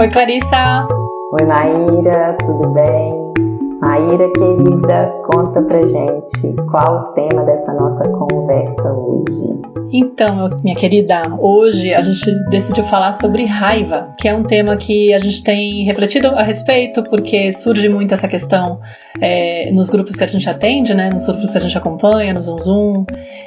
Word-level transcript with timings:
Oi, 0.00 0.08
Clarissa. 0.10 0.86
Oi, 1.32 1.44
Maíra, 1.44 2.36
tudo 2.38 2.68
bem? 2.70 3.32
Maíra, 3.80 4.30
querida, 4.30 5.12
conta 5.28 5.60
pra 5.62 5.84
gente 5.84 6.54
qual 6.70 7.00
o 7.00 7.04
tema 7.14 7.42
dessa 7.42 7.74
nossa 7.74 8.04
conversa 8.08 8.92
hoje. 8.92 9.60
Então, 9.92 10.50
minha 10.62 10.76
querida, 10.76 11.22
hoje 11.40 11.92
a 11.92 12.00
gente 12.00 12.30
decidiu 12.48 12.84
falar 12.84 13.10
sobre 13.10 13.44
raiva, 13.44 14.14
que 14.20 14.28
é 14.28 14.34
um 14.36 14.44
tema 14.44 14.76
que 14.76 15.12
a 15.12 15.18
gente 15.18 15.42
tem 15.42 15.84
refletido 15.84 16.28
a 16.28 16.44
respeito, 16.44 17.02
porque 17.02 17.52
surge 17.52 17.88
muito 17.88 18.14
essa 18.14 18.28
questão 18.28 18.78
é, 19.20 19.68
nos 19.72 19.90
grupos 19.90 20.14
que 20.14 20.22
a 20.22 20.28
gente 20.28 20.48
atende, 20.48 20.94
né, 20.94 21.10
nos 21.10 21.26
grupos 21.26 21.50
que 21.50 21.58
a 21.58 21.60
gente 21.60 21.76
acompanha, 21.76 22.32
no 22.32 22.40
Zoom 22.40 22.60
Zoom 22.60 23.04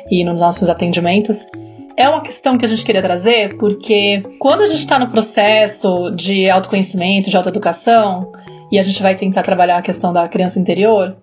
e 0.09 0.25
nos 0.25 0.37
nossos 0.37 0.67
atendimentos 0.67 1.47
é 1.97 2.09
uma 2.09 2.21
questão 2.21 2.57
que 2.57 2.65
a 2.65 2.67
gente 2.67 2.85
queria 2.85 3.01
trazer 3.01 3.57
porque 3.57 4.23
quando 4.39 4.61
a 4.61 4.67
gente 4.67 4.79
está 4.79 4.97
no 4.97 5.09
processo 5.09 6.11
de 6.11 6.49
autoconhecimento, 6.49 7.29
de 7.29 7.37
autoeducação, 7.37 8.31
e 8.71 8.79
a 8.79 8.83
gente 8.83 9.03
vai 9.03 9.15
tentar 9.15 9.43
trabalhar 9.43 9.77
a 9.77 9.81
questão 9.81 10.13
da 10.13 10.27
criança 10.29 10.57
interior, 10.57 11.17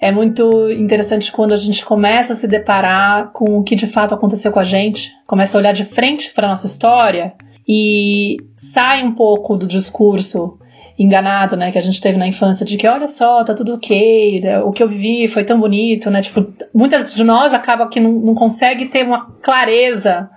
é 0.00 0.10
muito 0.10 0.68
interessante 0.72 1.30
quando 1.30 1.52
a 1.52 1.56
gente 1.56 1.84
começa 1.84 2.32
a 2.32 2.36
se 2.36 2.48
deparar 2.48 3.30
com 3.32 3.58
o 3.58 3.62
que 3.62 3.76
de 3.76 3.86
fato 3.86 4.12
aconteceu 4.12 4.50
com 4.50 4.58
a 4.58 4.64
gente, 4.64 5.12
começa 5.26 5.56
a 5.56 5.60
olhar 5.60 5.72
de 5.72 5.84
frente 5.84 6.32
para 6.32 6.48
nossa 6.48 6.66
história 6.66 7.34
e 7.68 8.36
sai 8.56 9.04
um 9.04 9.14
pouco 9.14 9.56
do 9.56 9.64
discurso 9.64 10.58
enganado, 10.98 11.56
né, 11.56 11.72
que 11.72 11.78
a 11.78 11.82
gente 11.82 12.00
teve 12.00 12.18
na 12.18 12.26
infância 12.26 12.64
de 12.64 12.76
que 12.76 12.86
olha 12.86 13.08
só, 13.08 13.42
tá 13.44 13.54
tudo 13.54 13.74
ok, 13.74 14.40
né, 14.40 14.60
o 14.60 14.72
que 14.72 14.82
eu 14.82 14.88
vivi 14.88 15.28
foi 15.28 15.44
tão 15.44 15.58
bonito, 15.58 16.10
né? 16.10 16.22
Tipo, 16.22 16.46
muitas 16.74 17.14
de 17.14 17.24
nós 17.24 17.54
acabam 17.54 17.88
que 17.88 18.00
não, 18.00 18.12
não 18.12 18.34
consegue 18.34 18.86
ter 18.86 19.04
uma 19.04 19.30
clareza 19.42 20.30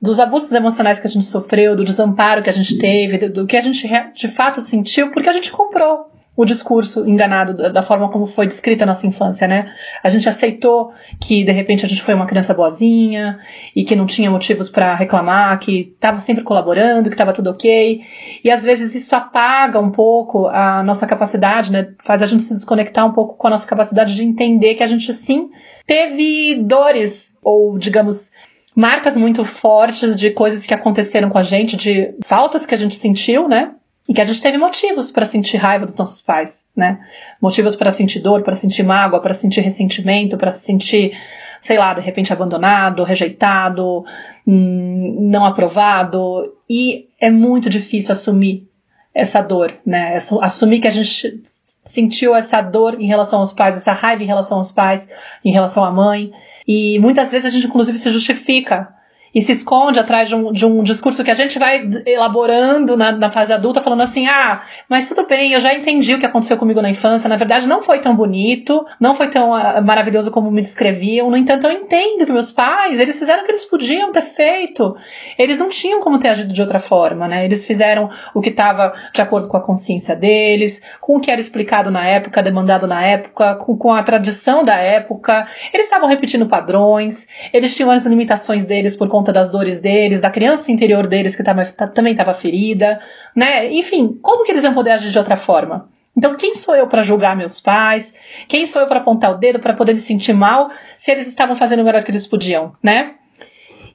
dos 0.00 0.20
abusos 0.20 0.52
emocionais 0.52 1.00
que 1.00 1.06
a 1.06 1.10
gente 1.10 1.24
sofreu, 1.24 1.76
do 1.76 1.84
desamparo 1.84 2.42
que 2.42 2.50
a 2.50 2.52
gente 2.52 2.78
teve, 2.78 3.18
do, 3.18 3.32
do 3.32 3.46
que 3.46 3.56
a 3.56 3.60
gente 3.60 3.88
de 4.14 4.28
fato 4.28 4.60
sentiu, 4.60 5.10
porque 5.10 5.28
a 5.28 5.32
gente 5.32 5.50
comprou 5.50 6.06
o 6.38 6.44
discurso 6.44 7.04
enganado 7.04 7.72
da 7.72 7.82
forma 7.82 8.12
como 8.12 8.24
foi 8.24 8.46
descrita 8.46 8.84
a 8.84 8.86
nossa 8.86 9.08
infância, 9.08 9.48
né? 9.48 9.74
A 10.04 10.08
gente 10.08 10.28
aceitou 10.28 10.92
que 11.20 11.42
de 11.42 11.50
repente 11.50 11.84
a 11.84 11.88
gente 11.88 12.00
foi 12.00 12.14
uma 12.14 12.28
criança 12.28 12.54
boazinha 12.54 13.40
e 13.74 13.82
que 13.82 13.96
não 13.96 14.06
tinha 14.06 14.30
motivos 14.30 14.70
para 14.70 14.94
reclamar, 14.94 15.58
que 15.58 15.92
estava 15.92 16.20
sempre 16.20 16.44
colaborando, 16.44 17.08
que 17.08 17.14
estava 17.16 17.32
tudo 17.32 17.50
ok. 17.50 18.02
E 18.44 18.50
às 18.52 18.62
vezes 18.62 18.94
isso 18.94 19.16
apaga 19.16 19.80
um 19.80 19.90
pouco 19.90 20.46
a 20.46 20.80
nossa 20.84 21.08
capacidade, 21.08 21.72
né? 21.72 21.88
Faz 21.98 22.22
a 22.22 22.26
gente 22.28 22.44
se 22.44 22.54
desconectar 22.54 23.04
um 23.04 23.12
pouco 23.12 23.36
com 23.36 23.48
a 23.48 23.50
nossa 23.50 23.66
capacidade 23.66 24.14
de 24.14 24.22
entender 24.22 24.76
que 24.76 24.84
a 24.84 24.86
gente 24.86 25.12
sim 25.12 25.50
teve 25.88 26.62
dores 26.62 27.36
ou, 27.42 27.76
digamos, 27.76 28.30
marcas 28.76 29.16
muito 29.16 29.44
fortes 29.44 30.14
de 30.14 30.30
coisas 30.30 30.64
que 30.64 30.72
aconteceram 30.72 31.30
com 31.30 31.38
a 31.38 31.42
gente, 31.42 31.76
de 31.76 32.14
faltas 32.24 32.64
que 32.64 32.76
a 32.76 32.78
gente 32.78 32.94
sentiu, 32.94 33.48
né? 33.48 33.72
E 34.08 34.14
que 34.14 34.22
a 34.22 34.24
gente 34.24 34.40
teve 34.40 34.56
motivos 34.56 35.12
para 35.12 35.26
sentir 35.26 35.58
raiva 35.58 35.84
dos 35.84 35.94
nossos 35.94 36.22
pais, 36.22 36.70
né? 36.74 36.98
Motivos 37.42 37.76
para 37.76 37.92
sentir 37.92 38.20
dor, 38.20 38.42
para 38.42 38.54
sentir 38.54 38.82
mágoa, 38.82 39.20
para 39.20 39.34
sentir 39.34 39.60
ressentimento, 39.60 40.38
para 40.38 40.50
se 40.50 40.64
sentir, 40.64 41.12
sei 41.60 41.76
lá, 41.76 41.92
de 41.92 42.00
repente 42.00 42.32
abandonado, 42.32 43.04
rejeitado, 43.04 44.06
hum, 44.46 45.28
não 45.30 45.44
aprovado. 45.44 46.54
E 46.68 47.08
é 47.20 47.30
muito 47.30 47.68
difícil 47.68 48.12
assumir 48.12 48.66
essa 49.14 49.42
dor, 49.42 49.74
né? 49.84 50.14
Assumir 50.40 50.80
que 50.80 50.88
a 50.88 50.92
gente 50.92 51.42
sentiu 51.84 52.34
essa 52.34 52.62
dor 52.62 53.00
em 53.00 53.06
relação 53.06 53.40
aos 53.40 53.52
pais, 53.52 53.76
essa 53.76 53.92
raiva 53.92 54.22
em 54.22 54.26
relação 54.26 54.58
aos 54.58 54.72
pais, 54.72 55.10
em 55.44 55.52
relação 55.52 55.84
à 55.84 55.90
mãe. 55.90 56.32
E 56.66 56.98
muitas 56.98 57.30
vezes 57.30 57.46
a 57.46 57.50
gente, 57.50 57.66
inclusive, 57.66 57.98
se 57.98 58.10
justifica 58.10 58.88
e 59.34 59.42
se 59.42 59.52
esconde 59.52 59.98
atrás 59.98 60.28
de 60.28 60.34
um, 60.34 60.52
de 60.52 60.64
um 60.64 60.82
discurso 60.82 61.22
que 61.22 61.30
a 61.30 61.34
gente 61.34 61.58
vai 61.58 61.88
elaborando 62.06 62.96
na, 62.96 63.12
na, 63.12 63.30
fase 63.30 63.52
adulta, 63.52 63.80
falando 63.80 64.02
assim: 64.02 64.26
ah, 64.26 64.62
mas 64.88 65.08
tudo 65.08 65.26
bem, 65.26 65.52
eu 65.52 65.60
já 65.60 65.74
entendi 65.74 66.14
o 66.14 66.18
que 66.18 66.26
aconteceu 66.26 66.56
comigo 66.56 66.82
na 66.82 66.90
infância, 66.90 67.28
na 67.28 67.36
verdade 67.36 67.66
não 67.66 67.82
foi 67.82 68.00
tão 68.00 68.14
bonito, 68.14 68.84
não 69.00 69.14
foi 69.14 69.28
tão 69.28 69.52
uh, 69.52 69.82
maravilhoso 69.82 70.30
como 70.30 70.50
me 70.50 70.60
descreviam, 70.60 71.30
no 71.30 71.36
entanto 71.36 71.66
eu 71.66 71.72
entendo 71.72 72.26
que 72.26 72.32
meus 72.32 72.50
pais, 72.50 73.00
eles 73.00 73.18
fizeram 73.18 73.42
o 73.42 73.46
que 73.46 73.52
eles 73.52 73.64
podiam 73.64 74.12
ter 74.12 74.22
feito, 74.22 74.96
eles 75.38 75.58
não 75.58 75.68
tinham 75.68 76.00
como 76.00 76.18
ter 76.18 76.28
agido 76.28 76.52
de 76.52 76.60
outra 76.60 76.78
forma, 76.78 77.28
né? 77.28 77.44
Eles 77.44 77.66
fizeram 77.66 78.10
o 78.34 78.40
que 78.40 78.50
estava 78.50 78.92
de 79.12 79.20
acordo 79.20 79.48
com 79.48 79.56
a 79.56 79.62
consciência 79.62 80.16
deles, 80.16 80.82
com 81.00 81.16
o 81.16 81.20
que 81.20 81.30
era 81.30 81.40
explicado 81.40 81.90
na 81.90 82.06
época, 82.06 82.42
demandado 82.42 82.86
na 82.86 83.04
época, 83.04 83.54
com, 83.56 83.76
com 83.76 83.92
a 83.92 84.02
tradição 84.02 84.64
da 84.64 84.76
época, 84.76 85.46
eles 85.72 85.86
estavam 85.86 86.08
repetindo 86.08 86.46
padrões, 86.46 87.28
eles 87.52 87.74
tinham 87.74 87.90
as 87.90 88.06
limitações 88.06 88.66
deles 88.66 88.96
por 88.96 89.08
conta 89.08 89.27
das 89.32 89.50
dores 89.50 89.80
deles, 89.80 90.20
da 90.20 90.30
criança 90.30 90.70
interior 90.70 91.06
deles 91.06 91.36
que 91.36 91.42
tava, 91.42 91.64
também 91.64 92.12
estava 92.12 92.34
ferida, 92.34 93.00
né? 93.34 93.72
Enfim, 93.72 94.18
como 94.22 94.44
que 94.44 94.52
eles 94.52 94.64
iam 94.64 94.74
poder 94.74 94.92
agir 94.92 95.10
de 95.10 95.18
outra 95.18 95.36
forma? 95.36 95.88
Então, 96.16 96.34
quem 96.34 96.54
sou 96.54 96.74
eu 96.74 96.88
para 96.88 97.02
julgar 97.02 97.36
meus 97.36 97.60
pais? 97.60 98.14
Quem 98.48 98.66
sou 98.66 98.82
eu 98.82 98.88
para 98.88 98.98
apontar 98.98 99.30
o 99.30 99.38
dedo 99.38 99.60
para 99.60 99.74
poder 99.74 99.94
me 99.94 100.00
sentir 100.00 100.32
mal 100.32 100.70
se 100.96 101.12
eles 101.12 101.28
estavam 101.28 101.54
fazendo 101.54 101.80
o 101.80 101.84
melhor 101.84 102.02
que 102.02 102.10
eles 102.10 102.26
podiam, 102.26 102.72
né? 102.82 103.14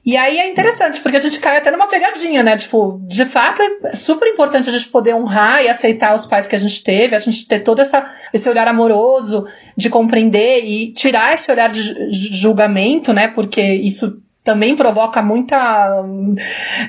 E 0.06 0.18
aí 0.18 0.38
é 0.38 0.50
interessante, 0.50 1.00
porque 1.00 1.16
a 1.16 1.20
gente 1.20 1.40
cai 1.40 1.56
até 1.56 1.70
numa 1.70 1.86
pegadinha, 1.86 2.42
né? 2.42 2.58
Tipo, 2.58 3.00
de 3.06 3.24
fato 3.24 3.62
é 3.62 3.94
super 3.94 4.28
importante 4.28 4.68
a 4.68 4.72
gente 4.72 4.88
poder 4.88 5.14
honrar 5.14 5.64
e 5.64 5.68
aceitar 5.68 6.14
os 6.14 6.26
pais 6.26 6.46
que 6.46 6.54
a 6.54 6.58
gente 6.58 6.84
teve, 6.84 7.16
a 7.16 7.18
gente 7.18 7.48
ter 7.48 7.60
todo 7.60 7.80
essa, 7.80 8.10
esse 8.32 8.46
olhar 8.46 8.68
amoroso 8.68 9.46
de 9.74 9.88
compreender 9.88 10.62
e 10.62 10.92
tirar 10.92 11.32
esse 11.32 11.50
olhar 11.50 11.70
de 11.70 11.82
julgamento, 12.10 13.14
né? 13.14 13.28
Porque 13.28 13.62
isso 13.62 14.22
também 14.44 14.76
provoca 14.76 15.22
muita. 15.22 15.56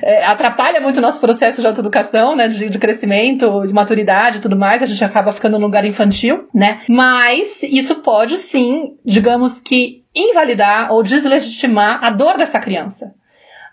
É, 0.02 0.26
atrapalha 0.26 0.78
muito 0.78 0.98
o 0.98 1.00
nosso 1.00 1.18
processo 1.18 1.62
de 1.62 1.66
autoeducação, 1.66 2.36
né? 2.36 2.48
De, 2.48 2.68
de 2.68 2.78
crescimento, 2.78 3.66
de 3.66 3.72
maturidade 3.72 4.36
e 4.36 4.40
tudo 4.40 4.54
mais. 4.54 4.82
A 4.82 4.86
gente 4.86 5.02
acaba 5.02 5.32
ficando 5.32 5.58
no 5.58 5.64
lugar 5.64 5.86
infantil, 5.86 6.46
né? 6.54 6.82
Mas 6.86 7.62
isso 7.62 7.96
pode 8.02 8.36
sim, 8.36 8.98
digamos 9.02 9.58
que, 9.58 10.04
invalidar 10.14 10.92
ou 10.92 11.02
deslegitimar 11.02 12.04
a 12.04 12.10
dor 12.10 12.36
dessa 12.36 12.60
criança, 12.60 13.14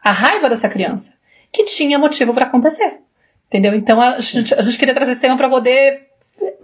a 0.01 0.11
raiva 0.11 0.49
dessa 0.49 0.69
criança, 0.69 1.17
que 1.51 1.65
tinha 1.65 1.99
motivo 1.99 2.33
para 2.33 2.45
acontecer. 2.45 2.99
Entendeu? 3.49 3.75
Então 3.75 4.01
a 4.01 4.19
gente, 4.19 4.55
a 4.55 4.61
gente 4.61 4.79
queria 4.79 4.95
trazer 4.95 5.11
esse 5.11 5.21
tema 5.21 5.35
para 5.35 5.49
poder 5.49 6.07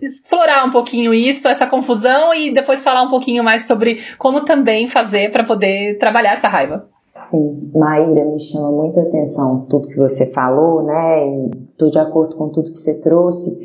explorar 0.01 0.63
um 0.66 0.72
pouquinho 0.72 1.13
isso, 1.13 1.47
essa 1.50 1.68
confusão 1.68 2.34
e 2.34 2.51
depois 2.51 2.81
falar 2.81 3.03
um 3.03 3.09
pouquinho 3.09 3.44
mais 3.44 3.66
sobre 3.66 4.03
como 4.18 4.46
também 4.46 4.88
fazer 4.88 5.31
para 5.31 5.44
poder 5.44 5.97
trabalhar 6.00 6.34
essa 6.34 6.47
raiva. 6.47 6.90
Sim, 7.28 7.72
Maíra, 7.75 8.24
me 8.25 8.40
chama 8.40 8.72
muita 8.72 9.02
atenção 9.02 9.66
tudo 9.69 9.88
que 9.88 9.97
você 9.97 10.25
falou, 10.28 10.84
né? 10.84 11.28
E 11.28 11.50
tô 11.78 11.90
de 11.90 12.00
acordo 12.00 12.35
com 12.35 12.50
tudo 12.50 12.72
que 12.72 12.80
você 12.80 13.00
trouxe. 13.00 13.59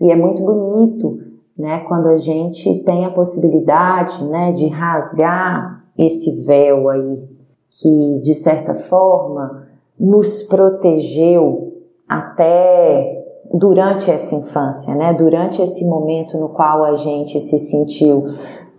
E 0.00 0.10
é 0.10 0.16
muito 0.16 0.42
bonito, 0.42 1.18
né? 1.56 1.80
Quando 1.88 2.08
a 2.08 2.18
gente 2.18 2.82
tem 2.84 3.04
a 3.04 3.10
possibilidade, 3.10 4.22
né? 4.24 4.52
De 4.52 4.68
rasgar 4.68 5.84
esse 5.96 6.30
véu 6.42 6.88
aí 6.88 7.24
que, 7.70 8.20
de 8.22 8.34
certa 8.34 8.74
forma, 8.74 9.66
nos 9.98 10.42
protegeu 10.44 11.72
até 12.08 13.24
durante 13.52 14.10
essa 14.10 14.34
infância, 14.34 14.94
né? 14.94 15.14
Durante 15.14 15.62
esse 15.62 15.84
momento 15.84 16.38
no 16.38 16.50
qual 16.50 16.84
a 16.84 16.96
gente 16.96 17.40
se 17.40 17.58
sentiu 17.58 18.24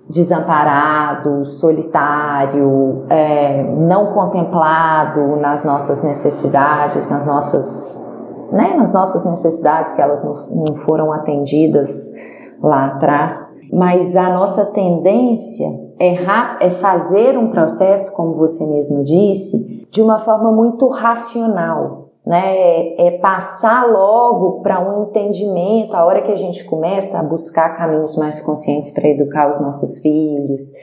desamparado, 0.10 1.46
solitário, 1.46 3.06
é, 3.10 3.62
não 3.64 4.08
contemplado 4.14 5.36
nas 5.36 5.64
nossas 5.64 6.02
necessidades, 6.02 7.10
nas 7.10 7.28
nossas, 7.28 8.04
né, 8.52 8.76
nas 8.76 8.92
nossas 8.92 9.24
necessidades 9.24 9.94
que 9.94 10.02
elas 10.02 10.24
não, 10.24 10.76
foram 10.78 11.14
atendidas 11.14 11.90
lá 12.62 12.88
atrás. 12.88 13.34
Mas 13.72 14.16
a 14.16 14.34
nossa 14.34 14.66
tendência 14.66 15.68
é, 16.00 16.16
é 16.60 16.72
fazer 16.72 17.38
um 17.38 17.52
processo, 17.52 18.12
como 18.16 18.34
você 18.34 18.66
mesma 18.66 19.04
disse, 19.04 19.88
de 19.92 20.02
uma 20.02 20.18
forma 20.18 20.52
muito 20.52 20.88
racional, 20.88 21.99
né? 22.26 22.56
É, 22.58 23.08
é 23.08 23.12
passar 23.20 23.88
logo 23.88 24.62
para 24.62 24.80
um 24.80 25.04
entendimento, 25.04 25.96
a 25.96 26.06
hora 26.06 26.22
que 26.22 26.32
a 26.32 26.38
gente 26.38 26.64
começa 26.64 27.18
a 27.18 27.24
buscar 27.24 27.78
caminhos 27.78 28.16
mais 28.16 28.42
conscientes 28.42 28.92
para 28.92 29.08
educar 29.08 29.50
os 29.50 29.60
nossos 29.60 30.00
filhos. 30.00 30.74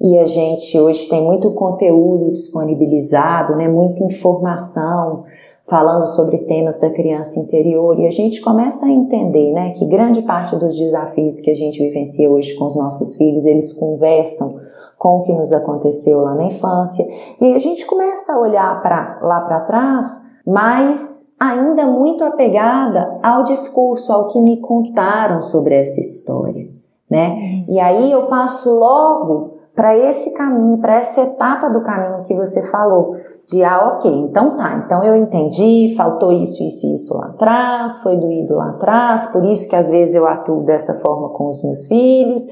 E 0.00 0.18
a 0.18 0.26
gente 0.26 0.78
hoje 0.78 1.08
tem 1.08 1.22
muito 1.22 1.50
conteúdo 1.52 2.32
disponibilizado, 2.32 3.54
né? 3.56 3.68
Muita 3.68 4.02
informação 4.04 5.24
falando 5.70 6.06
sobre 6.08 6.38
temas 6.38 6.80
da 6.80 6.90
criança 6.90 7.38
interior 7.38 7.96
e 7.98 8.06
a 8.06 8.10
gente 8.10 8.40
começa 8.40 8.86
a 8.86 8.90
entender, 8.90 9.52
né, 9.52 9.70
que 9.70 9.86
grande 9.86 10.20
parte 10.22 10.56
dos 10.56 10.76
desafios 10.76 11.38
que 11.38 11.48
a 11.48 11.54
gente 11.54 11.78
vivencia 11.78 12.28
hoje 12.28 12.54
com 12.56 12.66
os 12.66 12.74
nossos 12.74 13.16
filhos, 13.16 13.46
eles 13.46 13.72
conversam 13.72 14.58
com 14.98 15.18
o 15.18 15.22
que 15.22 15.32
nos 15.32 15.52
aconteceu 15.52 16.22
lá 16.22 16.34
na 16.34 16.46
infância. 16.46 17.06
E 17.40 17.54
a 17.54 17.58
gente 17.58 17.86
começa 17.86 18.34
a 18.34 18.40
olhar 18.40 18.82
para 18.82 19.20
lá 19.22 19.40
para 19.42 19.60
trás 19.60 20.29
mas 20.46 21.28
ainda 21.38 21.86
muito 21.86 22.22
apegada 22.24 23.18
ao 23.22 23.44
discurso, 23.44 24.12
ao 24.12 24.28
que 24.28 24.40
me 24.40 24.60
contaram 24.60 25.42
sobre 25.42 25.74
essa 25.74 26.00
história, 26.00 26.68
né? 27.10 27.64
E 27.68 27.80
aí 27.80 28.12
eu 28.12 28.26
passo 28.26 28.78
logo 28.78 29.60
para 29.74 29.96
esse 29.96 30.34
caminho, 30.34 30.78
para 30.78 30.96
essa 30.96 31.22
etapa 31.22 31.70
do 31.70 31.80
caminho 31.80 32.22
que 32.24 32.34
você 32.34 32.62
falou, 32.66 33.16
de 33.48 33.64
ah, 33.64 33.94
ok, 33.94 34.10
então 34.10 34.56
tá, 34.56 34.82
então 34.84 35.02
eu 35.02 35.16
entendi, 35.16 35.94
faltou 35.96 36.30
isso, 36.30 36.62
isso 36.62 36.86
e 36.86 36.94
isso 36.94 37.16
lá 37.16 37.26
atrás, 37.26 37.98
foi 38.00 38.16
doído 38.16 38.54
lá 38.54 38.70
atrás, 38.70 39.26
por 39.32 39.44
isso 39.44 39.68
que 39.68 39.74
às 39.74 39.88
vezes 39.88 40.14
eu 40.14 40.26
atuo 40.26 40.62
dessa 40.62 40.94
forma 41.00 41.30
com 41.30 41.48
os 41.48 41.64
meus 41.64 41.86
filhos, 41.86 42.46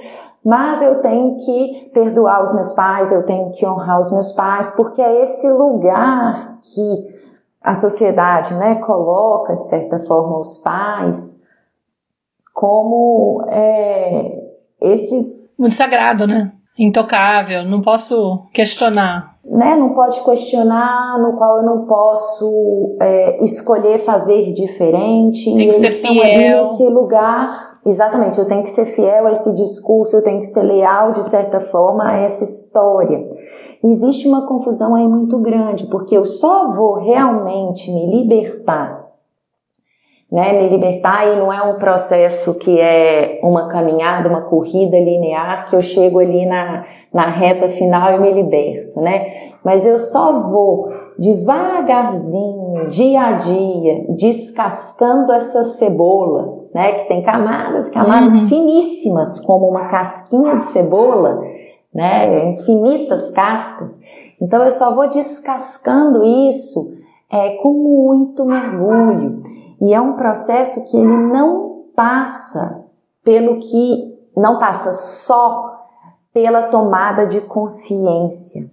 mas 0.44 0.80
eu 0.82 1.00
tenho 1.00 1.36
que 1.36 1.90
perdoar 1.92 2.42
os 2.42 2.54
meus 2.54 2.72
pais, 2.72 3.12
eu 3.12 3.24
tenho 3.24 3.50
que 3.50 3.66
honrar 3.66 4.00
os 4.00 4.10
meus 4.10 4.32
pais, 4.32 4.70
porque 4.74 5.02
é 5.02 5.22
esse 5.22 5.48
lugar 5.48 6.58
que 6.62 7.17
a 7.62 7.74
sociedade 7.74 8.54
né, 8.54 8.76
coloca, 8.76 9.56
de 9.56 9.68
certa 9.68 9.98
forma, 10.00 10.38
os 10.38 10.58
pais 10.58 11.38
como 12.58 13.44
é, 13.48 14.36
esses. 14.80 15.48
Muito 15.56 15.76
sagrado, 15.76 16.26
né? 16.26 16.50
Intocável, 16.76 17.64
não 17.64 17.80
posso 17.80 18.46
questionar. 18.52 19.36
Né, 19.44 19.76
não 19.76 19.94
pode 19.94 20.22
questionar, 20.24 21.18
no 21.20 21.36
qual 21.36 21.58
eu 21.58 21.62
não 21.62 21.86
posso 21.86 22.96
é, 23.00 23.44
escolher 23.44 24.00
fazer 24.00 24.52
diferente. 24.52 25.44
Tem 25.44 25.56
que 25.56 25.62
eles 25.62 25.76
ser 25.76 25.90
fiel. 25.90 26.70
nesse 26.70 26.84
lugar. 26.84 27.78
Exatamente, 27.86 28.38
eu 28.38 28.46
tenho 28.46 28.64
que 28.64 28.70
ser 28.70 28.86
fiel 28.86 29.26
a 29.26 29.32
esse 29.32 29.54
discurso, 29.54 30.16
eu 30.16 30.22
tenho 30.22 30.40
que 30.40 30.46
ser 30.48 30.62
leal, 30.62 31.12
de 31.12 31.22
certa 31.30 31.60
forma, 31.60 32.06
a 32.08 32.18
essa 32.18 32.44
história 32.44 33.24
existe 33.84 34.26
uma 34.26 34.46
confusão 34.46 34.94
aí 34.94 35.06
muito 35.06 35.38
grande, 35.38 35.86
porque 35.86 36.16
eu 36.16 36.24
só 36.24 36.72
vou 36.72 36.94
realmente 36.94 37.90
me 37.90 38.06
libertar, 38.06 39.06
né? 40.30 40.52
Me 40.60 40.68
libertar 40.68 41.26
e 41.26 41.36
não 41.36 41.52
é 41.52 41.62
um 41.62 41.76
processo 41.76 42.58
que 42.58 42.80
é 42.80 43.40
uma 43.42 43.68
caminhada, 43.68 44.28
uma 44.28 44.42
corrida 44.42 44.98
linear, 44.98 45.68
que 45.68 45.76
eu 45.76 45.80
chego 45.80 46.18
ali 46.18 46.44
na, 46.44 46.84
na 47.12 47.30
reta 47.30 47.68
final 47.68 48.14
e 48.14 48.20
me 48.20 48.32
liberto, 48.32 49.00
né? 49.00 49.52
Mas 49.64 49.86
eu 49.86 49.98
só 49.98 50.40
vou 50.40 50.92
devagarzinho, 51.18 52.88
dia 52.88 53.20
a 53.20 53.32
dia, 53.32 54.06
descascando 54.10 55.32
essa 55.32 55.64
cebola, 55.64 56.66
né? 56.74 56.92
Que 56.92 57.08
tem 57.08 57.22
camadas, 57.22 57.88
camadas 57.90 58.42
uhum. 58.42 58.48
finíssimas, 58.48 59.40
como 59.40 59.68
uma 59.68 59.86
casquinha 59.86 60.56
de 60.56 60.64
cebola 60.64 61.40
né? 61.94 62.50
Infinitas 62.50 63.30
cascas. 63.30 63.98
Então 64.40 64.64
eu 64.64 64.70
só 64.70 64.94
vou 64.94 65.08
descascando 65.08 66.24
isso 66.24 66.96
é, 67.30 67.56
com 67.56 67.72
muito 67.72 68.44
mergulho. 68.44 69.42
E 69.80 69.94
é 69.94 70.00
um 70.00 70.14
processo 70.14 70.90
que 70.90 70.96
ele 70.96 71.06
não 71.06 71.84
passa 71.94 72.84
pelo 73.24 73.58
que 73.58 74.16
não 74.36 74.58
passa 74.58 74.92
só 74.92 75.86
pela 76.32 76.64
tomada 76.64 77.26
de 77.26 77.40
consciência. 77.40 78.70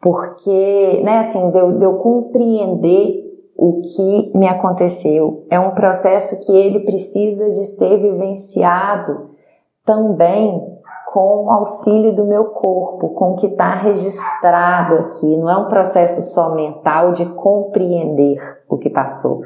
Porque, 0.00 1.00
né, 1.02 1.20
assim, 1.20 1.50
de 1.50 1.58
eu, 1.58 1.78
de 1.78 1.84
eu 1.84 1.94
compreender 1.94 3.24
o 3.56 3.80
que 3.82 4.36
me 4.36 4.46
aconteceu. 4.46 5.46
É 5.48 5.58
um 5.58 5.70
processo 5.70 6.44
que 6.44 6.52
ele 6.52 6.80
precisa 6.80 7.50
de 7.50 7.64
ser 7.64 7.98
vivenciado 7.98 9.30
também 9.84 10.73
com 11.14 11.44
o 11.44 11.50
auxílio 11.50 12.12
do 12.12 12.24
meu 12.24 12.46
corpo, 12.46 13.10
com 13.10 13.34
o 13.34 13.36
que 13.36 13.46
está 13.46 13.76
registrado 13.76 14.94
aqui. 14.96 15.36
Não 15.36 15.48
é 15.48 15.56
um 15.56 15.68
processo 15.68 16.20
só 16.34 16.52
mental 16.56 17.12
de 17.12 17.24
compreender 17.36 18.36
o 18.68 18.76
que 18.76 18.90
passou, 18.90 19.42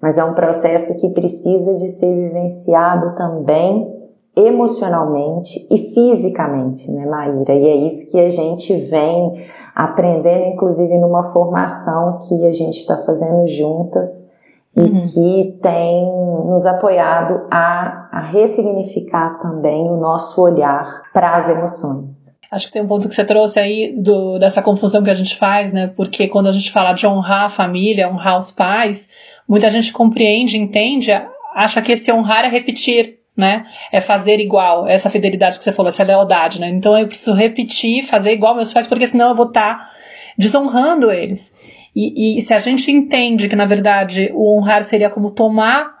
mas 0.00 0.16
é 0.16 0.24
um 0.24 0.32
processo 0.32 0.98
que 0.98 1.10
precisa 1.10 1.74
de 1.74 1.88
ser 1.90 2.10
vivenciado 2.14 3.14
também 3.14 3.92
emocionalmente 4.34 5.60
e 5.70 5.92
fisicamente, 5.92 6.90
né, 6.90 7.04
Maíra? 7.04 7.52
E 7.56 7.68
é 7.68 7.76
isso 7.76 8.10
que 8.10 8.18
a 8.18 8.30
gente 8.30 8.74
vem 8.86 9.44
aprendendo, 9.74 10.46
inclusive 10.54 10.96
numa 10.96 11.30
formação 11.34 12.20
que 12.26 12.46
a 12.46 12.52
gente 12.54 12.78
está 12.78 12.96
fazendo 13.04 13.46
juntas 13.46 14.31
e 14.76 14.80
uhum. 14.80 15.06
que 15.06 15.58
tem 15.62 16.04
nos 16.46 16.64
apoiado 16.64 17.46
a, 17.50 18.08
a 18.10 18.20
ressignificar 18.20 19.38
também 19.40 19.88
o 19.88 19.96
nosso 19.96 20.40
olhar 20.40 21.02
para 21.12 21.32
as 21.32 21.48
emoções. 21.48 22.22
Acho 22.50 22.66
que 22.66 22.72
tem 22.74 22.82
um 22.82 22.86
ponto 22.86 23.08
que 23.08 23.14
você 23.14 23.24
trouxe 23.24 23.58
aí 23.58 23.94
do, 23.96 24.38
dessa 24.38 24.62
confusão 24.62 25.02
que 25.02 25.10
a 25.10 25.14
gente 25.14 25.36
faz, 25.36 25.72
né? 25.72 25.90
Porque 25.96 26.28
quando 26.28 26.48
a 26.48 26.52
gente 26.52 26.70
fala 26.70 26.92
de 26.92 27.06
honrar 27.06 27.44
a 27.44 27.50
família, 27.50 28.08
honrar 28.08 28.36
os 28.36 28.50
pais, 28.50 29.10
muita 29.48 29.70
gente 29.70 29.92
compreende, 29.92 30.58
entende, 30.58 31.10
acha 31.54 31.80
que 31.80 31.92
esse 31.92 32.12
honrar 32.12 32.44
é 32.44 32.48
repetir, 32.48 33.20
né? 33.34 33.64
É 33.90 34.00
fazer 34.02 34.38
igual, 34.38 34.86
essa 34.86 35.08
fidelidade 35.08 35.58
que 35.58 35.64
você 35.64 35.72
falou, 35.72 35.88
essa 35.88 36.04
lealdade, 36.04 36.60
né? 36.60 36.68
Então 36.68 36.98
eu 36.98 37.08
preciso 37.08 37.34
repetir, 37.34 38.04
fazer 38.04 38.32
igual 38.32 38.54
meus 38.54 38.72
pais, 38.72 38.86
porque 38.86 39.06
senão 39.06 39.30
eu 39.30 39.34
vou 39.34 39.46
estar 39.46 39.78
tá 39.78 39.90
desonrando 40.36 41.10
eles. 41.10 41.56
E, 41.94 42.38
e, 42.38 42.40
se 42.40 42.54
a 42.54 42.58
gente 42.58 42.90
entende 42.90 43.48
que, 43.48 43.56
na 43.56 43.66
verdade, 43.66 44.30
o 44.34 44.56
honrar 44.56 44.82
seria 44.84 45.10
como 45.10 45.30
tomar 45.30 45.92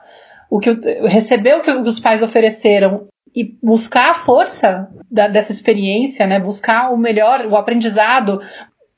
o 0.50 0.58
que 0.58 0.70
receber 1.06 1.56
o 1.56 1.62
que 1.62 1.70
os 1.70 2.00
pais 2.00 2.22
ofereceram 2.22 3.06
e 3.34 3.56
buscar 3.62 4.10
a 4.10 4.14
força 4.14 4.88
da, 5.10 5.28
dessa 5.28 5.52
experiência, 5.52 6.26
né? 6.26 6.38
Buscar 6.38 6.92
o 6.92 6.96
melhor, 6.96 7.46
o 7.46 7.56
aprendizado. 7.56 8.40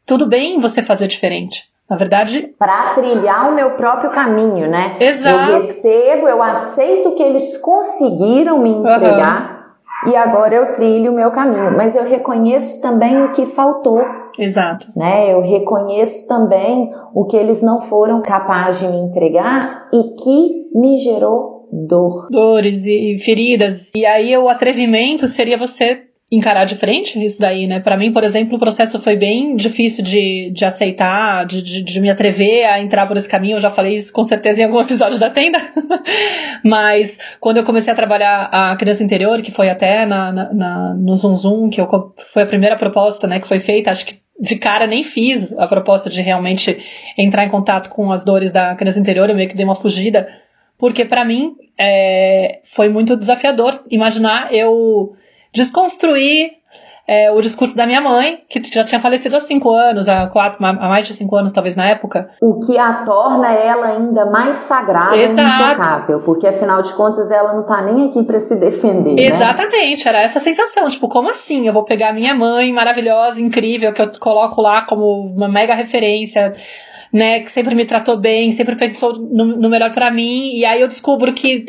Tudo 0.07 0.27
bem 0.27 0.61
você 0.61 0.83
fazer 0.83 1.07
diferente. 1.07 1.65
Na 1.89 1.97
verdade. 1.97 2.55
Para 2.59 2.95
trilhar 2.95 3.51
o 3.51 3.55
meu 3.55 3.73
próprio 3.73 4.11
caminho, 4.11 4.69
né? 4.69 4.97
Exato. 5.01 5.51
Eu 5.51 5.55
recebo, 5.55 6.29
eu 6.29 6.43
aceito 6.43 7.15
que 7.15 7.23
eles 7.23 7.59
conseguiram 7.59 8.59
me 8.59 8.71
entregar 8.71 9.51
uhum. 9.51 9.54
E 10.07 10.17
agora 10.17 10.55
eu 10.55 10.73
trilho 10.75 11.13
o 11.13 11.15
meu 11.15 11.31
caminho. 11.31 11.77
Mas 11.77 11.95
eu 11.97 12.05
reconheço 12.05 12.81
também 12.81 13.23
o 13.23 13.33
que 13.33 13.47
faltou. 13.47 14.03
Exato. 14.39 14.89
Né? 14.97 15.33
Eu 15.33 15.41
reconheço 15.43 16.27
também 16.27 16.93
o 17.15 17.25
que 17.25 17.37
eles 17.37 17.63
não 17.63 17.83
foram 17.83 18.23
capazes 18.23 18.81
de 18.81 18.89
me 18.89 18.99
entregar 18.99 19.89
e 19.93 20.15
que 20.23 20.69
me 20.75 20.99
gerou 20.99 21.69
dor. 21.73 22.29
Dores 22.31 22.87
e 22.87 23.17
feridas. 23.19 23.91
E 23.95 24.05
aí 24.05 24.37
o 24.37 24.49
atrevimento 24.49 25.27
seria 25.27 25.57
você 25.57 26.03
encarar 26.35 26.65
de 26.65 26.75
frente 26.75 27.23
isso 27.23 27.41
daí, 27.41 27.67
né? 27.67 27.81
Para 27.81 27.97
mim, 27.97 28.13
por 28.13 28.25
exemplo, 28.25 28.57
o 28.57 28.59
processo 28.59 29.01
foi 29.01 29.17
bem 29.17 29.55
difícil 29.57 30.03
de, 30.03 30.51
de 30.51 30.65
aceitar, 30.65 31.47
de, 31.47 31.63
de, 31.63 31.83
de, 31.83 32.01
me 32.01 32.11
atrever 32.11 32.65
a 32.65 32.81
entrar 32.81 33.07
por 33.07 33.17
esse 33.17 33.29
caminho. 33.29 33.57
Eu 33.57 33.61
já 33.61 33.71
falei 33.71 33.95
isso 33.95 34.13
com 34.13 34.25
certeza 34.25 34.61
em 34.61 34.65
algum 34.65 34.81
episódio 34.83 35.19
da 35.19 35.31
tenda. 35.31 35.59
Mas 36.65 37.19
quando 37.41 37.59
eu 37.59 37.65
comecei 37.65 37.93
a 37.93 37.97
trabalhar 37.97 38.49
a 38.51 38.77
criança 38.77 39.05
interior, 39.05 39.43
que 39.43 39.53
foi 39.53 39.69
até 39.69 40.07
na, 40.07 40.33
na, 40.33 40.53
na, 40.53 40.95
no 40.95 41.17
Zoom 41.17 41.37
Zoom, 41.37 41.71
que 41.71 41.81
eu, 41.81 41.89
foi 42.33 42.43
a 42.43 42.47
primeira 42.47 42.77
proposta 42.77 43.27
né, 43.27 43.39
que 43.39 43.49
foi 43.49 43.61
feita, 43.61 43.91
acho 43.91 44.07
que 44.07 44.19
de 44.41 44.57
cara 44.57 44.87
nem 44.87 45.05
fiz 45.05 45.57
a 45.57 45.67
proposta 45.67 46.11
de 46.11 46.21
realmente 46.21 46.79
entrar 47.17 47.45
em 47.45 47.49
contato 47.49 47.89
com 47.89 48.11
as 48.11 48.25
dores 48.25 48.51
da 48.51 48.75
criança 48.75 48.99
interior, 48.99 49.31
eu 49.31 49.37
meio 49.37 49.49
que 49.49 49.57
dei 49.57 49.65
uma 49.65 49.77
fugida, 49.77 50.29
porque 50.77 51.05
para 51.05 51.25
mim 51.25 51.55
é, 51.79 52.59
foi 52.65 52.89
muito 52.89 53.17
desafiador 53.17 53.85
imaginar 53.89 54.53
eu 54.53 55.15
desconstruir 55.55 56.51
é, 57.07 57.31
o 57.31 57.41
discurso 57.41 57.77
da 57.77 57.87
minha 57.87 58.01
mãe, 58.01 58.43
que 58.49 58.63
já 58.73 58.83
tinha 58.83 59.01
falecido 59.01 59.37
há 59.37 59.41
cinco 59.41 59.71
anos, 59.71 60.09
há, 60.09 60.27
quatro, 60.27 60.65
há 60.65 60.73
mais 60.73 61.07
de 61.07 61.13
cinco 61.13 61.37
anos, 61.37 61.53
talvez 61.53 61.77
na 61.77 61.87
época. 61.87 62.31
O 62.41 62.61
que 62.61 62.79
a 62.79 63.05
torna 63.05 63.53
ela 63.53 63.89
ainda 63.89 64.25
mais 64.27 64.57
sagrada 64.57 65.17
Exato. 65.17 65.41
e 65.41 65.73
intocável, 65.73 66.21
porque 66.21 66.47
afinal 66.47 66.81
de 66.81 66.93
contas 66.95 67.31
ela 67.31 67.53
não 67.53 67.65
tá 67.65 67.83
nem 67.83 68.09
aqui 68.09 68.23
para 68.23 68.39
se 68.41 68.57
defender. 68.57 69.15
Né? 69.15 69.23
Exatamente, 69.23 70.05
né? 70.05 70.11
era 70.11 70.23
essa 70.23 70.41
sensação, 70.41 70.89
tipo, 70.89 71.09
como 71.09 71.31
assim? 71.31 71.67
Eu 71.67 71.75
vou 71.75 71.85
pegar 71.85 72.13
minha 72.15 72.35
mãe 72.35 72.73
maravilhosa, 72.73 73.41
incrível, 73.41 73.93
que 73.93 74.01
eu 74.01 74.11
coloco 74.19 74.63
lá 74.63 74.83
como 74.83 75.27
uma 75.27 75.49
mega 75.49 75.75
referência. 75.75 76.53
Né, 77.13 77.39
que 77.39 77.53
sempre 77.53 77.77
me 77.77 77.87
tratou 77.87 78.17
bem, 78.17 78.51
sempre 78.51 78.75
pensou 78.75 79.13
no, 79.13 79.45
no 79.45 79.71
melhor 79.71 79.95
para 79.95 80.11
mim, 80.11 80.51
e 80.53 80.65
aí 80.65 80.81
eu 80.81 80.89
descubro 80.89 81.33
que 81.33 81.65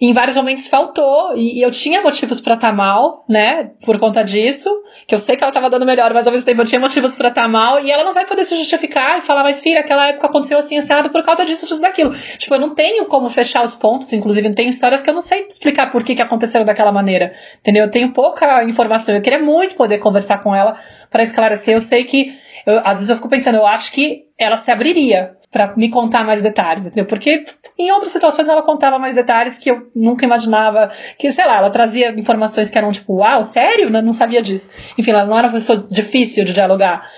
em 0.00 0.12
vários 0.12 0.36
momentos 0.36 0.68
faltou, 0.68 1.36
e, 1.36 1.64
eu 1.64 1.70
tinha 1.70 2.00
motivos 2.00 2.40
para 2.40 2.54
estar 2.54 2.68
tá 2.68 2.72
mal, 2.72 3.24
né, 3.28 3.70
por 3.84 3.98
conta 3.98 4.22
disso, 4.22 4.70
que 5.06 5.14
eu 5.14 5.18
sei 5.18 5.36
que 5.36 5.42
ela 5.42 5.52
tava 5.52 5.68
dando 5.68 5.84
melhor, 5.84 6.12
mas 6.14 6.26
ao 6.26 6.32
mesmo 6.32 6.46
tempo 6.46 6.62
eu 6.62 6.66
tinha 6.66 6.80
motivos 6.80 7.16
para 7.16 7.28
estar 7.28 7.42
tá 7.42 7.48
mal, 7.48 7.80
e 7.80 7.90
ela 7.90 8.04
não 8.04 8.14
vai 8.14 8.24
poder 8.24 8.44
se 8.44 8.56
justificar 8.56 9.18
e 9.18 9.22
falar, 9.22 9.42
mas 9.42 9.60
filha, 9.60 9.80
aquela 9.80 10.08
época 10.08 10.28
aconteceu 10.28 10.58
assim, 10.58 10.78
assado 10.78 11.10
por 11.10 11.22
causa 11.24 11.44
disso, 11.44 11.66
disso, 11.66 11.80
daquilo. 11.80 12.14
Tipo, 12.38 12.54
eu 12.54 12.60
não 12.60 12.74
tenho 12.74 13.06
como 13.06 13.28
fechar 13.28 13.64
os 13.64 13.74
pontos, 13.74 14.12
inclusive 14.12 14.54
tem 14.54 14.68
histórias 14.68 15.02
que 15.02 15.10
eu 15.10 15.14
não 15.14 15.22
sei 15.22 15.46
explicar 15.46 15.90
por 15.90 16.04
que, 16.04 16.14
que 16.14 16.22
aconteceram 16.22 16.64
daquela 16.64 16.92
maneira, 16.92 17.34
entendeu? 17.60 17.84
Eu 17.84 17.90
tenho 17.90 18.12
pouca 18.12 18.62
informação, 18.64 19.14
eu 19.14 19.22
queria 19.22 19.38
muito 19.38 19.74
poder 19.74 19.98
conversar 19.98 20.42
com 20.42 20.54
ela 20.54 20.78
para 21.10 21.22
esclarecer, 21.22 21.74
eu 21.74 21.80
sei 21.80 22.04
que 22.04 22.38
eu, 22.68 22.80
às 22.80 22.98
vezes 22.98 23.08
eu 23.08 23.16
fico 23.16 23.28
pensando, 23.28 23.56
eu 23.56 23.66
acho 23.66 23.90
que 23.92 24.26
ela 24.38 24.58
se 24.58 24.70
abriria 24.70 25.37
para 25.50 25.74
me 25.76 25.88
contar 25.88 26.24
mais 26.24 26.42
detalhes, 26.42 26.86
entendeu? 26.86 27.06
Porque 27.06 27.44
em 27.78 27.90
outras 27.90 28.12
situações 28.12 28.48
ela 28.48 28.62
contava 28.62 28.98
mais 28.98 29.14
detalhes 29.14 29.58
que 29.58 29.70
eu 29.70 29.90
nunca 29.94 30.24
imaginava, 30.24 30.90
que 31.18 31.32
sei 31.32 31.46
lá, 31.46 31.56
ela 31.56 31.70
trazia 31.70 32.10
informações 32.10 32.68
que 32.68 32.76
eram 32.76 32.92
tipo, 32.92 33.14
uau, 33.14 33.42
sério? 33.42 33.84
Eu 33.84 34.02
não 34.02 34.12
sabia 34.12 34.42
disso. 34.42 34.70
Enfim, 34.98 35.10
ela 35.10 35.24
não 35.24 35.38
era 35.38 35.48
uma 35.48 35.54
pessoa 35.54 35.86
difícil 35.90 36.44
de 36.44 36.52
dialogar. 36.52 37.10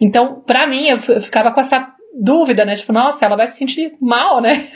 Então, 0.00 0.42
para 0.46 0.66
mim, 0.66 0.88
eu 0.88 0.98
ficava 0.98 1.50
com 1.50 1.60
essa 1.60 1.88
dúvida, 2.14 2.64
né? 2.64 2.76
Tipo, 2.76 2.92
nossa, 2.92 3.24
ela 3.24 3.36
vai 3.36 3.46
se 3.46 3.58
sentir 3.58 3.94
mal, 4.00 4.40
né? 4.40 4.68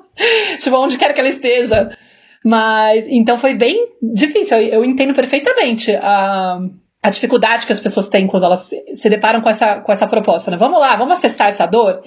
tipo, 0.58 0.76
onde 0.76 0.96
quer 0.96 1.12
que 1.12 1.20
ela 1.20 1.28
esteja. 1.28 1.90
Mas, 2.44 3.06
então 3.08 3.36
foi 3.36 3.54
bem 3.54 3.88
difícil. 4.02 4.58
Eu, 4.58 4.68
eu 4.68 4.84
entendo 4.84 5.14
perfeitamente 5.14 5.94
a 5.94 6.58
a 7.06 7.10
dificuldade 7.10 7.66
que 7.66 7.72
as 7.72 7.78
pessoas 7.78 8.08
têm 8.08 8.26
quando 8.26 8.46
elas 8.46 8.68
se 8.92 9.08
deparam 9.08 9.40
com 9.40 9.48
essa, 9.48 9.80
com 9.80 9.92
essa 9.92 10.08
proposta, 10.08 10.50
né? 10.50 10.56
Vamos 10.56 10.80
lá, 10.80 10.96
vamos 10.96 11.14
acessar 11.14 11.48
essa 11.48 11.64
dor. 11.64 12.02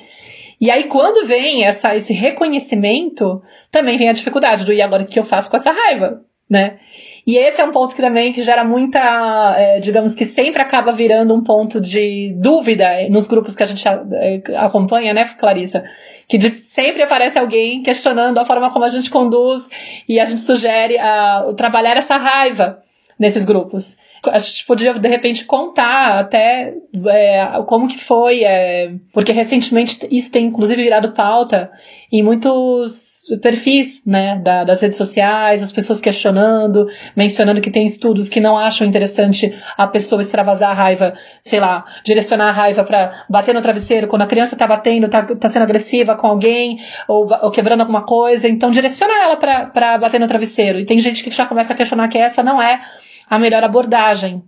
E 0.59 0.69
aí, 0.69 0.85
quando 0.85 1.25
vem 1.25 1.63
essa, 1.63 1.95
esse 1.95 2.13
reconhecimento, 2.13 3.41
também 3.71 3.97
vem 3.97 4.09
a 4.09 4.13
dificuldade 4.13 4.65
do 4.65 4.73
e 4.73 4.81
agora 4.81 5.03
o 5.03 5.05
que 5.07 5.19
eu 5.19 5.23
faço 5.23 5.49
com 5.49 5.55
essa 5.55 5.71
raiva, 5.71 6.21
né? 6.49 6.79
E 7.25 7.37
esse 7.37 7.61
é 7.61 7.63
um 7.63 7.71
ponto 7.71 7.95
que 7.95 8.01
também 8.01 8.33
que 8.33 8.41
gera 8.41 8.63
muita, 8.63 9.55
é, 9.57 9.79
digamos 9.79 10.15
que 10.15 10.25
sempre 10.25 10.61
acaba 10.61 10.91
virando 10.91 11.33
um 11.33 11.43
ponto 11.43 11.79
de 11.79 12.33
dúvida 12.35 13.07
nos 13.09 13.27
grupos 13.27 13.55
que 13.55 13.63
a 13.63 13.65
gente 13.65 13.87
é, 13.87 14.41
acompanha, 14.57 15.13
né, 15.13 15.25
Clarissa? 15.37 15.83
Que 16.27 16.37
de, 16.37 16.49
sempre 16.51 17.03
aparece 17.03 17.37
alguém 17.37 17.83
questionando 17.83 18.37
a 18.37 18.45
forma 18.45 18.71
como 18.71 18.83
a 18.83 18.89
gente 18.89 19.09
conduz 19.09 19.69
e 20.07 20.19
a 20.19 20.25
gente 20.25 20.41
sugere 20.41 20.97
a, 20.97 21.47
trabalhar 21.55 21.97
essa 21.97 22.17
raiva 22.17 22.81
nesses 23.17 23.45
grupos 23.45 23.97
a 24.25 24.39
gente 24.39 24.65
podia 24.65 24.93
de 24.93 25.07
repente 25.07 25.45
contar 25.45 26.19
até 26.19 26.73
é, 27.07 27.45
como 27.65 27.87
que 27.87 27.97
foi, 27.97 28.43
é, 28.43 28.93
porque 29.13 29.31
recentemente 29.31 30.07
isso 30.11 30.31
tem 30.31 30.45
inclusive 30.45 30.81
virado 30.81 31.13
pauta 31.13 31.71
em 32.11 32.23
muitos 32.23 33.21
perfis 33.41 34.03
né, 34.05 34.41
da, 34.43 34.63
das 34.63 34.81
redes 34.81 34.97
sociais, 34.97 35.61
as 35.61 35.71
pessoas 35.71 36.01
questionando, 36.01 36.87
mencionando 37.15 37.61
que 37.61 37.69
tem 37.69 37.85
estudos 37.85 38.27
que 38.27 38.39
não 38.39 38.57
acham 38.57 38.87
interessante 38.87 39.55
a 39.77 39.85
pessoa 39.85 40.21
extravasar 40.21 40.71
a 40.71 40.73
raiva, 40.73 41.13
sei 41.43 41.59
lá, 41.59 41.85
direcionar 42.03 42.49
a 42.49 42.51
raiva 42.51 42.83
para 42.83 43.25
bater 43.29 43.53
no 43.53 43.61
travesseiro 43.61 44.07
quando 44.07 44.23
a 44.23 44.27
criança 44.27 44.55
está 44.55 44.65
batendo, 44.65 45.05
está 45.05 45.23
tá 45.23 45.49
sendo 45.49 45.63
agressiva 45.63 46.15
com 46.15 46.25
alguém 46.25 46.79
ou, 47.07 47.29
ou, 47.43 47.51
quebrando 47.51 47.81
alguma 47.81 48.03
coisa, 48.03 48.49
então 48.49 48.71
direciona 48.71 49.13
ela 49.23 49.37
para 49.37 49.97
bater 49.99 50.19
no 50.19 50.27
travesseiro. 50.27 50.79
E 50.79 50.85
tem 50.85 50.97
gente 50.97 51.23
que 51.23 51.29
já 51.29 51.45
começa 51.45 51.73
a 51.73 51.75
questionar 51.75 52.07
que 52.07 52.17
essa 52.17 52.41
não 52.41 52.59
é 52.59 52.81
a 53.29 53.39
melhor 53.39 53.63
abordagem. 53.63 54.43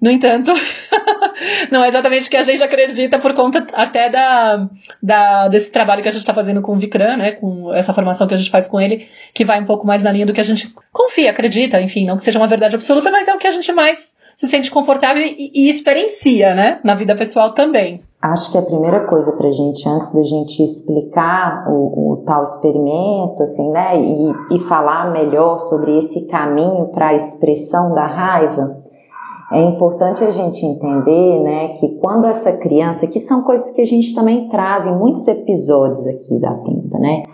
No 0.00 0.10
entanto, 0.12 0.52
não 1.72 1.82
é 1.82 1.88
exatamente 1.88 2.28
o 2.28 2.30
que 2.30 2.36
a 2.36 2.42
gente 2.42 2.62
acredita 2.62 3.18
por 3.18 3.34
conta 3.34 3.66
até 3.72 4.08
da, 4.08 4.68
da 5.02 5.48
desse 5.48 5.72
trabalho 5.72 6.02
que 6.02 6.08
a 6.08 6.12
gente 6.12 6.20
está 6.20 6.32
fazendo 6.32 6.62
com 6.62 6.74
o 6.74 6.78
Vikram, 6.78 7.16
né, 7.16 7.32
com 7.32 7.74
essa 7.74 7.92
formação 7.92 8.28
que 8.28 8.34
a 8.34 8.36
gente 8.36 8.50
faz 8.50 8.68
com 8.68 8.80
ele, 8.80 9.08
que 9.34 9.44
vai 9.44 9.60
um 9.60 9.66
pouco 9.66 9.84
mais 9.84 10.04
na 10.04 10.12
linha 10.12 10.24
do 10.24 10.32
que 10.32 10.40
a 10.40 10.44
gente 10.44 10.72
confia, 10.92 11.32
acredita, 11.32 11.80
enfim, 11.80 12.06
não 12.06 12.16
que 12.16 12.22
seja 12.22 12.38
uma 12.38 12.46
verdade 12.46 12.76
absoluta, 12.76 13.10
mas 13.10 13.26
é 13.26 13.34
o 13.34 13.38
que 13.38 13.48
a 13.48 13.50
gente 13.50 13.72
mais 13.72 14.16
se 14.38 14.46
sente 14.46 14.70
confortável 14.70 15.20
e, 15.20 15.50
e 15.52 15.68
experiencia, 15.68 16.54
né, 16.54 16.78
na 16.84 16.94
vida 16.94 17.16
pessoal 17.16 17.54
também. 17.54 18.00
Acho 18.22 18.52
que 18.52 18.56
a 18.56 18.62
primeira 18.62 19.04
coisa 19.08 19.32
para 19.32 19.50
gente, 19.50 19.88
antes 19.88 20.12
da 20.12 20.22
gente 20.22 20.62
explicar 20.62 21.66
o, 21.68 22.12
o, 22.12 22.16
tal 22.24 22.44
experimento, 22.44 23.42
assim, 23.42 23.68
né, 23.72 24.00
e, 24.00 24.56
e 24.56 24.60
falar 24.60 25.10
melhor 25.10 25.58
sobre 25.58 25.98
esse 25.98 26.24
caminho 26.28 26.86
para 26.86 27.08
a 27.08 27.14
expressão 27.16 27.92
da 27.92 28.06
raiva, 28.06 28.76
é 29.50 29.60
importante 29.60 30.22
a 30.22 30.30
gente 30.30 30.64
entender, 30.64 31.40
né, 31.40 31.68
que 31.80 31.98
quando 31.98 32.28
essa 32.28 32.56
criança, 32.58 33.08
que 33.08 33.18
são 33.18 33.42
coisas 33.42 33.72
que 33.72 33.80
a 33.80 33.86
gente 33.86 34.14
também 34.14 34.48
traz 34.48 34.86
em 34.86 34.96
muitos 34.96 35.26
episódios 35.26 36.06
aqui 36.06 36.38
da 36.38 36.54
tenda, 36.54 36.96
né, 36.96 37.24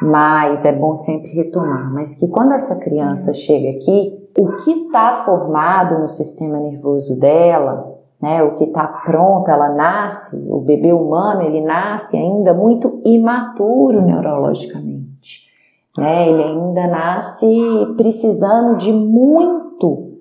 mas 0.00 0.64
é 0.64 0.72
bom 0.72 0.96
sempre 0.96 1.32
retomar, 1.32 1.92
mas 1.92 2.18
que 2.18 2.26
quando 2.28 2.52
essa 2.52 2.76
criança 2.76 3.34
chega 3.34 3.76
aqui, 3.76 4.25
o 4.38 4.56
que 4.56 4.70
está 4.70 5.24
formado 5.24 5.98
no 5.98 6.08
sistema 6.08 6.58
nervoso 6.58 7.18
dela 7.18 7.96
né, 8.20 8.42
o 8.42 8.54
que 8.54 8.64
está 8.64 8.86
pronto, 8.86 9.50
ela 9.50 9.68
nasce, 9.74 10.36
o 10.48 10.60
bebê 10.60 10.92
humano, 10.92 11.42
ele 11.42 11.60
nasce 11.60 12.16
ainda 12.16 12.54
muito 12.54 13.00
imaturo 13.04 14.02
neurologicamente. 14.02 15.46
Né, 15.96 16.28
ele 16.28 16.42
ainda 16.42 16.86
nasce 16.86 17.46
precisando 17.96 18.76
de 18.76 18.92
muito 18.92 20.12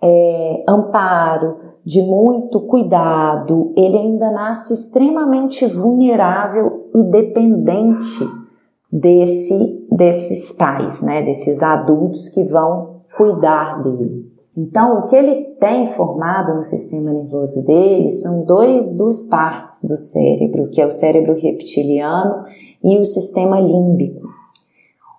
é, 0.00 0.64
amparo, 0.68 1.56
de 1.84 2.00
muito 2.02 2.60
cuidado, 2.60 3.72
ele 3.76 3.98
ainda 3.98 4.30
nasce 4.30 4.74
extremamente 4.74 5.66
vulnerável 5.66 6.90
e 6.94 7.02
dependente 7.02 8.20
desse, 8.90 9.86
desses 9.90 10.52
pais, 10.52 11.02
né, 11.02 11.22
desses 11.22 11.60
adultos 11.60 12.28
que 12.28 12.44
vão 12.44 12.91
cuidar 13.16 13.82
dele. 13.82 14.32
Então, 14.56 14.98
o 14.98 15.06
que 15.06 15.16
ele 15.16 15.44
tem 15.58 15.86
formado 15.86 16.54
no 16.54 16.64
sistema 16.64 17.10
nervoso 17.10 17.64
dele 17.64 18.10
são 18.10 18.44
dois, 18.44 18.96
duas 18.96 19.24
partes 19.24 19.82
do 19.88 19.96
cérebro, 19.96 20.68
que 20.68 20.80
é 20.80 20.86
o 20.86 20.90
cérebro 20.90 21.34
reptiliano 21.34 22.44
e 22.84 22.98
o 22.98 23.04
sistema 23.04 23.58
límbico. 23.58 24.28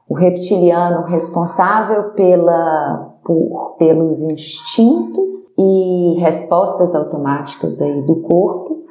O 0.07 0.13
reptiliano 0.13 1.07
responsável 1.07 2.11
pela, 2.11 3.15
por, 3.25 3.75
pelos 3.79 4.21
instintos 4.21 5.51
e 5.57 6.19
respostas 6.19 6.93
automáticas 6.93 7.81
aí 7.81 8.03
do 8.03 8.17
corpo 8.17 8.83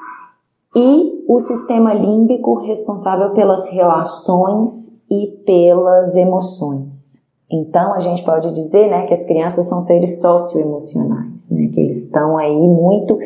e 0.74 1.24
o 1.28 1.38
sistema 1.38 1.94
límbico 1.94 2.54
responsável 2.66 3.30
pelas 3.30 3.68
relações 3.68 5.00
e 5.08 5.26
pelas 5.44 6.16
emoções. 6.16 7.11
Então, 7.52 7.92
a 7.92 8.00
gente 8.00 8.24
pode 8.24 8.50
dizer 8.54 8.88
né, 8.88 9.04
que 9.06 9.12
as 9.12 9.26
crianças 9.26 9.68
são 9.68 9.78
seres 9.82 10.22
socioemocionais, 10.22 11.50
né, 11.50 11.68
que 11.68 11.78
eles 11.78 12.04
estão 12.04 12.38
aí 12.38 12.56
muito 12.56 13.18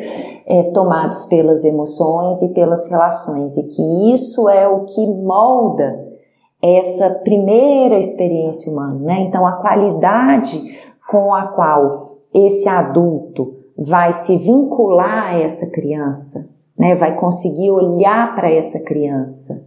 é, 0.45 0.63
tomados 0.73 1.25
pelas 1.27 1.63
emoções 1.63 2.41
e 2.41 2.49
pelas 2.49 2.89
relações, 2.89 3.55
e 3.55 3.63
que 3.69 4.11
isso 4.11 4.49
é 4.49 4.67
o 4.67 4.83
que 4.83 5.07
molda 5.07 6.05
essa 6.61 7.09
primeira 7.23 7.97
experiência 7.97 8.69
humana. 8.69 8.99
Né? 8.99 9.21
Então, 9.21 9.47
a 9.47 9.53
qualidade 9.53 10.77
com 11.09 11.33
a 11.33 11.47
qual 11.47 12.17
esse 12.33 12.67
adulto 12.67 13.55
vai 13.77 14.11
se 14.11 14.37
vincular 14.37 15.35
a 15.35 15.39
essa 15.39 15.71
criança, 15.71 16.49
né, 16.77 16.95
vai 16.95 17.15
conseguir 17.15 17.71
olhar 17.71 18.35
para 18.35 18.51
essa 18.51 18.79
criança 18.81 19.66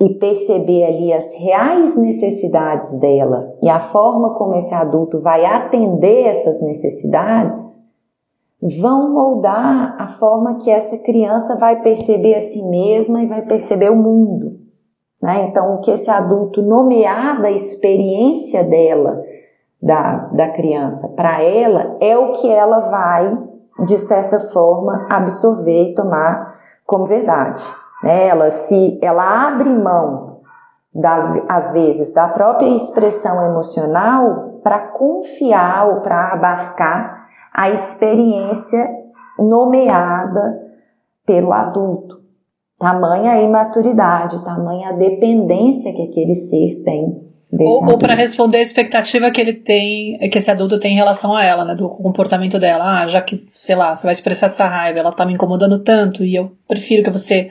e 0.00 0.10
perceber 0.14 0.84
ali 0.84 1.12
as 1.12 1.32
reais 1.34 1.96
necessidades 1.96 2.98
dela 3.00 3.54
e 3.62 3.68
a 3.68 3.80
forma 3.80 4.34
como 4.34 4.54
esse 4.54 4.74
adulto 4.74 5.20
vai 5.20 5.44
atender 5.44 6.26
essas 6.26 6.60
necessidades, 6.62 7.62
vão 8.80 9.12
moldar 9.12 9.96
a 9.98 10.08
forma 10.08 10.56
que 10.56 10.70
essa 10.70 10.98
criança 10.98 11.56
vai 11.56 11.80
perceber 11.80 12.34
a 12.34 12.40
si 12.40 12.62
mesma 12.62 13.22
e 13.22 13.26
vai 13.26 13.42
perceber 13.42 13.90
o 13.90 13.96
mundo. 13.96 14.58
Né? 15.22 15.48
Então, 15.48 15.74
o 15.74 15.80
que 15.80 15.90
esse 15.90 16.10
adulto 16.10 16.60
nomear 16.60 17.40
da 17.40 17.50
experiência 17.50 18.64
dela, 18.64 19.22
da, 19.80 20.28
da 20.32 20.48
criança, 20.50 21.08
para 21.08 21.42
ela, 21.42 21.96
é 22.00 22.16
o 22.16 22.32
que 22.32 22.50
ela 22.50 22.80
vai, 22.80 23.38
de 23.86 23.98
certa 23.98 24.40
forma, 24.50 25.06
absorver 25.08 25.90
e 25.90 25.94
tomar 25.94 26.54
como 26.84 27.06
verdade. 27.06 27.64
Né? 28.02 28.28
Ela 28.28 28.50
se 28.50 28.98
ela 29.02 29.48
abre 29.48 29.68
mão 29.68 30.40
das 30.94 31.44
às 31.48 31.72
vezes 31.72 32.12
da 32.12 32.28
própria 32.28 32.68
expressão 32.74 33.44
emocional 33.44 34.60
para 34.62 34.78
confiar 34.78 35.88
ou 35.88 36.00
para 36.00 36.32
abarcar 36.32 37.26
a 37.52 37.70
experiência 37.70 38.88
nomeada 39.38 40.60
pelo 41.26 41.52
adulto. 41.52 42.16
Tamanha 42.78 43.32
a 43.32 43.42
imaturidade, 43.42 44.42
tamanha 44.44 44.90
a 44.90 44.92
dependência 44.92 45.92
que 45.94 46.02
aquele 46.02 46.34
ser 46.34 46.82
tem 46.84 47.26
ou, 47.52 47.92
ou 47.92 47.98
para 47.98 48.14
responder 48.14 48.58
a 48.58 48.62
expectativa 48.62 49.30
que 49.30 49.40
ele 49.40 49.52
tem, 49.52 50.18
que 50.30 50.38
esse 50.38 50.50
adulto 50.50 50.80
tem 50.80 50.92
em 50.92 50.96
relação 50.96 51.34
a 51.34 51.44
ela, 51.44 51.64
né? 51.64 51.74
Do 51.74 51.88
comportamento 51.88 52.58
dela. 52.58 53.02
Ah, 53.02 53.08
já 53.08 53.22
que, 53.22 53.46
sei 53.50 53.76
lá, 53.76 53.94
você 53.94 54.04
vai 54.04 54.14
expressar 54.14 54.46
essa 54.46 54.66
raiva, 54.66 54.98
ela 54.98 55.12
tá 55.12 55.24
me 55.24 55.32
incomodando 55.32 55.78
tanto 55.78 56.24
e 56.24 56.34
eu 56.34 56.52
prefiro 56.66 57.04
que 57.04 57.10
você 57.10 57.50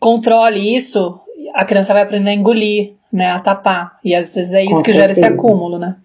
controle 0.00 0.74
isso, 0.74 1.20
a 1.54 1.64
criança 1.64 1.92
vai 1.92 2.02
aprender 2.02 2.30
a 2.30 2.34
engolir, 2.34 2.94
né, 3.12 3.30
a 3.30 3.38
tapar. 3.38 3.98
E 4.02 4.14
às 4.14 4.34
vezes 4.34 4.52
é 4.52 4.62
isso 4.62 4.76
com 4.76 4.82
que 4.82 4.92
certeza. 4.92 5.00
gera 5.00 5.12
esse 5.12 5.24
acúmulo, 5.24 5.78
né? 5.78 5.96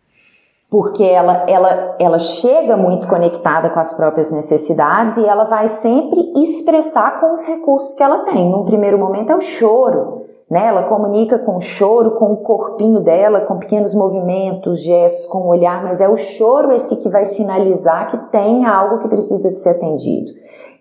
Porque 0.70 1.04
ela, 1.04 1.46
ela, 1.48 1.96
ela 2.00 2.20
chega 2.20 2.76
muito 2.76 3.08
conectada 3.08 3.70
com 3.70 3.80
as 3.80 3.94
próprias 3.94 4.32
necessidades 4.32 5.16
e 5.16 5.26
ela 5.26 5.46
vai 5.46 5.70
sempre 5.70 6.20
expressar 6.36 7.20
com 7.22 7.34
os 7.34 7.48
recursos 7.48 7.94
que 7.94 8.04
ela 8.04 8.20
tem. 8.26 8.50
Num 8.50 8.66
primeiro 8.66 8.98
momento 8.98 9.32
é 9.32 9.36
o 9.36 9.42
choro, 9.42 10.26
né? 10.50 10.68
Ela 10.68 10.84
comunica 10.84 11.40
com 11.40 11.58
o 11.58 11.62
choro, 11.62 12.12
com 12.12 12.34
o 12.34 12.38
corpinho 12.38 13.00
dela, 13.00 13.42
com 13.42 13.58
pequenos 13.58 13.94
movimentos, 13.94 14.82
gestos, 14.84 15.28
com 15.28 15.40
o 15.40 15.48
olhar, 15.48 15.84
mas 15.84 16.02
é 16.02 16.10
o 16.10 16.18
choro 16.18 16.74
esse 16.74 16.98
que 16.98 17.10
vai 17.10 17.26
sinalizar 17.26 18.10
que 18.10 18.18
tem 18.32 18.66
algo 18.66 19.00
que 19.00 19.08
precisa 19.08 19.52
de 19.52 19.60
ser 19.60 19.70
atendido. 19.70 20.32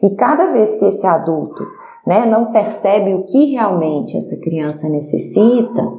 E 0.02 0.11
cada 0.16 0.52
vez 0.52 0.75
que 0.76 0.87
esse 0.87 1.06
adulto 1.06 1.62
né, 2.06 2.26
não 2.26 2.52
percebe 2.52 3.14
o 3.14 3.25
que 3.25 3.52
realmente 3.52 4.16
essa 4.16 4.37
criança 4.37 4.88
necessita, 4.88 5.92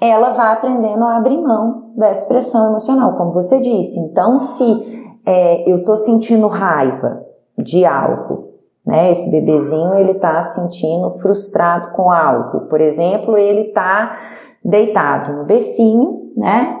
ela 0.00 0.30
vai 0.30 0.52
aprendendo 0.52 1.04
a 1.04 1.16
abrir 1.16 1.38
mão 1.38 1.92
da 1.96 2.10
expressão 2.10 2.70
emocional, 2.70 3.16
como 3.16 3.32
você 3.32 3.60
disse. 3.60 3.98
Então, 3.98 4.38
se 4.38 5.14
é, 5.26 5.70
eu 5.70 5.78
estou 5.78 5.96
sentindo 5.96 6.46
raiva 6.48 7.24
de 7.58 7.84
algo, 7.84 8.54
né, 8.84 9.12
esse 9.12 9.30
bebezinho 9.30 9.94
ele 9.94 10.12
está 10.12 10.40
sentindo 10.42 11.10
frustrado 11.20 11.92
com 11.92 12.10
algo, 12.10 12.62
por 12.68 12.80
exemplo, 12.80 13.36
ele 13.38 13.68
está 13.68 14.18
deitado 14.62 15.32
no 15.34 15.44
bercinho, 15.44 16.32
né, 16.36 16.78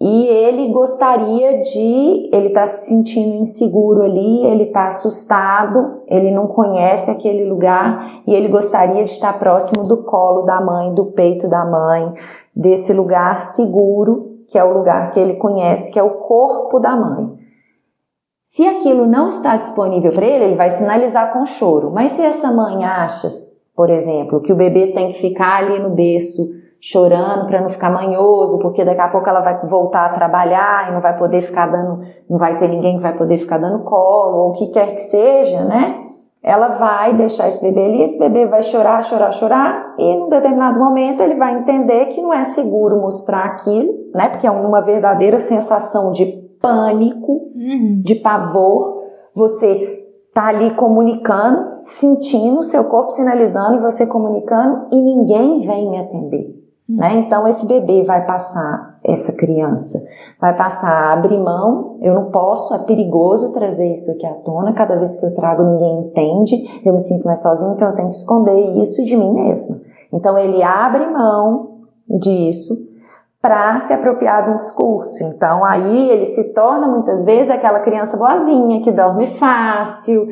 e 0.00 0.26
ele 0.26 0.72
gostaria 0.72 1.60
de, 1.60 2.30
ele 2.32 2.48
está 2.48 2.66
se 2.66 2.86
sentindo 2.86 3.34
inseguro 3.34 4.02
ali, 4.02 4.46
ele 4.46 4.64
está 4.64 4.86
assustado, 4.86 6.02
ele 6.06 6.30
não 6.30 6.46
conhece 6.46 7.10
aquele 7.10 7.44
lugar 7.44 8.22
e 8.24 8.32
ele 8.32 8.46
gostaria 8.46 9.02
de 9.02 9.10
estar 9.10 9.36
próximo 9.40 9.82
do 9.82 10.04
colo 10.04 10.42
da 10.42 10.60
mãe, 10.60 10.94
do 10.94 11.06
peito 11.06 11.48
da 11.48 11.64
mãe, 11.64 12.14
desse 12.54 12.92
lugar 12.92 13.40
seguro, 13.40 14.38
que 14.48 14.56
é 14.56 14.62
o 14.62 14.72
lugar 14.72 15.10
que 15.10 15.18
ele 15.18 15.34
conhece, 15.34 15.90
que 15.90 15.98
é 15.98 16.02
o 16.02 16.10
corpo 16.10 16.78
da 16.78 16.94
mãe. 16.94 17.36
Se 18.44 18.64
aquilo 18.66 19.04
não 19.04 19.28
está 19.28 19.56
disponível 19.56 20.12
para 20.12 20.24
ele, 20.24 20.44
ele 20.44 20.56
vai 20.56 20.70
sinalizar 20.70 21.32
com 21.32 21.44
choro. 21.44 21.90
Mas 21.92 22.12
se 22.12 22.22
essa 22.22 22.50
mãe 22.52 22.84
acha, 22.84 23.28
por 23.74 23.90
exemplo, 23.90 24.40
que 24.40 24.52
o 24.52 24.56
bebê 24.56 24.92
tem 24.92 25.12
que 25.12 25.20
ficar 25.20 25.64
ali 25.64 25.78
no 25.80 25.90
berço 25.90 26.57
chorando 26.80 27.46
para 27.46 27.60
não 27.60 27.68
ficar 27.68 27.90
manhoso, 27.90 28.58
porque 28.58 28.84
daqui 28.84 29.00
a 29.00 29.08
pouco 29.08 29.28
ela 29.28 29.40
vai 29.40 29.58
voltar 29.66 30.06
a 30.06 30.14
trabalhar 30.14 30.88
e 30.88 30.94
não 30.94 31.00
vai 31.00 31.16
poder 31.16 31.42
ficar 31.42 31.66
dando, 31.66 32.02
não 32.28 32.38
vai 32.38 32.58
ter 32.58 32.68
ninguém 32.68 32.96
que 32.96 33.02
vai 33.02 33.16
poder 33.16 33.38
ficar 33.38 33.58
dando 33.58 33.84
colo, 33.84 34.36
ou 34.36 34.50
o 34.50 34.52
que 34.52 34.68
quer 34.68 34.94
que 34.94 35.02
seja, 35.02 35.64
né? 35.64 36.04
Ela 36.40 36.68
vai 36.68 37.14
deixar 37.14 37.48
esse 37.48 37.60
bebê 37.60 37.84
ali, 37.84 38.02
esse 38.04 38.18
bebê 38.18 38.46
vai 38.46 38.62
chorar, 38.62 39.02
chorar, 39.02 39.32
chorar, 39.32 39.94
e 39.98 40.04
em 40.04 40.22
um 40.22 40.28
determinado 40.28 40.78
momento 40.78 41.20
ele 41.20 41.34
vai 41.34 41.58
entender 41.58 42.06
que 42.06 42.22
não 42.22 42.32
é 42.32 42.44
seguro 42.44 43.00
mostrar 43.00 43.44
aquilo, 43.44 43.92
né? 44.14 44.28
Porque 44.28 44.46
é 44.46 44.50
uma 44.50 44.80
verdadeira 44.80 45.40
sensação 45.40 46.12
de 46.12 46.26
pânico, 46.62 47.50
uhum. 47.54 48.00
de 48.04 48.14
pavor. 48.14 49.02
Você 49.34 50.06
tá 50.32 50.46
ali 50.46 50.70
comunicando, 50.74 51.80
sentindo 51.82 52.60
o 52.60 52.62
seu 52.62 52.84
corpo 52.84 53.10
sinalizando 53.10 53.76
e 53.76 53.80
você 53.80 54.06
comunicando 54.06 54.86
e 54.92 54.96
ninguém 54.96 55.66
vem 55.66 55.90
me 55.90 55.98
atender. 55.98 56.57
Né? 56.88 57.18
Então, 57.18 57.46
esse 57.46 57.66
bebê 57.66 58.02
vai 58.02 58.24
passar, 58.24 58.98
essa 59.04 59.36
criança, 59.36 59.98
vai 60.40 60.56
passar 60.56 60.90
a 60.90 61.12
abrir 61.12 61.38
mão. 61.38 61.98
Eu 62.00 62.14
não 62.14 62.30
posso, 62.30 62.72
é 62.74 62.78
perigoso 62.78 63.52
trazer 63.52 63.92
isso 63.92 64.10
aqui 64.10 64.26
à 64.26 64.32
tona. 64.32 64.72
Cada 64.72 64.96
vez 64.96 65.20
que 65.20 65.26
eu 65.26 65.34
trago, 65.34 65.62
ninguém 65.64 66.06
entende. 66.06 66.80
Eu 66.84 66.94
me 66.94 67.00
sinto 67.00 67.26
mais 67.26 67.40
sozinho, 67.40 67.74
então 67.74 67.88
eu 67.88 67.94
tenho 67.94 68.08
que 68.08 68.16
esconder 68.16 68.80
isso 68.80 69.04
de 69.04 69.16
mim 69.16 69.34
mesma. 69.34 69.80
Então, 70.10 70.38
ele 70.38 70.62
abre 70.62 71.06
mão 71.06 71.80
disso 72.08 72.74
para 73.40 73.78
se 73.80 73.92
apropriar 73.92 74.44
de 74.44 74.50
um 74.50 74.56
discurso. 74.56 75.22
Então, 75.24 75.64
aí 75.64 76.10
ele 76.10 76.26
se 76.26 76.52
torna 76.54 76.88
muitas 76.88 77.22
vezes 77.24 77.50
aquela 77.50 77.80
criança 77.80 78.16
boazinha 78.16 78.82
que 78.82 78.90
dorme 78.90 79.34
fácil, 79.36 80.26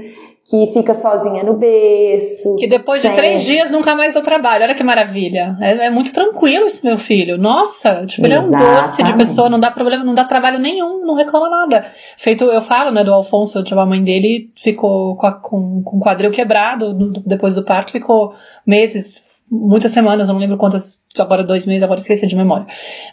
que 0.49 0.73
fica 0.73 0.95
sozinha 0.95 1.43
no 1.43 1.55
berço. 1.55 2.55
Que 2.57 2.69
depois 2.69 3.03
sem... 3.03 3.11
de 3.11 3.17
três 3.17 3.43
dias 3.43 3.69
nunca 3.69 3.97
mais 3.97 4.15
dá 4.15 4.21
trabalho. 4.21 4.63
Olha 4.63 4.77
que 4.77 4.85
maravilha. 4.85 5.57
É, 5.61 5.87
é, 5.87 5.91
muito 5.91 6.13
tranquilo 6.15 6.67
esse 6.67 6.85
meu 6.85 6.97
filho. 6.97 7.37
Nossa, 7.37 8.07
tipo, 8.07 8.25
ele 8.25 8.35
é 8.35 8.41
um 8.41 8.51
doce 8.51 9.03
de 9.03 9.13
pessoa, 9.15 9.51
não 9.51 9.59
dá 9.59 9.73
problema, 9.73 10.05
não 10.05 10.15
dá 10.15 10.25
trabalho 10.25 10.61
nenhum, 10.61 11.05
não 11.05 11.15
reclama 11.15 11.51
nada. 11.51 11.87
Feito, 12.17 12.45
eu 12.45 12.61
falo, 12.61 12.93
né, 12.93 13.03
do 13.03 13.13
Alfonso, 13.13 13.65
tipo, 13.65 13.81
a 13.81 13.87
mãe 13.87 14.03
dele 14.05 14.53
ficou 14.55 15.17
com, 15.17 15.27
a, 15.27 15.33
com, 15.33 15.83
com 15.83 15.97
o 15.97 16.01
quadril 16.01 16.31
quebrado 16.31 16.95
depois 17.27 17.57
do 17.57 17.65
parto, 17.65 17.91
ficou 17.91 18.35
meses, 18.65 19.25
muitas 19.51 19.91
semanas, 19.91 20.29
não 20.29 20.39
lembro 20.39 20.57
quantas, 20.57 21.01
agora 21.19 21.43
dois 21.43 21.67
meses, 21.67 21.83
agora 21.83 21.99
esqueci 21.99 22.25
de 22.25 22.37
memória. 22.37 22.67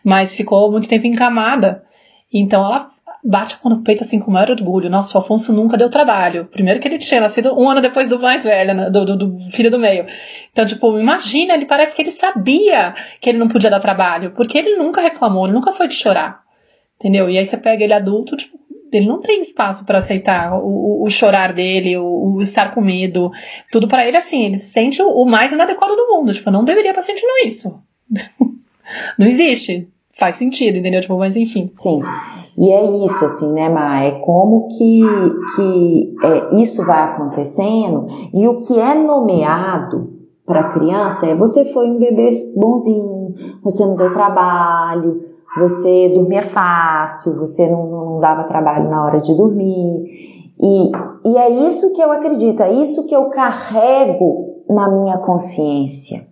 Mas 0.04 0.36
ficou 0.36 0.72
muito 0.72 0.88
tempo 0.88 1.08
encamada. 1.08 1.84
Então 2.32 2.64
ela 2.64 2.90
bate 3.24 3.58
no 3.64 3.82
peito 3.82 4.04
assim 4.04 4.20
com 4.20 4.30
o 4.30 4.34
maior 4.34 4.52
orgulho. 4.52 4.90
Nossa, 4.90 5.18
o 5.18 5.22
Afonso 5.22 5.54
nunca 5.54 5.78
deu 5.78 5.90
trabalho. 5.90 6.46
Primeiro 6.52 6.80
que 6.80 6.88
ele 6.88 6.98
tinha 6.98 7.22
nascido 7.22 7.58
um 7.58 7.70
ano 7.70 7.82
depois 7.82 8.08
do 8.10 8.20
mais 8.20 8.44
velho, 8.44 8.74
né? 8.74 8.90
do, 8.90 9.06
do, 9.06 9.16
do, 9.18 9.50
filho 9.52 9.72
do 9.72 9.80
meio. 9.80 10.06
Então, 10.52 10.66
tipo, 10.66 11.00
imagina, 11.00 11.54
ele 11.54 11.66
parece 11.66 11.96
que 11.96 12.02
ele 12.02 12.12
sabia 12.12 12.94
que 13.22 13.30
ele 13.30 13.38
não 13.38 13.48
podia 13.48 13.70
dar 13.70 13.80
trabalho, 13.80 14.32
porque 14.32 14.58
ele 14.58 14.76
nunca 14.76 15.02
reclamou, 15.02 15.46
ele 15.46 15.54
nunca 15.54 15.72
foi 15.72 15.88
de 15.88 15.94
chorar. 15.94 16.44
Entendeu? 17.00 17.30
E 17.30 17.38
aí 17.38 17.46
você 17.46 17.58
pega 17.58 17.84
ele 17.84 17.94
adulto, 17.94 18.36
tipo, 18.36 18.58
ele 18.92 19.08
não 19.08 19.20
tem 19.20 19.42
espaço 19.42 19.86
para 19.86 20.00
aceitar 20.00 20.54
o, 20.54 20.68
o, 20.68 21.04
o, 21.06 21.10
chorar 21.10 21.54
dele, 21.54 21.98
o, 21.98 22.36
o, 22.36 22.42
estar 22.42 22.74
com 22.74 22.82
medo, 22.82 23.32
tudo 23.72 23.88
para 23.88 24.08
ele 24.08 24.18
assim, 24.18 24.46
ele 24.46 24.60
se 24.60 24.72
sente 24.72 25.02
o, 25.02 25.26
mais 25.26 25.52
inadequado 25.52 25.96
do 25.96 26.08
mundo, 26.10 26.34
tipo, 26.34 26.52
não 26.52 26.64
deveria 26.64 26.92
estar 26.92 27.02
sentindo 27.02 27.32
isso. 27.46 27.82
não 29.18 29.26
existe. 29.26 29.88
Faz 30.12 30.36
sentido, 30.36 30.78
entendeu? 30.78 31.02
Tipo, 31.02 31.18
mas 31.18 31.36
enfim. 31.36 31.72
Sim. 31.82 32.02
E 32.58 32.72
é 32.72 33.04
isso, 33.04 33.26
assim, 33.26 33.52
né, 33.52 33.68
Ma? 33.70 34.04
É 34.04 34.12
como 34.20 34.68
que, 34.68 35.02
que 35.56 36.16
é, 36.24 36.56
isso 36.56 36.86
vai 36.86 37.04
acontecendo 37.04 38.08
e 38.34 38.48
o 38.48 38.58
que 38.58 38.80
é 38.80 38.94
nomeado 38.94 40.14
para 40.46 40.72
criança 40.74 41.26
é 41.26 41.36
você 41.36 41.66
foi 41.66 41.90
um 41.90 41.98
bebê 41.98 42.30
bonzinho, 42.56 43.34
você 43.64 43.86
não 43.86 43.96
deu 43.96 44.14
trabalho, 44.14 45.24
você 45.58 46.10
dormia 46.10 46.44
fácil, 46.44 47.38
você 47.38 47.68
não, 47.70 47.86
não 47.88 48.20
dava 48.20 48.44
trabalho 48.44 48.90
na 48.90 49.04
hora 49.04 49.20
de 49.20 49.36
dormir. 49.36 50.06
E, 50.62 50.92
e 51.26 51.38
é 51.38 51.50
isso 51.68 51.94
que 51.94 52.02
eu 52.02 52.12
acredito, 52.12 52.62
é 52.62 52.74
isso 52.74 53.06
que 53.08 53.16
eu 53.16 53.30
carrego 53.30 54.64
na 54.70 54.90
minha 54.90 55.18
consciência. 55.18 56.26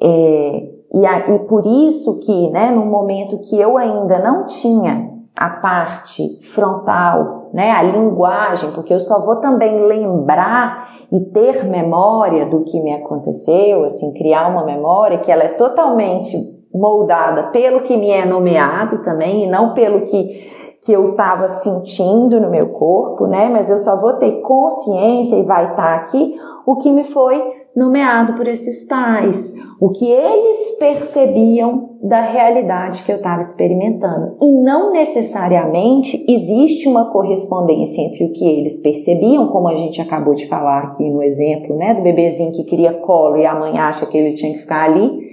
É, 0.00 0.77
e, 0.92 1.06
a, 1.06 1.34
e 1.34 1.38
por 1.40 1.66
isso 1.66 2.18
que, 2.20 2.50
né, 2.50 2.70
no 2.70 2.86
momento 2.86 3.38
que 3.38 3.58
eu 3.60 3.76
ainda 3.76 4.18
não 4.18 4.46
tinha 4.46 5.10
a 5.36 5.50
parte 5.50 6.40
frontal, 6.52 7.50
né, 7.52 7.70
a 7.70 7.82
linguagem, 7.82 8.72
porque 8.72 8.92
eu 8.92 9.00
só 9.00 9.24
vou 9.24 9.36
também 9.36 9.84
lembrar 9.84 10.88
e 11.12 11.20
ter 11.20 11.64
memória 11.64 12.46
do 12.46 12.64
que 12.64 12.80
me 12.80 12.92
aconteceu, 12.92 13.84
assim, 13.84 14.12
criar 14.14 14.48
uma 14.48 14.64
memória 14.64 15.18
que 15.18 15.30
ela 15.30 15.44
é 15.44 15.48
totalmente 15.48 16.36
moldada 16.74 17.44
pelo 17.44 17.80
que 17.80 17.96
me 17.96 18.10
é 18.10 18.24
nomeado 18.24 19.02
também 19.02 19.44
e 19.44 19.50
não 19.50 19.74
pelo 19.74 20.02
que 20.06 20.58
que 20.80 20.92
eu 20.92 21.10
estava 21.10 21.48
sentindo 21.48 22.40
no 22.40 22.50
meu 22.50 22.68
corpo, 22.68 23.26
né? 23.26 23.48
Mas 23.48 23.68
eu 23.68 23.78
só 23.78 24.00
vou 24.00 24.14
ter 24.14 24.40
consciência 24.42 25.36
e 25.36 25.42
vai 25.42 25.70
estar 25.70 25.76
tá 25.76 25.94
aqui 25.96 26.36
o 26.64 26.76
que 26.76 26.92
me 26.92 27.04
foi 27.04 27.57
nomeado 27.78 28.34
por 28.34 28.48
esses 28.48 28.84
pais, 28.86 29.54
o 29.80 29.90
que 29.90 30.10
eles 30.10 30.76
percebiam 30.78 31.96
da 32.02 32.20
realidade 32.20 33.04
que 33.04 33.12
eu 33.12 33.16
estava 33.16 33.40
experimentando. 33.40 34.36
E 34.42 34.50
não 34.50 34.92
necessariamente 34.92 36.24
existe 36.28 36.88
uma 36.88 37.12
correspondência 37.12 38.02
entre 38.02 38.24
o 38.24 38.32
que 38.32 38.44
eles 38.44 38.80
percebiam, 38.80 39.48
como 39.48 39.68
a 39.68 39.76
gente 39.76 40.00
acabou 40.00 40.34
de 40.34 40.46
falar 40.48 40.78
aqui 40.84 41.08
no 41.08 41.22
exemplo, 41.22 41.76
né, 41.76 41.94
do 41.94 42.02
bebezinho 42.02 42.52
que 42.52 42.64
queria 42.64 42.92
colo 42.94 43.36
e 43.36 43.46
a 43.46 43.54
mãe 43.54 43.78
acha 43.78 44.04
que 44.04 44.18
ele 44.18 44.34
tinha 44.34 44.52
que 44.54 44.60
ficar 44.60 44.90
ali 44.90 45.28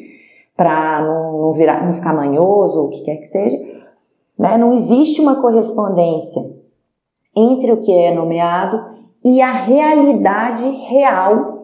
para 0.55 1.01
não, 1.01 1.41
não, 1.41 1.53
virar, 1.53 1.85
não 1.85 1.95
ficar 1.95 2.13
manhoso 2.13 2.79
ou 2.79 2.87
o 2.87 2.89
que 2.89 3.03
quer 3.03 3.17
que 3.17 3.25
seja. 3.25 3.57
Né? 4.37 4.57
Não 4.57 4.73
existe 4.73 5.19
uma 5.19 5.41
correspondência 5.41 6.43
entre 7.35 7.71
o 7.71 7.77
que 7.77 7.91
é 7.91 8.13
nomeado 8.13 8.79
e 9.23 9.41
a 9.41 9.51
realidade 9.51 10.63
real 10.87 11.54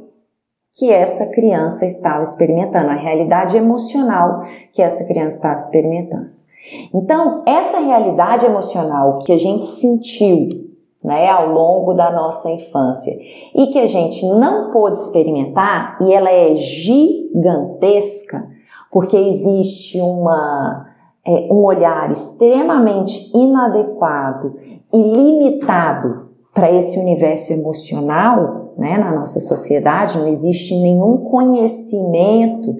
que 0.77 0.89
essa 0.89 1.27
criança 1.27 1.85
estava 1.85 2.21
experimentando, 2.21 2.89
a 2.89 2.95
realidade 2.95 3.57
emocional 3.57 4.43
que 4.73 4.81
essa 4.81 5.03
criança 5.05 5.35
estava 5.35 5.55
experimentando. 5.55 6.29
Então, 6.93 7.43
essa 7.45 7.79
realidade 7.79 8.45
emocional 8.45 9.19
que 9.19 9.33
a 9.33 9.37
gente 9.37 9.65
sentiu 9.65 10.71
né, 11.03 11.27
ao 11.29 11.51
longo 11.51 11.93
da 11.93 12.11
nossa 12.11 12.49
infância 12.49 13.17
e 13.55 13.67
que 13.67 13.79
a 13.79 13.87
gente 13.87 14.25
não 14.25 14.71
pôde 14.71 14.99
experimentar, 14.99 15.97
e 16.01 16.13
ela 16.13 16.29
é 16.29 16.55
gigantesca, 16.55 18.47
porque 18.91 19.17
existe 19.17 19.99
uma, 19.99 20.87
é, 21.25 21.31
um 21.51 21.63
olhar 21.65 22.11
extremamente 22.11 23.35
inadequado 23.35 24.55
e 24.93 25.01
limitado 25.01 26.29
para 26.53 26.71
esse 26.71 26.99
universo 26.99 27.51
emocional 27.51 28.60
né, 28.81 28.97
na 28.97 29.11
nossa 29.11 29.39
sociedade, 29.39 30.17
não 30.17 30.27
existe 30.27 30.75
nenhum 30.75 31.17
conhecimento 31.17 32.75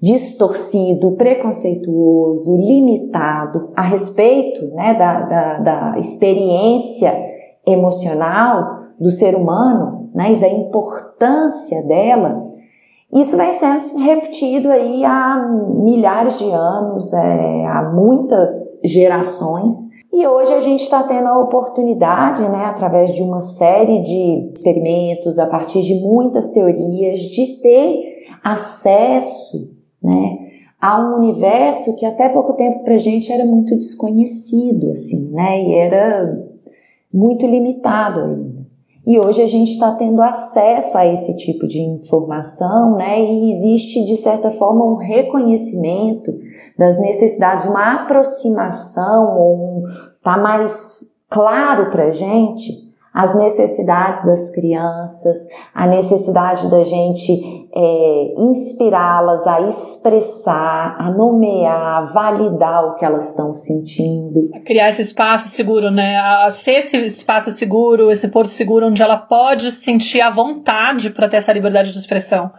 distorcido, 0.00 1.12
preconceituoso, 1.12 2.56
limitado 2.56 3.70
a 3.76 3.82
respeito 3.82 4.74
né, 4.74 4.94
da, 4.94 5.20
da, 5.20 5.58
da 5.58 5.98
experiência 5.98 7.12
emocional 7.66 8.84
do 8.98 9.10
ser 9.10 9.34
humano 9.34 10.08
né, 10.14 10.32
e 10.32 10.40
da 10.40 10.48
importância 10.48 11.82
dela, 11.82 12.50
isso 13.12 13.36
vem 13.36 13.52
sendo 13.54 13.98
repetido 13.98 14.70
aí 14.70 15.04
há 15.04 15.36
milhares 15.48 16.38
de 16.38 16.48
anos, 16.48 17.12
é, 17.12 17.66
há 17.66 17.90
muitas 17.92 18.50
gerações. 18.84 19.74
E 20.12 20.26
hoje 20.26 20.52
a 20.52 20.60
gente 20.60 20.82
está 20.82 21.04
tendo 21.04 21.28
a 21.28 21.38
oportunidade, 21.38 22.42
né, 22.42 22.64
através 22.64 23.14
de 23.14 23.22
uma 23.22 23.40
série 23.40 24.02
de 24.02 24.50
experimentos, 24.54 25.38
a 25.38 25.46
partir 25.46 25.82
de 25.82 25.94
muitas 25.94 26.50
teorias, 26.50 27.20
de 27.20 27.60
ter 27.62 28.26
acesso, 28.42 29.70
né, 30.02 30.38
a 30.80 31.00
um 31.00 31.18
universo 31.18 31.94
que 31.96 32.04
até 32.04 32.28
pouco 32.28 32.54
tempo 32.54 32.82
para 32.82 32.94
a 32.94 32.98
gente 32.98 33.30
era 33.30 33.44
muito 33.44 33.76
desconhecido, 33.76 34.90
assim, 34.90 35.30
né, 35.30 35.62
e 35.62 35.74
era 35.74 36.44
muito 37.12 37.46
limitado 37.46 38.20
ainda. 38.20 38.59
E 39.06 39.18
hoje 39.18 39.42
a 39.42 39.46
gente 39.46 39.72
está 39.72 39.94
tendo 39.94 40.20
acesso 40.22 40.96
a 40.96 41.06
esse 41.06 41.36
tipo 41.36 41.66
de 41.66 41.80
informação, 41.80 42.96
né? 42.96 43.20
E 43.20 43.52
existe, 43.52 44.04
de 44.04 44.16
certa 44.16 44.50
forma, 44.50 44.84
um 44.84 44.96
reconhecimento 44.96 46.32
das 46.76 47.00
necessidades, 47.00 47.66
uma 47.66 48.02
aproximação, 48.02 49.38
um, 49.38 49.84
tá 50.22 50.36
mais 50.36 51.00
claro 51.28 51.90
para 51.90 52.06
a 52.06 52.12
gente 52.12 52.89
as 53.12 53.34
necessidades 53.34 54.24
das 54.24 54.50
crianças, 54.50 55.36
a 55.74 55.86
necessidade 55.86 56.70
da 56.70 56.84
gente 56.84 57.68
é, 57.74 58.34
inspirá-las 58.38 59.46
a 59.46 59.62
expressar, 59.62 60.96
a 60.98 61.10
nomear, 61.10 62.02
a 62.02 62.12
validar 62.12 62.84
o 62.86 62.94
que 62.94 63.04
elas 63.04 63.30
estão 63.30 63.52
sentindo. 63.52 64.50
Criar 64.64 64.88
esse 64.88 65.02
espaço 65.02 65.48
seguro, 65.48 65.90
né? 65.90 66.16
A 66.16 66.50
ser 66.50 66.78
esse 66.78 66.96
espaço 66.98 67.50
seguro, 67.50 68.10
esse 68.10 68.28
porto 68.28 68.50
seguro 68.50 68.86
onde 68.86 69.02
ela 69.02 69.16
pode 69.16 69.72
sentir 69.72 70.20
a 70.20 70.30
vontade 70.30 71.10
para 71.10 71.28
ter 71.28 71.38
essa 71.38 71.52
liberdade 71.52 71.92
de 71.92 71.98
expressão 71.98 72.50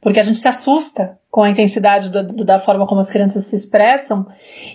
porque 0.00 0.18
a 0.18 0.22
gente 0.22 0.38
se 0.38 0.48
assusta 0.48 1.18
com 1.30 1.42
a 1.42 1.50
intensidade 1.50 2.08
do, 2.08 2.26
do, 2.26 2.44
da 2.44 2.58
forma 2.58 2.86
como 2.86 3.00
as 3.00 3.10
crianças 3.10 3.44
se 3.44 3.54
expressam 3.54 4.26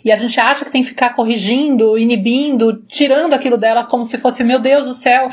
e 0.03 0.11
a 0.11 0.15
gente 0.15 0.39
acha 0.39 0.63
que 0.63 0.71
tem 0.71 0.83
que 0.83 0.88
ficar 0.88 1.13
corrigindo, 1.13 1.97
inibindo, 1.97 2.83
tirando 2.88 3.33
aquilo 3.33 3.57
dela 3.57 3.83
como 3.83 4.05
se 4.05 4.17
fosse, 4.17 4.43
meu 4.43 4.59
Deus 4.59 4.85
do 4.85 4.93
céu, 4.93 5.29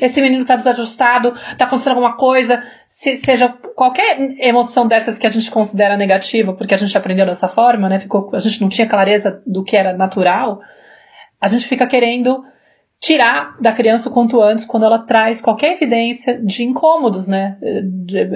esse 0.00 0.20
menino 0.20 0.42
está 0.42 0.56
desajustado, 0.56 1.34
está 1.52 1.66
acontecendo 1.66 1.96
alguma 1.96 2.16
coisa, 2.16 2.64
se, 2.86 3.16
seja 3.18 3.50
qualquer 3.76 4.18
emoção 4.40 4.88
dessas 4.88 5.18
que 5.18 5.26
a 5.26 5.30
gente 5.30 5.50
considera 5.50 5.96
negativa, 5.96 6.54
porque 6.54 6.74
a 6.74 6.78
gente 6.78 6.96
aprendeu 6.96 7.26
dessa 7.26 7.48
forma, 7.48 7.88
né? 7.88 7.98
Ficou, 7.98 8.30
a 8.32 8.40
gente 8.40 8.60
não 8.60 8.68
tinha 8.68 8.88
clareza 8.88 9.42
do 9.46 9.62
que 9.62 9.76
era 9.76 9.92
natural, 9.92 10.60
a 11.40 11.48
gente 11.48 11.66
fica 11.66 11.86
querendo 11.86 12.42
tirar 13.04 13.54
da 13.60 13.70
criança 13.70 14.08
o 14.08 14.12
quanto 14.12 14.40
antes 14.40 14.64
quando 14.64 14.86
ela 14.86 14.98
traz 14.98 15.38
qualquer 15.38 15.74
evidência 15.74 16.40
de 16.42 16.64
incômodos, 16.64 17.28
né, 17.28 17.58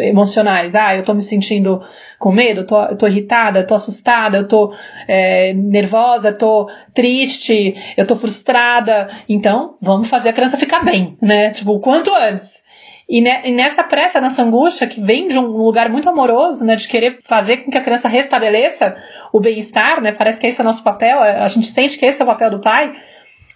emocionais. 0.03 0.75
Ah, 0.75 0.95
eu 0.95 1.03
tô 1.03 1.15
me 1.15 1.23
sentindo 1.23 1.81
com 2.19 2.31
medo, 2.31 2.61
eu 2.61 2.67
tô, 2.67 2.97
tô 2.97 3.07
irritada, 3.07 3.61
eu 3.61 3.67
tô 3.67 3.75
assustada, 3.75 4.37
eu 4.37 4.47
tô 4.47 4.75
é, 5.09 5.55
nervosa, 5.55 6.29
eu 6.29 6.37
tô 6.37 6.71
triste, 6.93 7.75
eu 7.97 8.07
tô 8.07 8.15
frustrada. 8.15 9.09
Então, 9.27 9.77
vamos 9.81 10.11
fazer 10.11 10.29
a 10.29 10.33
criança 10.35 10.59
ficar 10.59 10.85
bem, 10.85 11.17
né, 11.23 11.49
tipo, 11.51 11.73
o 11.73 11.81
quanto 11.81 12.15
antes. 12.15 12.63
E 13.09 13.23
nessa 13.23 13.83
pressa, 13.83 14.21
nessa 14.21 14.43
angústia 14.43 14.87
que 14.87 15.01
vem 15.01 15.29
de 15.29 15.39
um 15.39 15.47
lugar 15.47 15.89
muito 15.89 16.11
amoroso, 16.11 16.63
né, 16.63 16.77
de 16.77 16.87
querer 16.87 17.21
fazer 17.23 17.59
com 17.59 17.71
que 17.71 17.79
a 17.79 17.83
criança 17.83 18.07
restabeleça 18.07 18.99
o 19.33 19.41
bem-estar, 19.41 20.03
né, 20.03 20.13
parece 20.13 20.39
que 20.39 20.47
esse 20.47 20.61
é 20.61 20.63
o 20.63 20.67
nosso 20.67 20.83
papel, 20.83 21.23
a 21.23 21.49
gente 21.49 21.69
sente 21.69 21.97
que 21.97 22.05
esse 22.05 22.21
é 22.21 22.25
o 22.25 22.29
papel 22.29 22.51
do 22.51 22.61
pai, 22.61 22.93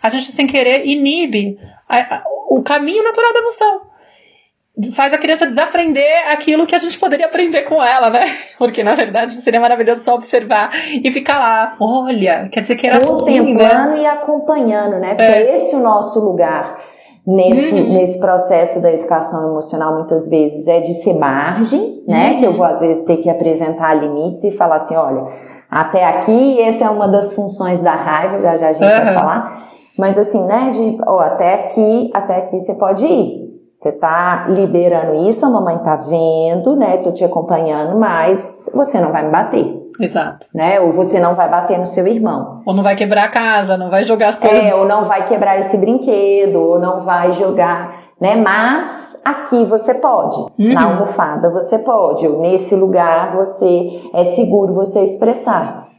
a 0.02 0.08
gente 0.08 0.32
sem 0.32 0.46
querer 0.46 0.84
inibe 0.86 1.58
a, 1.88 1.98
a, 1.98 2.22
o 2.48 2.62
caminho 2.62 3.04
natural 3.04 3.32
da 3.32 3.38
emoção. 3.38 3.80
Faz 4.96 5.12
a 5.12 5.18
criança 5.18 5.46
desaprender 5.46 6.30
aquilo 6.30 6.66
que 6.66 6.74
a 6.74 6.78
gente 6.78 6.98
poderia 6.98 7.26
aprender 7.26 7.62
com 7.62 7.82
ela, 7.82 8.08
né? 8.08 8.24
Porque 8.58 8.82
na 8.82 8.94
verdade 8.94 9.32
seria 9.32 9.60
maravilhoso 9.60 10.02
só 10.02 10.14
observar 10.14 10.70
e 10.74 11.10
ficar 11.10 11.38
lá. 11.38 11.76
Olha, 11.78 12.48
quer 12.50 12.62
dizer 12.62 12.76
que 12.76 12.86
era 12.86 12.98
Contemplando 12.98 13.66
assim, 13.66 13.90
né? 13.90 14.02
e 14.02 14.06
acompanhando, 14.06 14.98
né? 14.98 15.14
Porque 15.14 15.38
é. 15.38 15.54
esse 15.54 15.74
é 15.74 15.76
o 15.76 15.82
nosso 15.82 16.18
lugar 16.20 16.78
nesse, 17.26 17.74
uhum. 17.74 17.92
nesse 17.92 18.18
processo 18.18 18.80
da 18.80 18.92
educação 18.92 19.50
emocional 19.50 19.94
muitas 19.94 20.28
vezes 20.28 20.66
é 20.66 20.80
de 20.80 20.94
ser 21.02 21.14
margem, 21.14 22.02
né? 22.06 22.32
Uhum. 22.32 22.38
Que 22.38 22.46
eu 22.46 22.56
vou 22.56 22.64
às 22.64 22.80
vezes 22.80 23.04
ter 23.04 23.18
que 23.18 23.30
apresentar 23.30 23.94
limites 23.94 24.42
e 24.44 24.52
falar 24.52 24.76
assim, 24.76 24.96
olha, 24.96 25.24
até 25.70 26.04
aqui, 26.04 26.60
essa 26.60 26.86
é 26.86 26.90
uma 26.90 27.08
das 27.08 27.34
funções 27.34 27.80
da 27.80 27.94
raiva, 27.94 28.40
já 28.40 28.56
já 28.56 28.68
a 28.68 28.72
gente 28.72 28.84
uhum. 28.84 29.04
vai 29.04 29.14
falar. 29.14 29.71
Mas 30.02 30.18
assim, 30.18 30.44
né, 30.48 30.70
de, 30.70 30.98
ó, 31.06 31.20
até 31.20 31.54
aqui, 31.54 32.10
até 32.12 32.38
aqui 32.38 32.58
você 32.58 32.74
pode 32.74 33.06
ir. 33.06 33.40
Você 33.76 33.92
tá 33.92 34.46
liberando 34.48 35.28
isso, 35.28 35.46
a 35.46 35.48
mamãe 35.48 35.78
tá 35.78 35.94
vendo, 35.94 36.74
né, 36.74 36.96
tô 36.96 37.12
te 37.12 37.22
acompanhando, 37.22 37.96
mas 37.96 38.68
você 38.74 39.00
não 39.00 39.12
vai 39.12 39.24
me 39.24 39.30
bater. 39.30 39.64
Exato. 40.00 40.44
Né? 40.52 40.80
Ou 40.80 40.92
você 40.92 41.20
não 41.20 41.36
vai 41.36 41.48
bater 41.48 41.78
no 41.78 41.86
seu 41.86 42.04
irmão. 42.08 42.62
Ou 42.66 42.74
não 42.74 42.82
vai 42.82 42.96
quebrar 42.96 43.26
a 43.26 43.30
casa, 43.30 43.76
não 43.76 43.90
vai 43.90 44.02
jogar 44.02 44.30
as 44.30 44.40
coisas. 44.40 44.58
É, 44.58 44.74
ou 44.74 44.86
não 44.86 45.04
vai 45.04 45.28
quebrar 45.28 45.60
esse 45.60 45.76
brinquedo, 45.76 46.56
ou 46.56 46.80
não 46.80 47.04
vai 47.04 47.32
jogar, 47.34 48.02
né? 48.20 48.34
Mas 48.34 49.16
aqui 49.24 49.64
você 49.66 49.94
pode. 49.94 50.36
Uhum. 50.58 50.74
Na 50.74 50.86
almofada 50.86 51.48
você 51.48 51.78
pode. 51.78 52.26
Ou 52.26 52.40
nesse 52.40 52.74
lugar 52.74 53.36
você 53.36 54.02
é 54.12 54.24
seguro 54.34 54.74
você 54.74 55.04
expressar. 55.04 55.91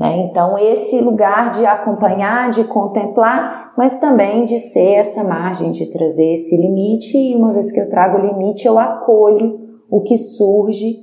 Né? 0.00 0.16
Então, 0.30 0.56
esse 0.58 0.98
lugar 0.98 1.50
de 1.50 1.66
acompanhar, 1.66 2.48
de 2.48 2.64
contemplar, 2.64 3.74
mas 3.76 4.00
também 4.00 4.46
de 4.46 4.58
ser 4.58 4.94
essa 4.94 5.22
margem, 5.22 5.72
de 5.72 5.92
trazer 5.92 6.32
esse 6.32 6.56
limite, 6.56 7.18
e 7.18 7.36
uma 7.36 7.52
vez 7.52 7.70
que 7.70 7.78
eu 7.78 7.90
trago 7.90 8.16
o 8.16 8.26
limite, 8.26 8.66
eu 8.66 8.78
acolho 8.78 9.60
o 9.90 10.00
que 10.00 10.16
surge 10.16 10.96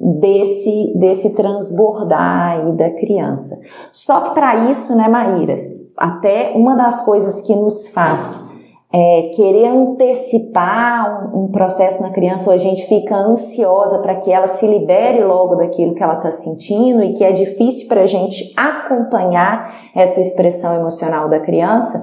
desse, 0.00 0.92
desse 0.96 1.34
transbordar 1.34 2.52
aí 2.52 2.76
da 2.76 2.90
criança. 2.90 3.58
Só 3.90 4.20
que 4.20 4.34
para 4.34 4.70
isso, 4.70 4.96
né, 4.96 5.08
Maíra, 5.08 5.56
até 5.96 6.52
uma 6.54 6.76
das 6.76 7.04
coisas 7.04 7.40
que 7.40 7.56
nos 7.56 7.88
faz 7.88 8.47
é, 8.90 9.30
querer 9.34 9.66
antecipar 9.66 11.34
um, 11.34 11.44
um, 11.44 11.48
processo 11.48 12.02
na 12.02 12.10
criança 12.10 12.48
ou 12.48 12.54
a 12.54 12.58
gente 12.58 12.86
fica 12.86 13.14
ansiosa 13.14 13.98
para 13.98 14.16
que 14.16 14.32
ela 14.32 14.48
se 14.48 14.66
libere 14.66 15.22
logo 15.22 15.56
daquilo 15.56 15.94
que 15.94 16.02
ela 16.02 16.16
está 16.16 16.30
sentindo 16.30 17.02
e 17.02 17.12
que 17.12 17.22
é 17.22 17.32
difícil 17.32 17.86
para 17.86 18.02
a 18.02 18.06
gente 18.06 18.52
acompanhar 18.56 19.90
essa 19.94 20.20
expressão 20.20 20.74
emocional 20.74 21.28
da 21.28 21.38
criança, 21.40 22.02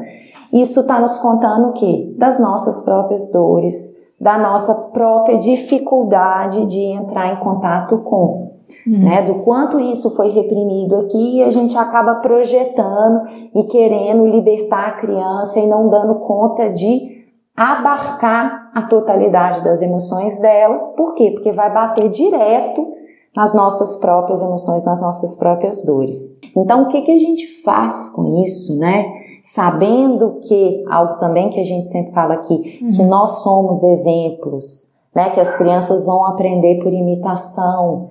isso 0.54 0.82
está 0.82 1.00
nos 1.00 1.18
contando 1.18 1.70
o 1.70 1.74
quê? 1.74 2.14
Das 2.18 2.40
nossas 2.40 2.82
próprias 2.84 3.32
dores, 3.32 3.76
da 4.22 4.38
nossa 4.38 4.74
própria 4.76 5.40
dificuldade 5.40 6.68
de 6.68 6.80
entrar 6.80 7.34
em 7.34 7.38
contato 7.38 7.98
com 8.00 8.55
uhum. 8.86 9.04
né? 9.04 9.22
Do 9.22 9.36
quanto 9.44 9.80
isso 9.80 10.16
foi 10.16 10.30
reprimido 10.30 10.96
aqui 10.98 11.38
e 11.38 11.44
a 11.44 11.50
gente 11.50 11.78
acaba 11.78 12.16
projetando 12.16 13.22
e 13.54 13.64
querendo 13.64 14.26
libertar 14.26 14.88
a 14.88 14.92
criança 14.94 15.60
e 15.60 15.68
não 15.68 15.90
dando 15.90 16.16
conta 16.16 16.70
de 16.70 17.16
abarcar 17.56 18.72
a 18.74 18.82
totalidade 18.84 19.64
das 19.64 19.82
emoções 19.82 20.40
dela. 20.40 20.78
Por 20.98 21.16
quê? 21.16 21.32
Porque 21.32 21.52
vai 21.52 21.74
bater 21.74 22.10
direto 22.10 22.94
nas 23.36 23.54
nossas 23.54 23.98
próprias 23.98 24.42
emoções, 24.42 24.84
nas 24.84 25.02
nossas 25.02 25.36
próprias 25.36 25.84
dores. 25.86 26.18
Então, 26.56 26.84
o 26.84 26.88
que, 26.88 27.02
que 27.02 27.12
a 27.12 27.18
gente 27.18 27.62
faz 27.64 28.10
com 28.10 28.44
isso, 28.44 28.78
né? 28.80 29.06
Sabendo 29.44 30.40
que, 30.48 30.84
algo 30.90 31.20
também 31.20 31.50
que 31.50 31.60
a 31.60 31.64
gente 31.64 31.90
sempre 31.90 32.14
fala 32.14 32.36
aqui, 32.36 32.80
uhum. 32.82 32.92
que 32.92 33.04
nós 33.04 33.44
somos 33.44 33.84
exemplos, 33.84 34.94
né? 35.14 35.30
Que 35.32 35.40
as 35.40 35.56
crianças 35.58 36.06
vão 36.06 36.26
aprender 36.26 36.82
por 36.82 36.92
imitação, 36.92 38.10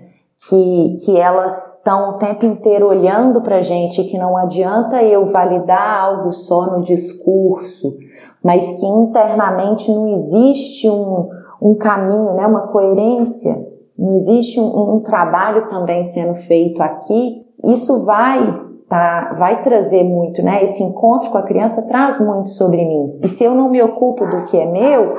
que, 0.48 0.96
que 1.04 1.16
elas 1.16 1.76
estão 1.76 2.10
o 2.10 2.18
tempo 2.18 2.44
inteiro 2.44 2.88
olhando 2.88 3.40
para 3.40 3.56
a 3.56 3.62
gente, 3.62 4.04
que 4.04 4.18
não 4.18 4.36
adianta 4.36 5.02
eu 5.02 5.26
validar 5.26 6.04
algo 6.04 6.32
só 6.32 6.66
no 6.66 6.82
discurso, 6.82 7.96
mas 8.42 8.62
que 8.78 8.86
internamente 8.86 9.90
não 9.90 10.06
existe 10.08 10.88
um, 10.88 11.30
um 11.62 11.74
caminho, 11.74 12.34
né, 12.34 12.46
uma 12.46 12.68
coerência, 12.68 13.66
não 13.98 14.14
existe 14.14 14.60
um, 14.60 14.96
um 14.96 15.00
trabalho 15.00 15.68
também 15.70 16.04
sendo 16.04 16.34
feito 16.34 16.82
aqui, 16.82 17.46
isso 17.64 18.04
vai 18.04 18.64
tá, 18.88 19.34
vai 19.38 19.62
trazer 19.62 20.04
muito, 20.04 20.42
né? 20.42 20.62
Esse 20.62 20.82
encontro 20.82 21.30
com 21.30 21.38
a 21.38 21.42
criança 21.42 21.82
traz 21.82 22.20
muito 22.20 22.50
sobre 22.50 22.84
mim. 22.84 23.18
E 23.22 23.28
se 23.28 23.42
eu 23.42 23.54
não 23.54 23.68
me 23.68 23.82
ocupo 23.82 24.26
do 24.26 24.44
que 24.44 24.56
é 24.56 24.66
meu, 24.66 25.16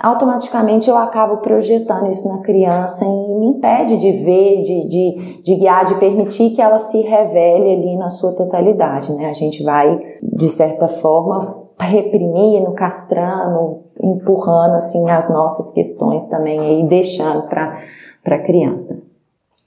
automaticamente 0.00 0.88
eu 0.88 0.96
acabo 0.96 1.38
projetando 1.38 2.08
isso 2.08 2.26
na 2.28 2.38
criança 2.38 3.04
e 3.04 3.08
me 3.08 3.46
impede 3.48 3.98
de 3.98 4.10
ver, 4.12 4.62
de, 4.62 4.88
de, 4.88 5.42
de 5.42 5.54
guiar, 5.56 5.84
de 5.84 5.94
permitir 5.96 6.50
que 6.50 6.62
ela 6.62 6.78
se 6.78 7.00
revele 7.02 7.74
ali 7.74 7.96
na 7.96 8.08
sua 8.08 8.32
totalidade, 8.32 9.12
né? 9.12 9.28
A 9.28 9.34
gente 9.34 9.62
vai, 9.62 10.00
de 10.22 10.48
certa 10.48 10.88
forma, 10.88 11.54
reprimindo, 11.78 12.72
castrando, 12.72 13.80
empurrando, 14.02 14.76
assim, 14.76 15.08
as 15.10 15.28
nossas 15.30 15.70
questões 15.72 16.26
também 16.28 16.58
aí, 16.58 16.82
deixando 16.88 17.42
para 17.42 17.76
a 18.24 18.38
criança. 18.38 19.02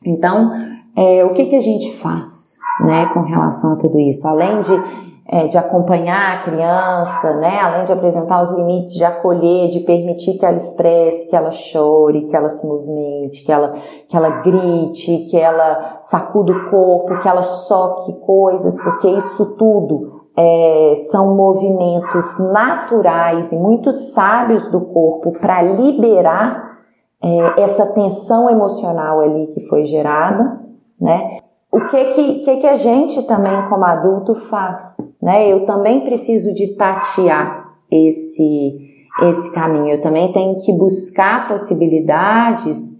Então, 0.03 0.51
é, 0.95 1.23
o 1.23 1.33
que, 1.33 1.45
que 1.45 1.55
a 1.55 1.61
gente 1.61 1.95
faz, 1.97 2.57
né, 2.81 3.05
com 3.13 3.21
relação 3.21 3.73
a 3.73 3.75
tudo 3.77 3.99
isso? 3.99 4.27
Além 4.27 4.61
de 4.61 5.12
é, 5.33 5.47
de 5.47 5.57
acompanhar 5.57 6.37
a 6.37 6.43
criança, 6.43 7.37
né? 7.37 7.59
Além 7.59 7.85
de 7.85 7.91
apresentar 7.91 8.43
os 8.43 8.51
limites, 8.51 8.93
de 8.93 9.03
acolher, 9.03 9.67
de 9.69 9.79
permitir 9.79 10.37
que 10.37 10.45
ela 10.45 10.57
expresse, 10.57 11.27
que 11.27 11.35
ela 11.35 11.49
chore, 11.49 12.27
que 12.27 12.35
ela 12.35 12.49
se 12.49 12.63
movimente, 12.67 13.43
que 13.43 13.51
ela, 13.51 13.73
que 14.07 14.15
ela 14.15 14.29
grite, 14.43 15.25
que 15.31 15.35
ela 15.35 15.97
sacuda 16.03 16.51
o 16.51 16.69
corpo, 16.69 17.19
que 17.19 17.27
ela 17.27 17.41
soque 17.41 18.13
coisas, 18.19 18.79
porque 18.83 19.09
isso 19.09 19.55
tudo 19.57 20.21
é, 20.37 20.93
são 21.09 21.35
movimentos 21.35 22.37
naturais 22.37 23.51
e 23.51 23.57
muito 23.57 23.91
sábios 23.91 24.67
do 24.67 24.81
corpo 24.81 25.31
para 25.39 25.63
liberar 25.63 26.77
é, 27.23 27.63
essa 27.63 27.87
tensão 27.87 28.51
emocional 28.51 29.19
ali 29.19 29.47
que 29.47 29.61
foi 29.67 29.85
gerada, 29.85 30.59
né? 31.01 31.39
O 31.73 31.87
que 31.89 32.05
que, 32.13 32.39
que 32.41 32.57
que 32.57 32.67
a 32.67 32.75
gente 32.75 33.23
também 33.23 33.67
como 33.67 33.83
adulto 33.83 34.35
faz, 34.35 34.95
né? 35.19 35.51
Eu 35.51 35.65
também 35.65 36.01
preciso 36.01 36.53
de 36.53 36.75
tatear 36.75 37.73
esse 37.89 38.93
esse 39.21 39.51
caminho. 39.51 39.95
Eu 39.95 40.01
também 40.01 40.31
tenho 40.31 40.59
que 40.59 40.71
buscar 40.71 41.47
possibilidades 41.47 42.99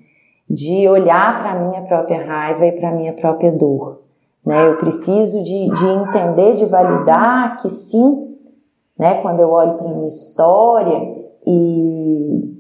de 0.50 0.88
olhar 0.88 1.40
para 1.40 1.52
a 1.52 1.60
minha 1.68 1.82
própria 1.84 2.26
raiva 2.26 2.66
e 2.66 2.72
para 2.72 2.90
a 2.90 2.96
minha 2.96 3.14
própria 3.14 3.52
dor. 3.52 4.02
Né? 4.44 4.68
Eu 4.68 4.78
preciso 4.78 5.42
de, 5.44 5.70
de 5.70 5.86
entender, 5.88 6.56
de 6.56 6.66
validar 6.66 7.62
que 7.62 7.70
sim, 7.70 8.38
né? 8.98 9.22
quando 9.22 9.40
eu 9.40 9.50
olho 9.50 9.76
para 9.76 9.88
a 9.88 9.94
minha 9.94 10.08
história 10.08 11.16
e, 11.46 12.54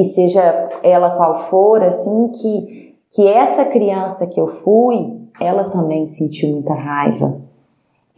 e 0.00 0.04
seja 0.14 0.68
ela 0.82 1.10
qual 1.16 1.50
for, 1.50 1.82
assim, 1.82 2.28
que, 2.28 2.94
que 3.10 3.26
essa 3.26 3.66
criança 3.66 4.26
que 4.26 4.40
eu 4.40 4.46
fui, 4.46 5.19
ela 5.40 5.64
também 5.70 6.06
sentiu 6.06 6.50
muita 6.50 6.74
raiva. 6.74 7.40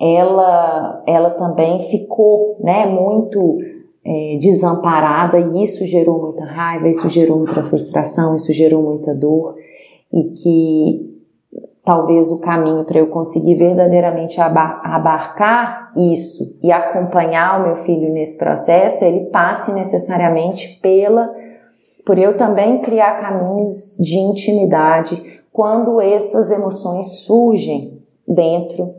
Ela, 0.00 1.02
ela 1.06 1.30
também 1.30 1.88
ficou 1.88 2.56
né, 2.60 2.86
muito 2.86 3.58
é, 4.04 4.36
desamparada 4.40 5.38
e 5.38 5.62
isso 5.62 5.86
gerou 5.86 6.20
muita 6.20 6.44
raiva, 6.44 6.88
isso 6.88 7.08
gerou 7.08 7.38
muita 7.38 7.62
frustração, 7.64 8.34
isso 8.34 8.52
gerou 8.52 8.82
muita 8.82 9.14
dor 9.14 9.54
e 10.12 10.24
que 10.30 11.12
talvez 11.84 12.30
o 12.30 12.40
caminho 12.40 12.84
para 12.84 12.98
eu 12.98 13.08
conseguir 13.08 13.54
verdadeiramente 13.54 14.40
abarcar 14.40 15.92
isso 15.96 16.56
e 16.62 16.70
acompanhar 16.70 17.60
o 17.60 17.62
meu 17.66 17.84
filho 17.84 18.12
nesse 18.12 18.38
processo, 18.38 19.04
ele 19.04 19.26
passe 19.26 19.72
necessariamente 19.72 20.78
pela 20.80 21.30
por 22.04 22.18
eu 22.18 22.36
também 22.36 22.80
criar 22.80 23.20
caminhos 23.20 23.96
de 23.96 24.18
intimidade 24.18 25.40
quando 25.52 26.00
essas 26.00 26.50
emoções 26.50 27.20
surgem 27.20 28.00
dentro 28.26 28.94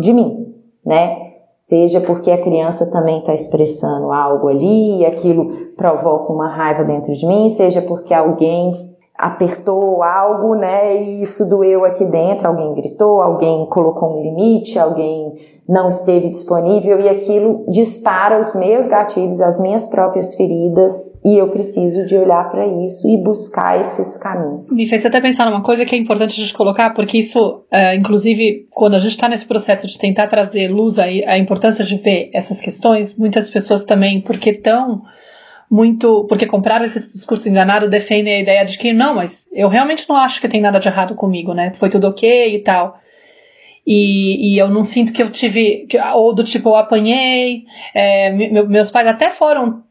de 0.00 0.12
mim, 0.12 0.54
né? 0.84 1.30
Seja 1.60 2.00
porque 2.00 2.30
a 2.30 2.42
criança 2.42 2.90
também 2.90 3.20
está 3.20 3.34
expressando 3.34 4.10
algo 4.10 4.48
ali 4.48 5.04
aquilo 5.06 5.66
provoca 5.76 6.32
uma 6.32 6.48
raiva 6.48 6.82
dentro 6.82 7.12
de 7.12 7.26
mim, 7.26 7.50
seja 7.50 7.82
porque 7.82 8.12
alguém 8.12 8.89
apertou 9.20 10.02
algo, 10.02 10.54
né? 10.54 11.02
E 11.02 11.22
isso 11.22 11.48
doeu 11.48 11.84
aqui 11.84 12.04
dentro, 12.04 12.48
alguém 12.48 12.74
gritou, 12.74 13.20
alguém 13.20 13.66
colocou 13.66 14.18
um 14.18 14.22
limite, 14.22 14.78
alguém 14.78 15.34
não 15.70 15.88
esteve 15.88 16.30
disponível 16.30 16.98
e 16.98 17.08
aquilo 17.08 17.64
dispara 17.68 18.40
os 18.40 18.52
meus 18.56 18.88
gatilhos, 18.88 19.40
as 19.40 19.60
minhas 19.60 19.88
próprias 19.88 20.34
feridas 20.34 20.92
e 21.24 21.38
eu 21.38 21.48
preciso 21.48 22.04
de 22.06 22.16
olhar 22.16 22.50
para 22.50 22.66
isso 22.66 23.08
e 23.08 23.16
buscar 23.16 23.80
esses 23.80 24.16
caminhos. 24.16 24.68
Me 24.72 24.84
fez 24.86 25.06
até 25.06 25.20
pensar 25.20 25.46
numa 25.46 25.62
coisa 25.62 25.84
que 25.84 25.94
é 25.94 25.98
importante 25.98 26.32
a 26.32 26.42
gente 26.42 26.54
colocar, 26.54 26.92
porque 26.92 27.18
isso, 27.18 27.62
é, 27.70 27.94
inclusive, 27.94 28.66
quando 28.72 28.94
a 28.94 28.98
gente 28.98 29.12
está 29.12 29.28
nesse 29.28 29.46
processo 29.46 29.86
de 29.86 29.96
tentar 29.96 30.26
trazer 30.26 30.66
luz 30.66 30.98
aí, 30.98 31.24
a 31.24 31.38
importância 31.38 31.84
de 31.84 31.96
ver 31.98 32.30
essas 32.34 32.60
questões, 32.60 33.16
muitas 33.16 33.48
pessoas 33.48 33.84
também, 33.84 34.20
porque 34.20 34.50
estão 34.50 35.02
muito, 35.70 36.24
porque 36.28 36.46
compraram 36.46 36.84
esse 36.84 36.98
discurso 37.12 37.48
enganado, 37.48 37.88
defendem 37.88 38.34
a 38.34 38.40
ideia 38.40 38.64
de 38.64 38.76
que 38.76 38.92
não, 38.92 39.14
mas 39.14 39.48
eu 39.52 39.68
realmente 39.68 40.08
não 40.08 40.16
acho 40.16 40.40
que 40.40 40.48
tem 40.48 40.60
nada 40.60 40.80
de 40.80 40.88
errado 40.88 41.14
comigo, 41.14 41.54
né? 41.54 41.72
Foi 41.74 41.88
tudo 41.88 42.08
ok 42.08 42.56
e 42.56 42.60
tal. 42.60 42.98
E, 43.86 44.54
e, 44.54 44.58
eu 44.58 44.68
não 44.68 44.84
sinto 44.84 45.12
que 45.12 45.22
eu 45.22 45.30
tive, 45.30 45.86
ou 46.14 46.34
do 46.34 46.44
tipo, 46.44 46.70
eu 46.70 46.76
apanhei, 46.76 47.64
é, 47.94 48.30
meus 48.30 48.90
pais 48.90 49.06
até 49.06 49.30
foram 49.30 49.82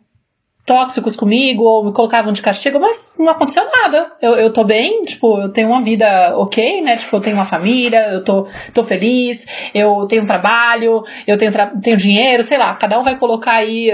tóxicos 0.69 1.15
comigo, 1.15 1.63
ou 1.63 1.83
me 1.83 1.91
colocavam 1.91 2.31
de 2.31 2.43
castigo, 2.43 2.79
mas 2.79 3.15
não 3.17 3.29
aconteceu 3.29 3.63
nada. 3.65 4.11
Eu, 4.21 4.35
eu 4.35 4.53
tô 4.53 4.63
bem, 4.63 5.03
tipo, 5.03 5.41
eu 5.41 5.49
tenho 5.49 5.69
uma 5.69 5.81
vida 5.81 6.37
ok, 6.37 6.79
né? 6.83 6.95
Tipo, 6.95 7.15
eu 7.15 7.21
tenho 7.21 7.35
uma 7.35 7.45
família, 7.45 8.07
eu 8.11 8.23
tô, 8.23 8.45
tô 8.71 8.83
feliz, 8.83 9.47
eu 9.73 10.05
tenho 10.05 10.21
um 10.21 10.27
trabalho, 10.27 11.03
eu 11.25 11.39
tenho, 11.39 11.51
tenho 11.81 11.97
dinheiro, 11.97 12.43
sei 12.43 12.59
lá, 12.59 12.75
cada 12.75 12.99
um 12.99 13.03
vai 13.03 13.17
colocar 13.17 13.53
aí, 13.53 13.91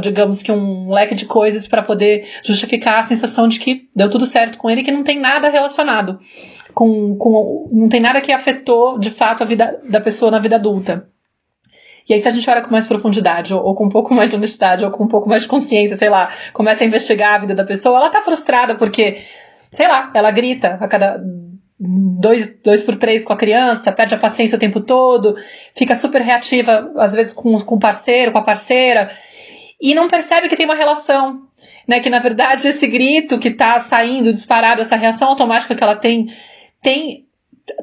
digamos 0.00 0.42
que 0.42 0.50
um 0.50 0.90
leque 0.90 1.14
de 1.14 1.26
coisas 1.26 1.68
para 1.68 1.82
poder 1.82 2.26
justificar 2.42 3.00
a 3.00 3.02
sensação 3.02 3.46
de 3.46 3.60
que 3.60 3.90
deu 3.94 4.08
tudo 4.08 4.24
certo 4.24 4.56
com 4.56 4.70
ele, 4.70 4.82
que 4.82 4.90
não 4.90 5.04
tem 5.04 5.20
nada 5.20 5.50
relacionado 5.50 6.18
com, 6.72 7.16
com 7.16 7.68
não 7.70 7.88
tem 7.88 8.00
nada 8.00 8.22
que 8.22 8.32
afetou 8.32 8.98
de 8.98 9.10
fato 9.10 9.42
a 9.42 9.46
vida 9.46 9.78
da 9.88 10.00
pessoa 10.00 10.30
na 10.30 10.38
vida 10.38 10.56
adulta. 10.56 11.06
E 12.08 12.12
aí, 12.12 12.20
se 12.20 12.28
a 12.28 12.32
gente 12.32 12.48
olha 12.48 12.60
com 12.60 12.70
mais 12.70 12.86
profundidade, 12.86 13.54
ou, 13.54 13.62
ou, 13.64 13.74
com 13.74 13.86
um 13.86 13.88
pouco 13.88 14.14
mais 14.14 14.28
de 14.28 14.36
honestidade, 14.36 14.84
ou 14.84 14.90
com 14.90 15.04
um 15.04 15.08
pouco 15.08 15.28
mais 15.28 15.42
de 15.42 15.48
consciência, 15.48 15.96
sei 15.96 16.10
lá, 16.10 16.32
começa 16.52 16.84
a 16.84 16.86
investigar 16.86 17.34
a 17.34 17.38
vida 17.38 17.54
da 17.54 17.64
pessoa, 17.64 17.98
ela 17.98 18.10
tá 18.10 18.20
frustrada 18.20 18.74
porque, 18.74 19.22
sei 19.72 19.88
lá, 19.88 20.10
ela 20.14 20.30
grita 20.30 20.76
a 20.80 20.86
cada 20.86 21.18
dois, 21.78 22.58
dois 22.62 22.82
por 22.82 22.96
três 22.96 23.24
com 23.24 23.32
a 23.32 23.38
criança, 23.38 23.90
perde 23.90 24.14
a 24.14 24.18
paciência 24.18 24.56
o 24.56 24.60
tempo 24.60 24.80
todo, 24.80 25.34
fica 25.74 25.94
super 25.94 26.20
reativa, 26.20 26.92
às 26.96 27.14
vezes, 27.14 27.32
com, 27.32 27.54
o 27.54 27.78
parceiro, 27.78 28.32
com 28.32 28.38
a 28.38 28.44
parceira, 28.44 29.10
e 29.80 29.94
não 29.94 30.08
percebe 30.08 30.48
que 30.48 30.56
tem 30.56 30.66
uma 30.66 30.74
relação. 30.74 31.42
Né, 31.86 32.00
que 32.00 32.08
na 32.08 32.18
verdade 32.18 32.66
esse 32.66 32.86
grito 32.86 33.38
que 33.38 33.48
está 33.48 33.78
saindo 33.78 34.32
disparado, 34.32 34.80
essa 34.80 34.96
reação 34.96 35.28
automática 35.28 35.74
que 35.74 35.84
ela 35.84 35.94
tem 35.94 36.28
tem 36.80 37.23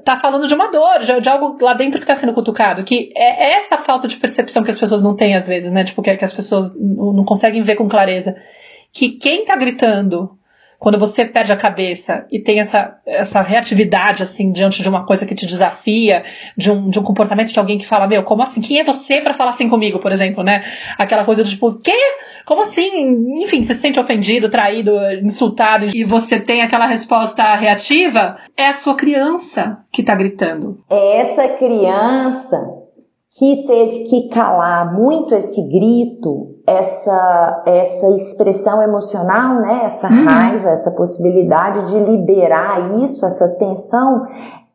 tá 0.04 0.16
falando 0.16 0.48
de 0.48 0.54
uma 0.54 0.72
dor, 0.72 1.00
de, 1.00 1.30
algo 1.30 1.58
lá 1.64 1.74
dentro 1.74 2.00
que 2.00 2.04
está 2.04 2.16
sendo 2.16 2.34
cutucado, 2.34 2.84
que 2.84 3.12
é 3.16 3.54
essa 3.54 3.78
falta 3.78 4.08
de 4.08 4.18
percepção 4.18 4.64
que 4.64 4.72
as 4.72 4.80
pessoas 4.80 5.02
não 5.02 5.16
têm 5.16 5.36
às 5.36 5.48
vezes, 5.48 5.72
né? 5.72 5.84
Tipo, 5.84 6.02
que 6.02 6.10
as 6.10 6.34
pessoas 6.34 6.76
não 6.80 7.24
conseguem 7.26 7.64
ver 7.64 7.76
com 7.76 7.90
clareza. 7.90 8.36
Que 8.94 9.12
quem 9.12 9.46
tá 9.46 9.56
gritando 9.56 10.38
quando 10.82 10.98
você 10.98 11.24
perde 11.24 11.52
a 11.52 11.56
cabeça 11.56 12.26
e 12.32 12.40
tem 12.40 12.60
essa, 12.60 12.98
essa 13.06 13.40
reatividade, 13.44 14.24
assim, 14.24 14.52
diante 14.52 14.82
de 14.82 14.90
uma 14.90 15.06
coisa 15.06 15.28
que 15.28 15.36
te 15.36 15.46
desafia, 15.46 16.24
de 16.58 16.72
um, 16.72 16.90
de 16.90 16.98
um 16.98 17.04
comportamento 17.04 17.54
de 17.54 17.60
alguém 17.60 17.78
que 17.78 17.86
fala, 17.86 18.08
meu, 18.08 18.24
como 18.24 18.42
assim? 18.42 18.62
Quem 18.62 18.80
é 18.80 18.84
você 18.84 19.22
para 19.22 19.36
falar 19.36 19.52
assim 19.52 19.70
comigo, 19.70 20.00
por 20.00 20.12
exemplo, 20.12 20.44
né? 20.44 20.64
Aquela 20.98 21.24
coisa 21.24 21.44
do 21.44 21.50
tipo, 21.52 21.76
quê? 21.76 21.96
Como 22.48 22.64
assim? 22.64 22.90
Enfim, 23.44 23.62
você 23.62 23.76
se 23.76 23.82
sente 23.82 24.00
ofendido, 24.00 24.50
traído, 24.50 24.92
insultado 25.22 25.86
e 25.94 26.04
você 26.04 26.40
tem 26.40 26.64
aquela 26.64 26.88
resposta 26.88 27.54
reativa, 27.54 28.38
é 28.58 28.66
a 28.66 28.74
sua 28.74 28.96
criança 28.96 29.86
que 29.92 30.02
tá 30.02 30.16
gritando. 30.16 30.80
É 30.90 31.18
essa 31.18 31.48
criança 31.60 32.58
que 33.38 33.66
teve 33.66 34.04
que 34.04 34.28
calar 34.28 34.94
muito 34.94 35.34
esse 35.34 35.62
grito, 35.70 36.56
essa, 36.68 37.64
essa 37.66 38.10
expressão 38.10 38.82
emocional, 38.82 39.62
né? 39.62 39.82
essa 39.86 40.10
uhum. 40.10 40.26
raiva, 40.26 40.70
essa 40.70 40.92
possibilidade 40.92 41.88
de 41.88 41.98
liberar 41.98 43.02
isso, 43.02 43.26
essa 43.26 43.48
tensão, 43.48 44.26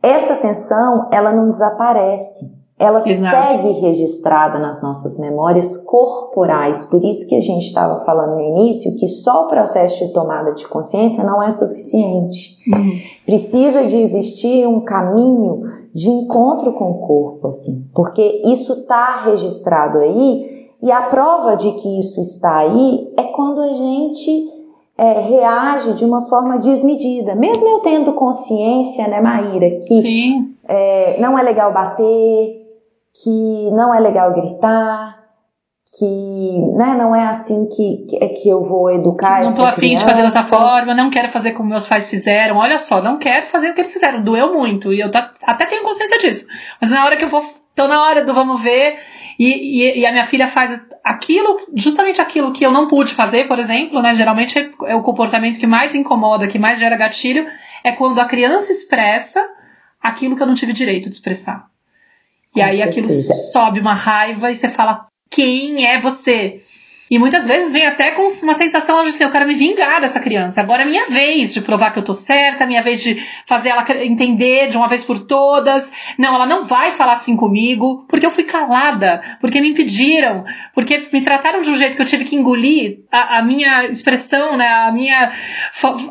essa 0.02 0.36
tensão 0.36 1.08
ela 1.12 1.32
não 1.32 1.50
desaparece. 1.50 2.56
Ela 2.78 2.98
Exato. 3.08 3.34
segue 3.34 3.72
registrada 3.80 4.58
nas 4.58 4.82
nossas 4.82 5.18
memórias 5.18 5.78
corporais. 5.78 6.84
Por 6.86 7.02
isso 7.02 7.26
que 7.26 7.34
a 7.34 7.40
gente 7.40 7.66
estava 7.66 8.04
falando 8.04 8.34
no 8.34 8.40
início 8.40 8.98
que 8.98 9.08
só 9.08 9.44
o 9.44 9.48
processo 9.48 10.06
de 10.06 10.12
tomada 10.12 10.52
de 10.52 10.68
consciência 10.68 11.24
não 11.24 11.42
é 11.42 11.50
suficiente. 11.50 12.58
Uhum. 12.70 12.98
Precisa 13.24 13.86
de 13.86 13.96
existir 13.96 14.66
um 14.66 14.80
caminho 14.80 15.62
de 15.96 16.10
encontro 16.10 16.74
com 16.74 16.90
o 16.90 17.06
corpo, 17.06 17.48
assim, 17.48 17.88
porque 17.94 18.42
isso 18.44 18.74
está 18.74 19.22
registrado 19.24 19.98
aí 19.98 20.68
e 20.82 20.92
a 20.92 21.00
prova 21.02 21.56
de 21.56 21.72
que 21.72 21.98
isso 21.98 22.20
está 22.20 22.58
aí 22.58 23.10
é 23.16 23.22
quando 23.22 23.62
a 23.62 23.68
gente 23.70 24.52
é, 24.98 25.20
reage 25.20 25.94
de 25.94 26.04
uma 26.04 26.28
forma 26.28 26.58
desmedida. 26.58 27.34
Mesmo 27.34 27.66
eu 27.66 27.80
tendo 27.80 28.12
consciência, 28.12 29.08
né, 29.08 29.22
Maíra, 29.22 29.70
que 29.86 30.02
é, 30.68 31.18
não 31.18 31.38
é 31.38 31.42
legal 31.42 31.72
bater, 31.72 32.62
que 33.14 33.70
não 33.70 33.94
é 33.94 33.98
legal 33.98 34.34
gritar, 34.34 35.15
que 35.98 36.04
né, 36.76 36.94
não 36.94 37.16
é 37.16 37.26
assim 37.26 37.66
que, 37.68 38.06
que, 38.08 38.22
é 38.22 38.28
que 38.28 38.48
eu 38.48 38.62
vou 38.62 38.90
educar 38.90 39.40
Não 39.42 39.50
estou 39.50 39.66
afim 39.66 39.96
de 39.96 40.04
fazer 40.04 40.22
dessa 40.22 40.42
forma, 40.42 40.94
não 40.94 41.08
quero 41.08 41.28
fazer 41.28 41.52
como 41.52 41.70
meus 41.70 41.86
pais 41.86 42.10
fizeram. 42.10 42.56
Olha 42.56 42.78
só, 42.78 43.00
não 43.00 43.18
quero 43.18 43.46
fazer 43.46 43.70
o 43.70 43.74
que 43.74 43.80
eles 43.80 43.92
fizeram. 43.92 44.22
Doeu 44.22 44.52
muito. 44.52 44.92
E 44.92 45.00
eu 45.00 45.10
tá, 45.10 45.32
até 45.42 45.64
tenho 45.64 45.82
consciência 45.82 46.18
disso. 46.18 46.46
Mas 46.80 46.90
na 46.90 47.04
hora 47.04 47.16
que 47.16 47.24
eu 47.24 47.28
vou. 47.28 47.42
Tô 47.74 47.88
na 47.88 48.02
hora 48.02 48.24
do 48.24 48.34
vamos 48.34 48.62
ver. 48.62 48.98
E, 49.38 49.82
e, 49.82 50.00
e, 50.00 50.06
a 50.06 50.12
minha 50.12 50.24
filha 50.24 50.48
faz 50.48 50.82
aquilo, 51.04 51.66
justamente 51.74 52.22
aquilo 52.22 52.52
que 52.52 52.64
eu 52.64 52.72
não 52.72 52.88
pude 52.88 53.12
fazer, 53.12 53.46
por 53.46 53.58
exemplo, 53.58 54.00
né? 54.00 54.14
Geralmente 54.14 54.72
é 54.86 54.94
o 54.94 55.02
comportamento 55.02 55.60
que 55.60 55.66
mais 55.66 55.94
incomoda, 55.94 56.48
que 56.48 56.58
mais 56.58 56.78
gera 56.78 56.96
gatilho, 56.96 57.46
é 57.84 57.92
quando 57.92 58.18
a 58.18 58.24
criança 58.24 58.72
expressa 58.72 59.46
aquilo 60.00 60.36
que 60.36 60.42
eu 60.42 60.46
não 60.46 60.54
tive 60.54 60.72
direito 60.72 61.10
de 61.10 61.16
expressar. 61.16 61.66
E 62.54 62.62
aí 62.62 62.82
aquilo 62.82 63.08
sobe 63.08 63.80
uma 63.80 63.94
raiva 63.94 64.50
e 64.50 64.54
você 64.54 64.70
fala, 64.70 65.06
quem 65.30 65.86
é 65.86 66.00
você? 66.00 66.62
E 67.08 67.18
muitas 67.20 67.46
vezes 67.46 67.72
vem 67.72 67.86
até 67.86 68.10
com 68.10 68.26
uma 68.42 68.54
sensação 68.54 69.02
de 69.04 69.10
assim, 69.10 69.22
eu 69.22 69.30
quero 69.30 69.46
me 69.46 69.54
vingar 69.54 70.00
dessa 70.00 70.18
criança. 70.18 70.60
Agora 70.60 70.82
é 70.82 70.84
minha 70.84 71.06
vez 71.06 71.54
de 71.54 71.60
provar 71.60 71.92
que 71.92 72.00
eu 72.00 72.04
tô 72.04 72.14
certa, 72.14 72.64
é 72.64 72.66
minha 72.66 72.82
vez 72.82 73.00
de 73.00 73.24
fazer 73.46 73.68
ela 73.68 73.84
entender 74.04 74.68
de 74.68 74.76
uma 74.76 74.88
vez 74.88 75.04
por 75.04 75.20
todas. 75.20 75.92
Não, 76.18 76.34
ela 76.34 76.46
não 76.46 76.64
vai 76.64 76.90
falar 76.90 77.12
assim 77.12 77.36
comigo, 77.36 78.04
porque 78.08 78.26
eu 78.26 78.32
fui 78.32 78.42
calada, 78.42 79.22
porque 79.40 79.60
me 79.60 79.70
impediram, 79.70 80.44
porque 80.74 81.08
me 81.12 81.22
trataram 81.22 81.62
de 81.62 81.70
um 81.70 81.76
jeito 81.76 81.94
que 81.94 82.02
eu 82.02 82.06
tive 82.06 82.24
que 82.24 82.34
engolir 82.34 83.04
a, 83.10 83.38
a 83.38 83.42
minha 83.42 83.86
expressão, 83.86 84.56
né, 84.56 84.68
a 84.68 84.90
minha, 84.90 85.32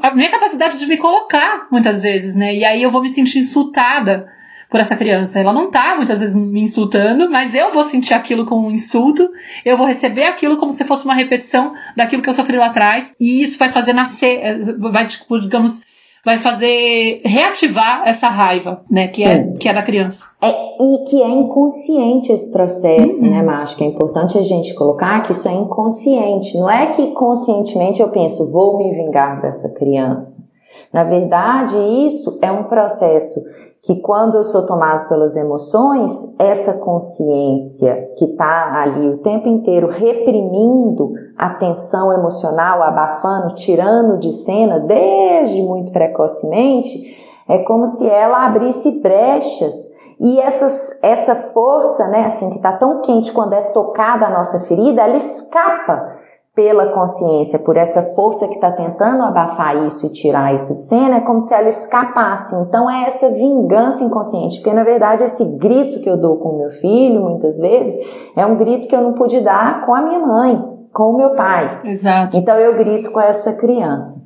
a 0.01 0.15
minha 0.15 0.29
capacidade 0.29 0.79
de 0.79 0.85
me 0.87 0.95
colocar 0.95 1.67
muitas 1.69 2.03
vezes, 2.03 2.37
né, 2.37 2.55
e 2.55 2.63
aí 2.63 2.81
eu 2.81 2.89
vou 2.89 3.01
me 3.01 3.09
sentir 3.09 3.39
insultada 3.39 4.33
por 4.75 4.81
essa 4.81 4.97
criança. 4.97 5.39
Ela 5.39 5.53
não 5.53 5.71
tá 5.71 5.95
muitas 5.95 6.19
vezes 6.19 6.35
me 6.35 6.59
insultando, 6.59 7.29
mas 7.29 7.55
eu 7.55 7.71
vou 7.71 7.85
sentir 7.85 8.13
aquilo 8.13 8.45
como 8.45 8.67
um 8.67 8.71
insulto, 8.71 9.29
eu 9.63 9.77
vou 9.77 9.87
receber 9.87 10.25
aquilo 10.25 10.57
como 10.57 10.73
se 10.73 10.83
fosse 10.83 11.05
uma 11.05 11.13
repetição 11.13 11.71
daquilo 11.95 12.21
que 12.21 12.27
eu 12.27 12.33
sofri 12.33 12.57
lá 12.57 12.65
atrás, 12.65 13.15
e 13.17 13.41
isso 13.41 13.57
vai 13.57 13.69
fazer 13.69 13.93
nascer, 13.93 14.37
eh, 14.43 14.73
vai, 14.77 15.07
tipo, 15.07 15.39
digamos, 15.39 15.81
vai 16.25 16.39
fazer 16.39 17.21
reativar 17.23 18.03
essa 18.05 18.27
raiva, 18.27 18.81
né, 18.91 19.07
que, 19.07 19.23
é, 19.23 19.53
que 19.57 19.69
é 19.69 19.73
da 19.73 19.81
criança. 19.81 20.25
É, 20.41 20.49
e 20.51 21.05
que 21.05 21.21
é 21.21 21.29
inconsciente 21.29 22.33
esse 22.33 22.51
processo, 22.51 23.23
uhum. 23.23 23.29
né, 23.29 23.53
Acho 23.53 23.77
que 23.77 23.83
é 23.85 23.87
importante 23.87 24.37
a 24.37 24.41
gente 24.41 24.73
colocar 24.73 25.21
que 25.21 25.31
isso 25.31 25.47
é 25.47 25.53
inconsciente. 25.53 26.57
Não 26.57 26.69
é 26.69 26.87
que 26.87 27.11
conscientemente 27.11 28.01
eu 28.01 28.09
penso, 28.09 28.51
vou 28.51 28.77
me 28.77 28.93
vingar 28.93 29.41
dessa 29.41 29.69
criança. 29.69 30.43
Na 30.91 31.05
verdade, 31.05 31.77
isso 32.05 32.37
é 32.41 32.51
um 32.51 32.63
processo 32.63 33.39
que 33.85 33.95
quando 33.97 34.35
eu 34.35 34.43
sou 34.43 34.65
tomado 34.65 35.07
pelas 35.07 35.37
emoções, 35.37 36.35
essa 36.39 36.73
consciência 36.73 38.09
que 38.17 38.25
está 38.25 38.81
ali 38.81 39.07
o 39.09 39.19
tempo 39.19 39.47
inteiro 39.47 39.87
reprimindo 39.87 41.13
a 41.37 41.51
tensão 41.51 42.11
emocional, 42.11 42.81
abafando, 42.81 43.53
tirando 43.53 44.17
de 44.17 44.33
cena 44.43 44.79
desde 44.79 45.61
muito 45.61 45.91
precocemente, 45.91 47.15
é 47.47 47.59
como 47.59 47.85
se 47.85 48.09
ela 48.09 48.47
abrisse 48.47 48.99
brechas. 49.01 49.93
E 50.19 50.39
essas, 50.39 50.97
essa 51.03 51.35
força, 51.35 52.07
né, 52.07 52.25
assim, 52.25 52.49
que 52.49 52.55
está 52.55 52.71
tão 52.71 53.01
quente 53.01 53.31
quando 53.31 53.53
é 53.53 53.61
tocada 53.61 54.25
a 54.25 54.31
nossa 54.31 54.61
ferida, 54.61 55.03
ela 55.03 55.17
escapa 55.17 56.24
pela 56.55 56.93
consciência, 56.93 57.59
por 57.59 57.75
essa 57.75 58.01
força 58.15 58.47
que 58.47 58.55
está 58.55 58.71
tentando 58.71 59.23
abafar 59.23 59.85
isso 59.85 60.05
e 60.05 60.09
tirar 60.09 60.55
isso 60.55 60.73
de 60.73 60.83
cena, 60.83 61.17
é 61.17 61.19
como 61.19 61.41
se 61.41 61.53
ela 61.53 61.67
escapasse. 61.67 62.55
Então 62.55 62.89
é 62.89 63.07
essa 63.07 63.29
vingança 63.29 64.03
inconsciente, 64.05 64.61
porque 64.61 64.73
na 64.73 64.85
verdade 64.85 65.25
esse 65.25 65.43
grito 65.43 65.99
que 65.99 66.09
eu 66.09 66.15
dou 66.15 66.37
com 66.37 66.49
o 66.49 66.57
meu 66.59 66.71
filho, 66.79 67.21
muitas 67.21 67.59
vezes, 67.59 67.95
é 68.37 68.45
um 68.45 68.55
grito 68.55 68.87
que 68.87 68.95
eu 68.95 69.01
não 69.01 69.13
pude 69.13 69.41
dar 69.41 69.85
com 69.85 69.93
a 69.93 70.01
minha 70.01 70.19
mãe, 70.19 70.63
com 70.93 71.11
o 71.11 71.17
meu 71.17 71.31
pai. 71.31 71.81
Exato. 71.83 72.37
Então 72.37 72.57
eu 72.57 72.77
grito 72.77 73.11
com 73.11 73.19
essa 73.19 73.51
criança. 73.53 74.23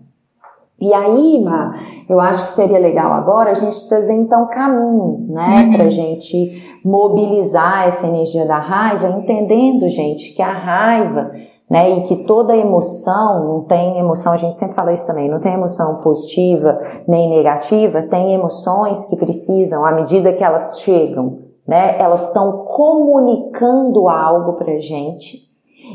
E 0.79 0.93
aí, 0.93 1.43
Ma, 1.43 1.73
eu 2.07 2.21
acho 2.21 2.45
que 2.45 2.51
seria 2.53 2.79
legal 2.79 3.11
agora 3.11 3.51
a 3.51 3.53
gente 3.53 3.89
trazer 3.89 4.13
então 4.13 4.47
caminhos, 4.47 5.27
né, 5.29 5.63
uhum. 5.65 5.73
pra 5.73 5.89
gente 5.89 6.79
mobilizar 6.85 7.87
essa 7.87 8.07
energia 8.07 8.45
da 8.45 8.57
raiva, 8.57 9.09
entendendo, 9.09 9.89
gente, 9.89 10.33
que 10.33 10.41
a 10.41 10.53
raiva 10.53 11.31
né? 11.69 11.89
E 11.89 12.03
que 12.03 12.15
toda 12.23 12.55
emoção, 12.55 13.43
não 13.43 13.61
tem 13.61 13.99
emoção, 13.99 14.33
a 14.33 14.37
gente 14.37 14.57
sempre 14.57 14.75
fala 14.75 14.93
isso 14.93 15.05
também, 15.05 15.29
não 15.29 15.39
tem 15.39 15.53
emoção 15.53 15.97
positiva 15.97 16.79
nem 17.07 17.29
negativa, 17.29 18.01
tem 18.03 18.33
emoções 18.33 19.05
que 19.05 19.15
precisam, 19.15 19.85
à 19.85 19.91
medida 19.91 20.33
que 20.33 20.43
elas 20.43 20.79
chegam, 20.79 21.39
né? 21.67 21.99
Elas 21.99 22.27
estão 22.27 22.65
comunicando 22.65 24.07
algo 24.09 24.53
pra 24.53 24.79
gente 24.79 25.48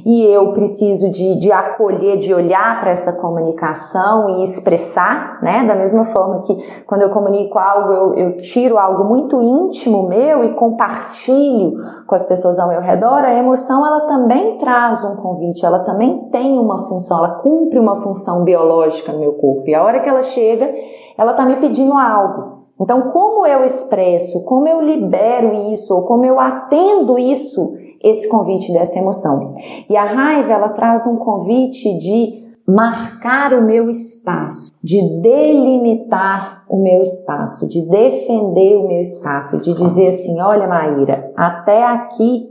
e 0.05 0.25
eu 0.25 0.53
preciso 0.53 1.11
de, 1.11 1.39
de 1.39 1.53
acolher, 1.53 2.19
de 2.19 2.33
olhar 2.33 2.81
para 2.81 2.91
essa 2.91 3.13
comunicação 3.13 4.39
e 4.39 4.45
expressar, 4.45 5.39
né? 5.43 5.65
Da 5.67 5.75
mesma 5.75 6.07
forma 6.07 6.43
que 6.43 6.57
quando 6.87 7.03
eu 7.03 7.11
comunico 7.11 7.59
algo, 7.59 7.93
eu, 7.93 8.15
eu 8.15 8.37
tiro 8.39 8.79
algo 8.79 9.05
muito 9.05 9.41
íntimo 9.41 10.09
meu 10.09 10.45
e 10.45 10.55
compartilho 10.55 11.75
com 12.07 12.15
as 12.15 12.25
pessoas 12.27 12.59
ao 12.59 12.69
meu 12.69 12.81
redor, 12.81 13.25
a 13.25 13.35
emoção 13.35 13.87
ela 13.87 14.03
também 14.03 14.59
traz 14.59 15.05
um 15.05 15.17
convite, 15.17 15.65
ela 15.65 15.81
também 15.81 16.29
tem 16.31 16.59
uma 16.59 16.89
função, 16.89 17.19
ela 17.19 17.37
cumpre 17.37 17.79
uma 17.79 18.03
função 18.03 18.45
biológica 18.45 19.13
no 19.13 19.21
meu 19.21 19.35
corpo. 19.35 19.69
E 19.69 19.75
a 19.75 19.83
hora 19.83 20.01
que 20.01 20.09
ela 20.09 20.23
chega, 20.23 20.71
ela 21.17 21.33
está 21.33 21.45
me 21.45 21.57
pedindo 21.57 21.93
algo. 21.95 22.55
Então, 22.81 23.03
como 23.13 23.47
eu 23.47 23.65
expresso, 23.65 24.43
como 24.45 24.67
eu 24.67 24.81
libero 24.81 25.55
isso, 25.73 25.95
ou 25.95 26.03
como 26.03 26.25
eu 26.25 26.41
atendo 26.41 27.19
isso, 27.19 27.73
esse 28.05 28.29
convite 28.29 28.73
dessa 28.73 28.99
emoção. 28.99 29.57
E 29.89 29.97
a 29.97 30.05
raiva, 30.05 30.53
ela 30.53 30.69
traz 30.69 31.07
um 31.07 31.17
convite 31.17 31.99
de 31.99 32.45
marcar 32.67 33.55
o 33.55 33.63
meu 33.63 33.91
espaço, 33.91 34.71
de 34.83 35.01
delimitar 35.21 36.65
o 36.69 36.83
meu 36.83 37.03
espaço, 37.03 37.67
de 37.67 37.83
defender 37.83 38.77
o 38.77 38.87
meu 38.87 39.01
espaço, 39.01 39.59
de 39.59 39.75
dizer 39.75 40.09
assim: 40.09 40.41
olha, 40.41 40.67
Maíra, 40.67 41.33
até 41.37 41.83
aqui 41.83 42.49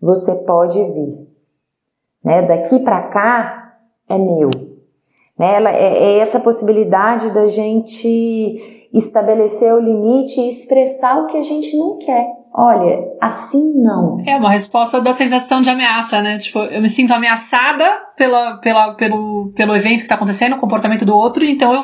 você 0.00 0.34
pode 0.34 0.78
vir, 0.78 1.26
né? 2.24 2.42
Daqui 2.42 2.78
para 2.78 3.02
cá 3.08 3.74
é 4.08 4.18
meu. 4.18 4.50
Né? 5.38 5.54
Ela, 5.54 5.70
é, 5.70 5.98
é 5.98 6.18
essa 6.18 6.38
possibilidade 6.38 7.30
da 7.30 7.46
gente 7.46 8.88
estabelecer 8.92 9.72
o 9.72 9.78
limite 9.78 10.40
e 10.40 10.48
expressar 10.48 11.22
o 11.22 11.26
que 11.26 11.38
a 11.38 11.42
gente 11.42 11.76
não 11.76 11.96
quer. 11.98 12.39
Olha, 12.52 12.98
assim 13.20 13.72
não. 13.76 14.22
É 14.26 14.36
uma 14.36 14.50
resposta 14.50 15.00
da 15.00 15.14
sensação 15.14 15.62
de 15.62 15.70
ameaça, 15.70 16.20
né? 16.20 16.38
Tipo, 16.38 16.58
eu 16.60 16.82
me 16.82 16.88
sinto 16.88 17.12
ameaçada 17.12 17.84
pela, 18.16 18.56
pela, 18.58 18.94
pelo, 18.94 19.52
pelo 19.54 19.74
evento 19.74 19.98
que 19.98 20.02
está 20.02 20.16
acontecendo, 20.16 20.56
o 20.56 20.58
comportamento 20.60 21.06
do 21.06 21.14
outro, 21.14 21.44
então 21.44 21.72
eu, 21.72 21.82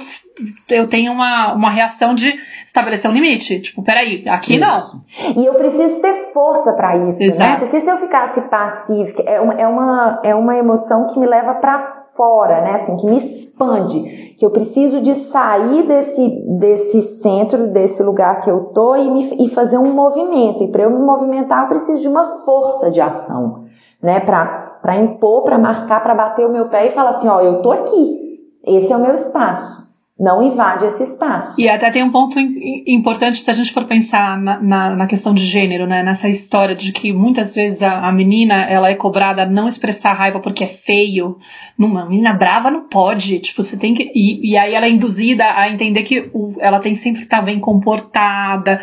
eu 0.68 0.88
tenho 0.88 1.12
uma, 1.12 1.54
uma 1.54 1.70
reação 1.70 2.14
de 2.14 2.34
estabelecer 2.64 3.08
um 3.08 3.14
limite. 3.14 3.60
Tipo, 3.60 3.82
peraí, 3.82 4.28
aqui 4.28 4.56
isso. 4.56 4.60
não. 4.60 5.04
E 5.36 5.46
eu 5.46 5.54
preciso 5.54 6.02
ter 6.02 6.32
força 6.32 6.72
para 6.74 6.96
isso, 7.08 7.20
né? 7.20 7.26
Exato. 7.26 7.50
né? 7.50 7.56
Porque 7.60 7.78
se 7.78 7.88
eu 7.88 7.98
ficasse 7.98 8.40
passiva, 8.50 9.22
é 9.24 9.40
uma, 9.40 9.54
é 9.54 9.66
uma, 9.68 10.20
é 10.24 10.34
uma 10.34 10.56
emoção 10.56 11.06
que 11.06 11.18
me 11.18 11.26
leva 11.26 11.54
para 11.54 11.95
fora, 12.16 12.60
né? 12.62 12.72
Assim, 12.72 12.96
que 12.96 13.06
me 13.06 13.16
expande, 13.16 14.34
que 14.38 14.44
eu 14.44 14.50
preciso 14.50 15.00
de 15.00 15.14
sair 15.14 15.86
desse, 15.86 16.28
desse 16.58 17.02
centro, 17.02 17.68
desse 17.68 18.02
lugar 18.02 18.40
que 18.40 18.50
eu 18.50 18.66
tô 18.66 18.96
e, 18.96 19.10
me, 19.10 19.46
e 19.46 19.48
fazer 19.50 19.78
um 19.78 19.92
movimento. 19.92 20.64
E 20.64 20.68
para 20.68 20.82
eu 20.82 20.90
me 20.90 20.98
movimentar, 20.98 21.62
eu 21.62 21.68
preciso 21.68 22.02
de 22.02 22.08
uma 22.08 22.44
força 22.44 22.90
de 22.90 23.00
ação, 23.00 23.64
né? 24.02 24.20
Para 24.20 24.96
impor, 24.96 25.42
para 25.44 25.58
marcar, 25.58 26.02
para 26.02 26.14
bater 26.14 26.46
o 26.46 26.52
meu 26.52 26.68
pé 26.68 26.88
e 26.88 26.92
falar 26.92 27.10
assim, 27.10 27.28
ó, 27.28 27.40
eu 27.40 27.62
tô 27.62 27.70
aqui. 27.70 28.26
Esse 28.64 28.92
é 28.92 28.96
o 28.96 29.00
meu 29.00 29.14
espaço 29.14 29.85
não 30.18 30.42
invade 30.42 30.86
esse 30.86 31.02
espaço. 31.02 31.60
E 31.60 31.68
até 31.68 31.90
tem 31.90 32.02
um 32.02 32.10
ponto 32.10 32.38
importante 32.38 33.38
se 33.38 33.50
a 33.50 33.52
gente 33.52 33.70
for 33.70 33.84
pensar 33.84 34.38
na, 34.40 34.58
na, 34.58 34.96
na, 34.96 35.06
questão 35.06 35.34
de 35.34 35.44
gênero, 35.44 35.86
né? 35.86 36.02
Nessa 36.02 36.26
história 36.26 36.74
de 36.74 36.90
que 36.90 37.12
muitas 37.12 37.54
vezes 37.54 37.82
a, 37.82 38.08
a, 38.08 38.10
menina 38.10 38.64
ela 38.64 38.88
é 38.88 38.94
cobrada 38.94 39.42
a 39.42 39.46
não 39.46 39.68
expressar 39.68 40.14
raiva 40.14 40.40
porque 40.40 40.64
é 40.64 40.68
feio. 40.68 41.38
Uma 41.78 42.08
menina 42.08 42.32
brava 42.32 42.70
não 42.70 42.88
pode. 42.88 43.40
Tipo, 43.40 43.62
você 43.62 43.78
tem 43.78 43.92
que. 43.92 44.10
E, 44.14 44.52
e 44.52 44.56
aí 44.56 44.74
ela 44.74 44.86
é 44.86 44.90
induzida 44.90 45.44
a 45.44 45.70
entender 45.70 46.02
que 46.04 46.30
o, 46.32 46.54
ela 46.60 46.80
tem 46.80 46.94
sempre 46.94 47.18
que 47.18 47.26
estar 47.26 47.42
bem 47.42 47.60
comportada 47.60 48.80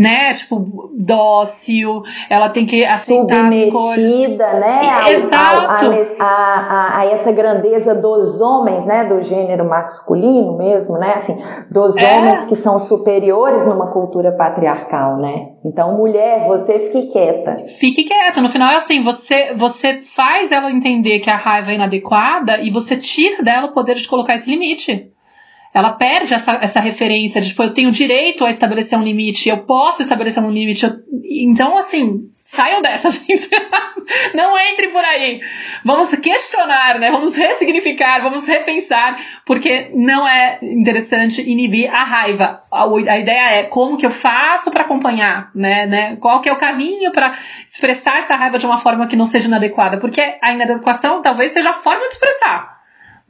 né? 0.00 0.32
Tipo, 0.32 0.90
dócil, 0.96 2.02
ela 2.30 2.48
tem 2.48 2.64
que 2.64 2.86
aceitar 2.86 3.34
Submetida, 3.34 3.66
as 3.68 3.70
coisas. 3.70 4.38
né? 4.38 4.88
A, 4.88 5.12
Exato. 5.12 5.92
A, 6.18 6.24
a, 6.24 6.98
a, 7.00 7.04
essa 7.04 7.30
grandeza 7.30 7.94
dos 7.94 8.40
homens, 8.40 8.86
né? 8.86 9.04
Do 9.04 9.20
gênero 9.20 9.68
masculino 9.68 10.56
mesmo, 10.56 10.96
né? 10.96 11.16
Assim, 11.16 11.38
dos 11.70 11.94
é. 11.98 12.16
homens 12.16 12.46
que 12.46 12.56
são 12.56 12.78
superiores 12.78 13.66
numa 13.66 13.92
cultura 13.92 14.32
patriarcal, 14.32 15.18
né? 15.18 15.50
Então, 15.66 15.94
mulher, 15.94 16.46
você 16.46 16.78
fique 16.78 17.08
quieta. 17.08 17.58
Fique 17.78 18.04
quieta. 18.04 18.40
No 18.40 18.48
final 18.48 18.72
é 18.72 18.76
assim, 18.76 19.02
você, 19.02 19.52
você 19.52 20.00
faz 20.00 20.50
ela 20.50 20.70
entender 20.70 21.18
que 21.18 21.28
a 21.28 21.36
raiva 21.36 21.72
é 21.72 21.74
inadequada 21.74 22.58
e 22.62 22.70
você 22.70 22.96
tira 22.96 23.42
dela 23.42 23.66
o 23.66 23.74
poder 23.74 23.96
de 23.96 24.08
colocar 24.08 24.34
esse 24.34 24.50
limite 24.50 25.12
ela 25.72 25.92
perde 25.92 26.34
essa, 26.34 26.58
essa 26.60 26.80
referência 26.80 27.40
de, 27.40 27.50
tipo, 27.50 27.62
eu 27.62 27.72
tenho 27.72 27.90
direito 27.92 28.44
a 28.44 28.50
estabelecer 28.50 28.98
um 28.98 29.04
limite, 29.04 29.48
eu 29.48 29.58
posso 29.58 30.02
estabelecer 30.02 30.42
um 30.42 30.50
limite. 30.50 30.84
Eu, 30.84 30.92
então, 31.22 31.78
assim, 31.78 32.28
saiam 32.38 32.82
dessa, 32.82 33.08
gente. 33.10 33.48
Não 34.34 34.58
entre 34.58 34.88
por 34.88 35.04
aí. 35.04 35.40
Vamos 35.84 36.12
questionar, 36.16 36.98
né? 36.98 37.12
Vamos 37.12 37.36
ressignificar, 37.36 38.20
vamos 38.20 38.44
repensar, 38.48 39.16
porque 39.46 39.92
não 39.94 40.26
é 40.26 40.58
interessante 40.60 41.48
inibir 41.48 41.88
a 41.94 42.02
raiva. 42.02 42.64
A, 42.72 42.84
a 42.84 43.18
ideia 43.18 43.60
é 43.60 43.62
como 43.62 43.96
que 43.96 44.04
eu 44.04 44.10
faço 44.10 44.72
para 44.72 44.82
acompanhar, 44.82 45.52
né, 45.54 45.86
né? 45.86 46.16
Qual 46.16 46.40
que 46.40 46.48
é 46.48 46.52
o 46.52 46.58
caminho 46.58 47.12
para 47.12 47.38
expressar 47.64 48.18
essa 48.18 48.34
raiva 48.34 48.58
de 48.58 48.66
uma 48.66 48.78
forma 48.78 49.06
que 49.06 49.14
não 49.14 49.26
seja 49.26 49.46
inadequada? 49.46 49.98
Porque 49.98 50.20
a 50.42 50.52
inadequação 50.52 51.22
talvez 51.22 51.52
seja 51.52 51.70
a 51.70 51.74
forma 51.74 52.00
de 52.08 52.14
expressar 52.14 52.79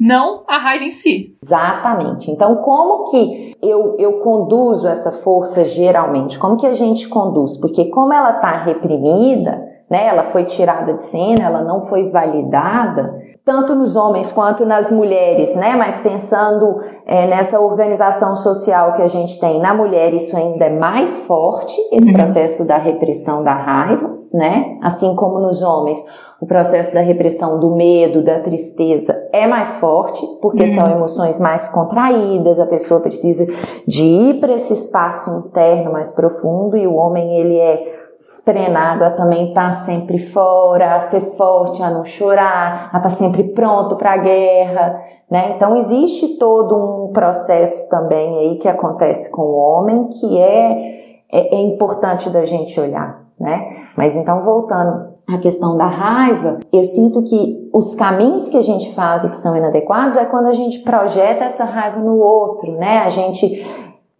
não 0.01 0.45
a 0.49 0.57
raiva 0.57 0.85
em 0.85 0.91
si. 0.91 1.37
Exatamente. 1.45 2.31
Então, 2.31 2.57
como 2.57 3.11
que 3.11 3.55
eu, 3.63 3.97
eu 3.99 4.15
conduzo 4.21 4.89
essa 4.89 5.13
força 5.13 5.63
geralmente? 5.67 6.39
Como 6.39 6.57
que 6.57 6.67
a 6.67 6.73
gente 6.73 7.07
conduz? 7.07 7.59
Porque 7.59 7.85
como 7.91 8.15
ela 8.15 8.37
está 8.37 8.57
reprimida, 8.57 9.63
né, 9.91 10.07
ela 10.07 10.25
foi 10.25 10.45
tirada 10.45 10.95
de 10.95 11.03
cena, 11.03 11.45
ela 11.45 11.63
não 11.63 11.83
foi 11.83 12.09
validada, 12.09 13.15
tanto 13.45 13.75
nos 13.75 13.97
homens 13.97 14.33
quanto 14.33 14.65
nas 14.65 14.91
mulheres, 14.91 15.55
né? 15.57 15.75
Mas 15.75 15.99
pensando 16.01 16.81
é, 17.05 17.27
nessa 17.27 17.61
organização 17.61 18.37
social 18.37 18.95
que 18.95 19.03
a 19.03 19.09
gente 19.09 19.39
tem 19.41 19.61
na 19.61 19.75
mulher, 19.75 20.15
isso 20.15 20.37
ainda 20.37 20.67
é 20.67 20.79
mais 20.79 21.21
forte, 21.21 21.77
esse 21.93 22.09
uhum. 22.09 22.15
processo 22.15 22.67
da 22.67 22.77
repressão 22.77 23.43
da 23.43 23.53
raiva, 23.53 24.19
né? 24.33 24.79
Assim 24.83 25.15
como 25.17 25.41
nos 25.41 25.63
homens, 25.63 25.99
o 26.41 26.47
processo 26.47 26.95
da 26.95 27.01
repressão 27.01 27.61
do 27.61 27.77
medo, 27.77 28.23
da 28.23 28.41
tristeza 28.41 29.29
é 29.31 29.47
mais 29.47 29.77
forte, 29.77 30.27
porque 30.41 30.63
uhum. 30.63 30.75
são 30.75 30.91
emoções 30.91 31.39
mais 31.39 31.69
contraídas, 31.69 32.59
a 32.59 32.67
pessoa 32.67 33.01
precisa 33.01 33.47
de 33.87 34.03
ir 34.03 34.41
para 34.41 34.55
esse 34.55 34.73
espaço 34.73 35.31
interno 35.47 35.93
mais 35.93 36.13
profundo 36.13 36.79
e 36.79 36.87
o 36.87 36.95
homem 36.95 37.39
ele 37.39 37.59
é 37.59 38.01
treinado 38.43 39.05
a 39.05 39.11
também 39.11 39.49
estar 39.49 39.67
tá 39.67 39.73
sempre 39.73 40.19
fora, 40.19 40.97
a 40.97 41.01
ser 41.03 41.21
forte, 41.37 41.83
a 41.83 41.91
não 41.91 42.07
chorar, 42.07 42.85
a 42.85 42.97
estar 42.97 43.01
tá 43.01 43.11
sempre 43.11 43.45
pronto 43.45 43.97
para 43.97 44.15
a 44.15 44.17
guerra, 44.17 44.99
né? 45.31 45.53
Então 45.57 45.77
existe 45.77 46.39
todo 46.39 46.75
um 46.75 47.13
processo 47.13 47.89
também 47.91 48.39
aí 48.39 48.59
que 48.59 48.67
acontece 48.67 49.31
com 49.31 49.43
o 49.43 49.57
homem 49.57 50.09
que 50.09 50.39
é, 50.39 51.21
é, 51.31 51.55
é 51.55 51.61
importante 51.61 52.31
da 52.31 52.47
gente 52.47 52.81
olhar, 52.81 53.27
né? 53.39 53.85
Mas 53.95 54.17
então 54.17 54.43
voltando 54.43 55.10
à 55.35 55.39
questão 55.39 55.77
da 55.77 55.87
raiva, 55.87 56.59
eu 56.73 56.85
sinto 56.85 57.23
que 57.23 57.71
os 57.73 57.95
caminhos 57.95 58.49
que 58.49 58.57
a 58.57 58.63
gente 58.63 58.95
faz 58.95 59.25
e 59.25 59.31
que 59.31 59.37
são 59.37 59.57
inadequados 59.57 60.17
é 60.17 60.25
quando 60.25 60.47
a 60.47 60.53
gente 60.53 60.81
projeta 60.81 61.45
essa 61.45 61.65
raiva 61.65 62.01
no 62.01 62.19
outro, 62.19 62.73
né? 62.73 62.99
A 62.99 63.11
gente 63.11 63.65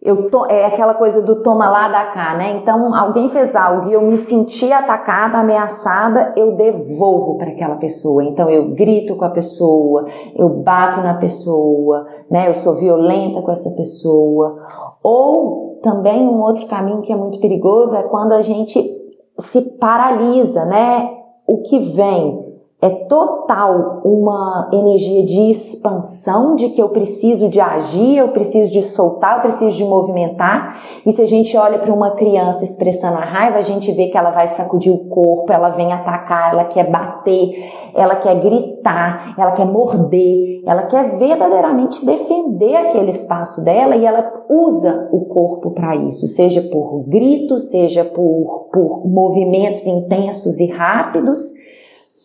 eu 0.01 0.31
to, 0.31 0.47
é 0.49 0.65
aquela 0.65 0.95
coisa 0.95 1.21
do 1.21 1.43
toma 1.43 1.69
lá 1.69 1.87
da 1.87 2.05
cá, 2.05 2.35
né? 2.35 2.57
Então, 2.57 2.95
alguém 2.95 3.29
fez 3.29 3.55
algo 3.55 3.87
e 3.87 3.93
eu 3.93 4.01
me 4.01 4.17
senti 4.17 4.71
atacada, 4.71 5.37
ameaçada, 5.37 6.33
eu 6.35 6.55
devolvo 6.55 7.37
para 7.37 7.51
aquela 7.51 7.75
pessoa. 7.75 8.23
Então, 8.23 8.49
eu 8.49 8.69
grito 8.69 9.15
com 9.15 9.25
a 9.25 9.29
pessoa, 9.29 10.07
eu 10.35 10.49
bato 10.49 11.01
na 11.01 11.13
pessoa, 11.13 12.07
né? 12.31 12.49
Eu 12.49 12.55
sou 12.55 12.73
violenta 12.77 13.43
com 13.43 13.51
essa 13.51 13.69
pessoa. 13.75 14.57
Ou 15.03 15.79
também 15.83 16.27
um 16.27 16.41
outro 16.41 16.65
caminho 16.65 17.01
que 17.01 17.13
é 17.13 17.15
muito 17.15 17.39
perigoso 17.39 17.95
é 17.95 18.01
quando 18.01 18.31
a 18.31 18.41
gente 18.41 19.00
se 19.41 19.61
paralisa, 19.77 20.65
né? 20.65 21.09
O 21.45 21.63
que 21.63 21.79
vem 21.79 22.50
é 22.81 22.89
total 22.89 24.01
uma 24.03 24.69
energia 24.73 25.23
de 25.23 25.51
expansão, 25.51 26.55
de 26.55 26.69
que 26.69 26.81
eu 26.81 26.89
preciso 26.89 27.47
de 27.47 27.59
agir, 27.59 28.17
eu 28.17 28.29
preciso 28.29 28.71
de 28.71 28.81
soltar, 28.81 29.35
eu 29.35 29.41
preciso 29.41 29.77
de 29.77 29.83
movimentar. 29.83 30.81
E 31.05 31.11
se 31.11 31.21
a 31.21 31.27
gente 31.27 31.55
olha 31.55 31.77
para 31.77 31.93
uma 31.93 32.15
criança 32.15 32.63
expressando 32.63 33.17
a 33.17 33.23
raiva, 33.23 33.59
a 33.59 33.61
gente 33.61 33.91
vê 33.91 34.07
que 34.07 34.17
ela 34.17 34.31
vai 34.31 34.47
sacudir 34.47 34.91
o 34.91 35.05
corpo, 35.09 35.53
ela 35.53 35.69
vem 35.69 35.93
atacar, 35.93 36.53
ela 36.53 36.65
quer 36.65 36.89
bater, 36.89 37.51
ela 37.93 38.15
quer 38.15 38.41
gritar, 38.41 39.35
ela 39.37 39.51
quer 39.51 39.65
morder, 39.65 40.63
ela 40.65 40.83
quer 40.87 41.19
verdadeiramente 41.19 42.03
defender 42.03 42.75
aquele 42.75 43.11
espaço 43.11 43.63
dela 43.63 43.95
e 43.95 44.03
ela 44.03 44.27
usa 44.49 45.07
o 45.11 45.25
corpo 45.25 45.69
para 45.69 45.95
isso, 45.95 46.27
seja 46.27 46.63
por 46.63 47.03
gritos, 47.07 47.69
seja 47.69 48.03
por, 48.03 48.69
por 48.73 49.07
movimentos 49.07 49.85
intensos 49.85 50.59
e 50.59 50.65
rápidos 50.65 51.60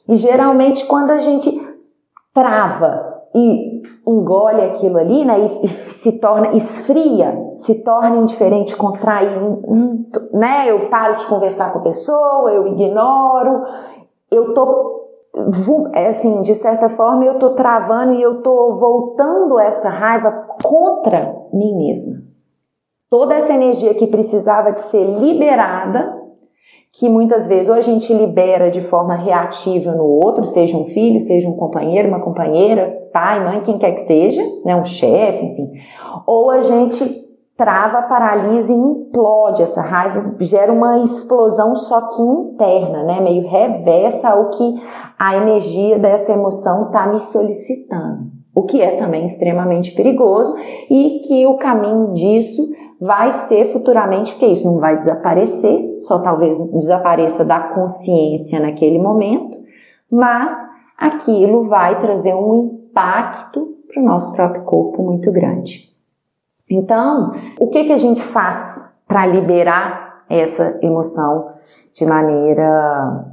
e 0.09 0.17
geralmente 0.17 0.87
quando 0.87 1.11
a 1.11 1.19
gente 1.19 1.51
trava 2.33 3.15
e 3.35 3.83
engole 4.07 4.63
aquilo 4.63 4.99
ali, 4.99 5.25
né, 5.25 5.41
e, 5.41 5.67
e 5.67 5.69
se 5.69 6.19
torna 6.19 6.55
esfria, 6.55 7.55
se 7.57 7.83
torna 7.83 8.17
indiferente, 8.17 8.77
contrai, 8.77 9.27
né, 10.33 10.71
eu 10.71 10.89
paro 10.89 11.17
de 11.17 11.27
conversar 11.27 11.73
com 11.73 11.81
a 11.81 11.83
pessoa, 11.83 12.51
eu 12.51 12.67
ignoro, 12.69 13.63
eu 14.31 14.55
tô 14.55 14.97
é 15.93 16.09
assim, 16.09 16.41
de 16.41 16.55
certa 16.55 16.89
forma 16.89 17.25
eu 17.25 17.39
tô 17.39 17.51
travando 17.51 18.15
e 18.15 18.23
eu 18.23 18.41
tô 18.41 18.75
voltando 18.75 19.59
essa 19.59 19.91
raiva 19.91 20.33
contra 20.65 21.37
mim 21.53 21.77
mesma. 21.77 22.23
Toda 23.11 23.35
essa 23.35 23.53
energia 23.53 23.95
que 23.95 24.07
precisava 24.07 24.73
de 24.73 24.83
ser 24.83 25.05
liberada 25.05 26.26
que 26.99 27.09
muitas 27.11 27.47
vezes 27.47 27.69
ou 27.69 27.75
a 27.75 27.81
gente 27.83 28.13
libera 28.13 28.71
de 28.71 28.81
forma 28.81 29.15
reativa 29.15 29.93
no 29.93 30.05
outro, 30.05 30.47
seja 30.47 30.79
um 30.79 30.87
filho, 30.87 31.21
seja 31.21 31.47
um 31.47 31.57
companheiro, 31.57 32.09
uma 32.09 32.21
companheira, 32.21 33.09
pai, 33.13 33.45
mãe, 33.45 33.61
quem 33.61 33.77
quer 33.77 33.93
que 33.93 34.01
seja, 34.01 34.43
né, 34.65 34.75
um 34.75 34.85
chefe, 34.85 35.45
enfim, 35.45 35.73
ou 36.27 36.51
a 36.51 36.63
gente 36.63 37.27
trava, 37.55 38.03
paralisa 38.03 38.73
e 38.73 38.77
implode 38.77 39.63
essa 39.63 39.83
raiva, 39.83 40.35
gera 40.41 40.73
uma 40.73 41.01
explosão 41.01 41.75
só 41.75 42.01
que 42.01 42.23
interna, 42.23 43.03
né, 43.03 43.21
meio 43.21 43.47
reversa 43.47 44.31
ao 44.31 44.51
que 44.51 44.75
a 45.19 45.37
energia 45.37 45.99
dessa 45.99 46.33
emoção 46.33 46.87
está 46.87 47.07
me 47.07 47.21
solicitando, 47.21 48.31
o 48.55 48.63
que 48.63 48.81
é 48.81 48.97
também 48.97 49.27
extremamente 49.27 49.95
perigoso 49.95 50.55
e 50.91 51.21
que 51.27 51.47
o 51.47 51.59
caminho 51.59 52.15
disso 52.15 52.71
vai 53.01 53.33
ser 53.33 53.73
futuramente, 53.73 54.33
porque 54.33 54.47
isso 54.47 54.65
não 54.65 54.79
vai 54.79 54.99
desaparecer, 54.99 56.01
só 56.01 56.19
talvez 56.19 56.59
desapareça 56.73 57.45
da 57.45 57.61
consciência 57.61 58.59
naquele 58.61 58.99
momento, 58.99 59.57
mas 60.11 60.53
aquilo 60.97 61.69
vai 61.69 61.99
trazer 62.01 62.35
um 62.35 62.81
impacto 62.89 63.77
para 63.87 64.03
o 64.03 64.05
nosso 64.05 64.33
próprio 64.35 64.63
corpo 64.63 65.03
muito 65.03 65.31
grande. 65.31 65.91
Então, 66.69 67.33
o 67.61 67.69
que, 67.69 67.85
que 67.85 67.93
a 67.93 67.97
gente 67.97 68.23
faz 68.23 68.85
para 69.07 69.27
liberar 69.27 70.25
essa 70.29 70.79
emoção 70.83 71.51
de 71.93 72.05
maneira 72.05 73.33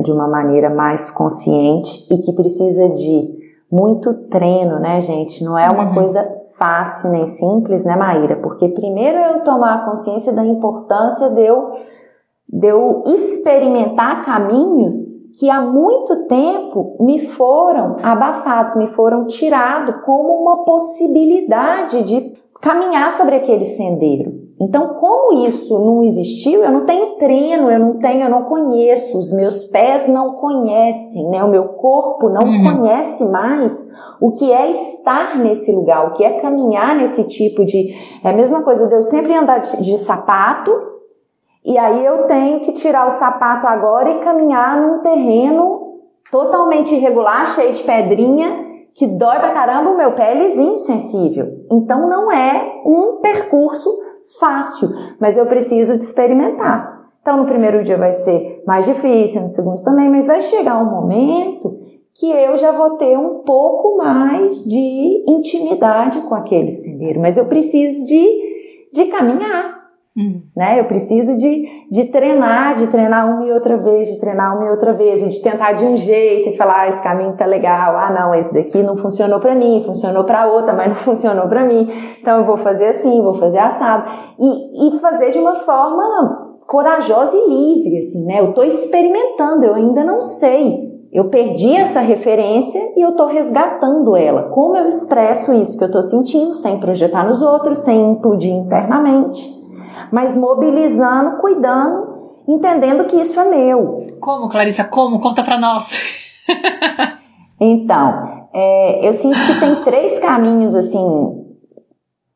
de 0.00 0.10
uma 0.10 0.26
maneira 0.26 0.70
mais 0.70 1.10
consciente 1.10 2.12
e 2.12 2.18
que 2.18 2.32
precisa 2.32 2.88
de 2.88 3.30
muito 3.70 4.14
treino, 4.28 4.78
né, 4.78 5.00
gente? 5.00 5.44
Não 5.44 5.58
é 5.58 5.68
uma 5.68 5.88
uhum. 5.88 5.94
coisa 5.94 6.41
fácil 6.62 7.10
nem 7.10 7.26
simples, 7.26 7.84
né, 7.84 7.96
Maíra? 7.96 8.36
Porque 8.36 8.68
primeiro 8.68 9.18
eu 9.18 9.40
tomar 9.40 9.84
consciência 9.84 10.32
da 10.32 10.46
importância 10.46 11.28
de 11.30 11.44
eu, 11.44 11.72
de 12.48 12.68
eu 12.68 13.02
experimentar 13.06 14.24
caminhos 14.24 14.94
que 15.40 15.50
há 15.50 15.60
muito 15.60 16.28
tempo 16.28 16.96
me 17.00 17.26
foram 17.30 17.96
abafados, 18.00 18.76
me 18.76 18.86
foram 18.88 19.26
tirados 19.26 20.04
como 20.04 20.40
uma 20.40 20.64
possibilidade 20.64 22.04
de 22.04 22.32
caminhar 22.60 23.10
sobre 23.10 23.34
aquele 23.34 23.64
sendeiro. 23.64 24.41
Então, 24.62 24.94
como 24.94 25.44
isso 25.44 25.76
não 25.76 26.04
existiu, 26.04 26.62
eu 26.62 26.70
não 26.70 26.86
tenho 26.86 27.16
treino, 27.16 27.68
eu 27.68 27.80
não 27.80 27.98
tenho, 27.98 28.22
eu 28.22 28.30
não 28.30 28.44
conheço, 28.44 29.18
os 29.18 29.32
meus 29.32 29.64
pés 29.64 30.06
não 30.06 30.34
conhecem, 30.34 31.28
né? 31.28 31.42
O 31.42 31.50
meu 31.50 31.64
corpo 31.64 32.28
não 32.28 32.46
uhum. 32.46 32.78
conhece 32.78 33.24
mais 33.24 33.90
o 34.20 34.30
que 34.30 34.52
é 34.52 34.70
estar 34.70 35.36
nesse 35.36 35.72
lugar, 35.72 36.06
o 36.06 36.12
que 36.12 36.24
é 36.24 36.40
caminhar 36.40 36.94
nesse 36.94 37.24
tipo 37.24 37.64
de. 37.64 37.92
É 38.22 38.30
a 38.30 38.32
mesma 38.32 38.62
coisa 38.62 38.86
de 38.86 38.94
eu 38.94 39.02
sempre 39.02 39.34
andar 39.34 39.58
de, 39.58 39.82
de 39.82 39.98
sapato 39.98 40.70
e 41.64 41.76
aí 41.76 42.04
eu 42.04 42.24
tenho 42.28 42.60
que 42.60 42.72
tirar 42.72 43.06
o 43.06 43.10
sapato 43.10 43.66
agora 43.66 44.10
e 44.10 44.20
caminhar 44.20 44.80
num 44.80 44.98
terreno 44.98 45.98
totalmente 46.30 46.94
irregular, 46.94 47.46
cheio 47.46 47.72
de 47.72 47.82
pedrinha, 47.82 48.64
que 48.94 49.06
dói 49.06 49.38
pra 49.38 49.50
caramba 49.50 49.90
o 49.90 49.96
meu 49.96 50.12
pé 50.12 50.32
é 50.32 50.34
lisinho, 50.34 50.78
sensível. 50.78 51.46
Então 51.70 52.08
não 52.08 52.30
é 52.30 52.80
um 52.84 53.18
percurso 53.20 53.90
fácil, 54.38 54.88
mas 55.20 55.36
eu 55.36 55.46
preciso 55.46 55.98
de 55.98 56.04
experimentar. 56.04 57.10
Então 57.20 57.36
no 57.36 57.46
primeiro 57.46 57.82
dia 57.82 57.96
vai 57.96 58.12
ser 58.12 58.62
mais 58.66 58.84
difícil, 58.84 59.42
no 59.42 59.48
segundo 59.48 59.82
também, 59.82 60.10
mas 60.10 60.26
vai 60.26 60.40
chegar 60.40 60.82
um 60.82 60.90
momento 60.90 61.78
que 62.14 62.30
eu 62.30 62.56
já 62.56 62.72
vou 62.72 62.96
ter 62.96 63.16
um 63.16 63.40
pouco 63.40 63.96
mais 63.96 64.62
de 64.64 65.24
intimidade 65.26 66.20
com 66.22 66.34
aquele 66.34 66.70
sendeiro, 66.70 67.20
mas 67.20 67.38
eu 67.38 67.46
preciso 67.46 68.06
de, 68.06 68.90
de 68.92 69.06
caminhar, 69.06 69.81
hum. 70.16 70.42
né? 70.56 70.80
Eu 70.80 70.84
preciso 70.84 71.36
de, 71.36 71.66
de 71.90 72.04
treinar, 72.12 72.74
de 72.76 72.86
treinar 72.88 73.28
uma 73.28 73.46
e 73.46 73.52
outra 73.52 73.76
vez, 73.76 74.08
de 74.08 74.20
treinar 74.20 74.56
uma 74.56 74.66
e 74.66 74.70
outra 74.70 74.92
vez, 74.92 75.22
e 75.22 75.28
de 75.28 75.42
tentar 75.42 75.72
de 75.72 75.84
um 75.84 75.96
jeito 75.96 76.50
e 76.50 76.56
falar, 76.56 76.82
ah, 76.82 76.88
esse 76.88 77.02
caminho 77.02 77.36
tá 77.36 77.46
legal, 77.46 77.96
ah, 77.96 78.10
não, 78.10 78.34
esse 78.34 78.52
daqui 78.52 78.82
não 78.82 78.96
funcionou 78.96 79.40
para 79.40 79.54
mim, 79.54 79.82
funcionou 79.84 80.24
para 80.24 80.46
outra, 80.46 80.72
mas 80.72 80.88
não 80.88 80.94
funcionou 80.94 81.48
para 81.48 81.64
mim, 81.64 81.88
então 82.20 82.38
eu 82.38 82.44
vou 82.44 82.56
fazer 82.56 82.86
assim, 82.86 83.22
vou 83.22 83.34
fazer 83.34 83.58
assado, 83.58 84.10
e, 84.38 84.88
e 84.88 84.98
fazer 85.00 85.30
de 85.30 85.38
uma 85.38 85.56
forma 85.56 86.50
corajosa 86.66 87.36
e 87.36 87.48
livre, 87.48 87.98
assim, 87.98 88.24
né? 88.24 88.40
Eu 88.40 88.52
tô 88.54 88.62
experimentando, 88.62 89.64
eu 89.64 89.74
ainda 89.74 90.04
não 90.04 90.20
sei, 90.20 90.92
eu 91.12 91.28
perdi 91.28 91.76
essa 91.76 92.00
referência 92.00 92.80
e 92.96 93.02
eu 93.02 93.10
estou 93.10 93.26
resgatando 93.26 94.16
ela. 94.16 94.44
Como 94.44 94.76
eu 94.78 94.88
expresso 94.88 95.52
isso 95.52 95.76
que 95.76 95.84
eu 95.84 95.88
estou 95.88 96.02
sentindo, 96.02 96.54
sem 96.54 96.80
projetar 96.80 97.28
nos 97.28 97.42
outros, 97.42 97.80
sem 97.80 98.12
implodir 98.12 98.50
internamente, 98.50 99.61
mas 100.12 100.36
mobilizando, 100.36 101.38
cuidando, 101.38 102.42
entendendo 102.46 103.06
que 103.06 103.16
isso 103.16 103.40
é 103.40 103.44
meu. 103.48 104.18
Como, 104.20 104.50
Clarissa? 104.50 104.84
Como? 104.84 105.20
Conta 105.20 105.42
para 105.42 105.58
nós. 105.58 105.90
então, 107.58 108.48
é, 108.52 109.08
eu 109.08 109.12
sinto 109.14 109.38
que 109.46 109.58
tem 109.58 109.82
três 109.82 110.18
caminhos 110.18 110.74
assim 110.74 111.40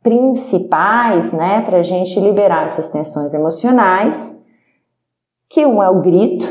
principais, 0.02 1.32
né, 1.32 1.62
para 1.62 1.78
a 1.78 1.82
gente 1.82 2.18
liberar 2.18 2.64
essas 2.64 2.88
tensões 2.90 3.34
emocionais. 3.34 4.34
Que 5.50 5.66
um 5.66 5.82
é 5.82 5.90
o 5.90 6.00
grito, 6.00 6.46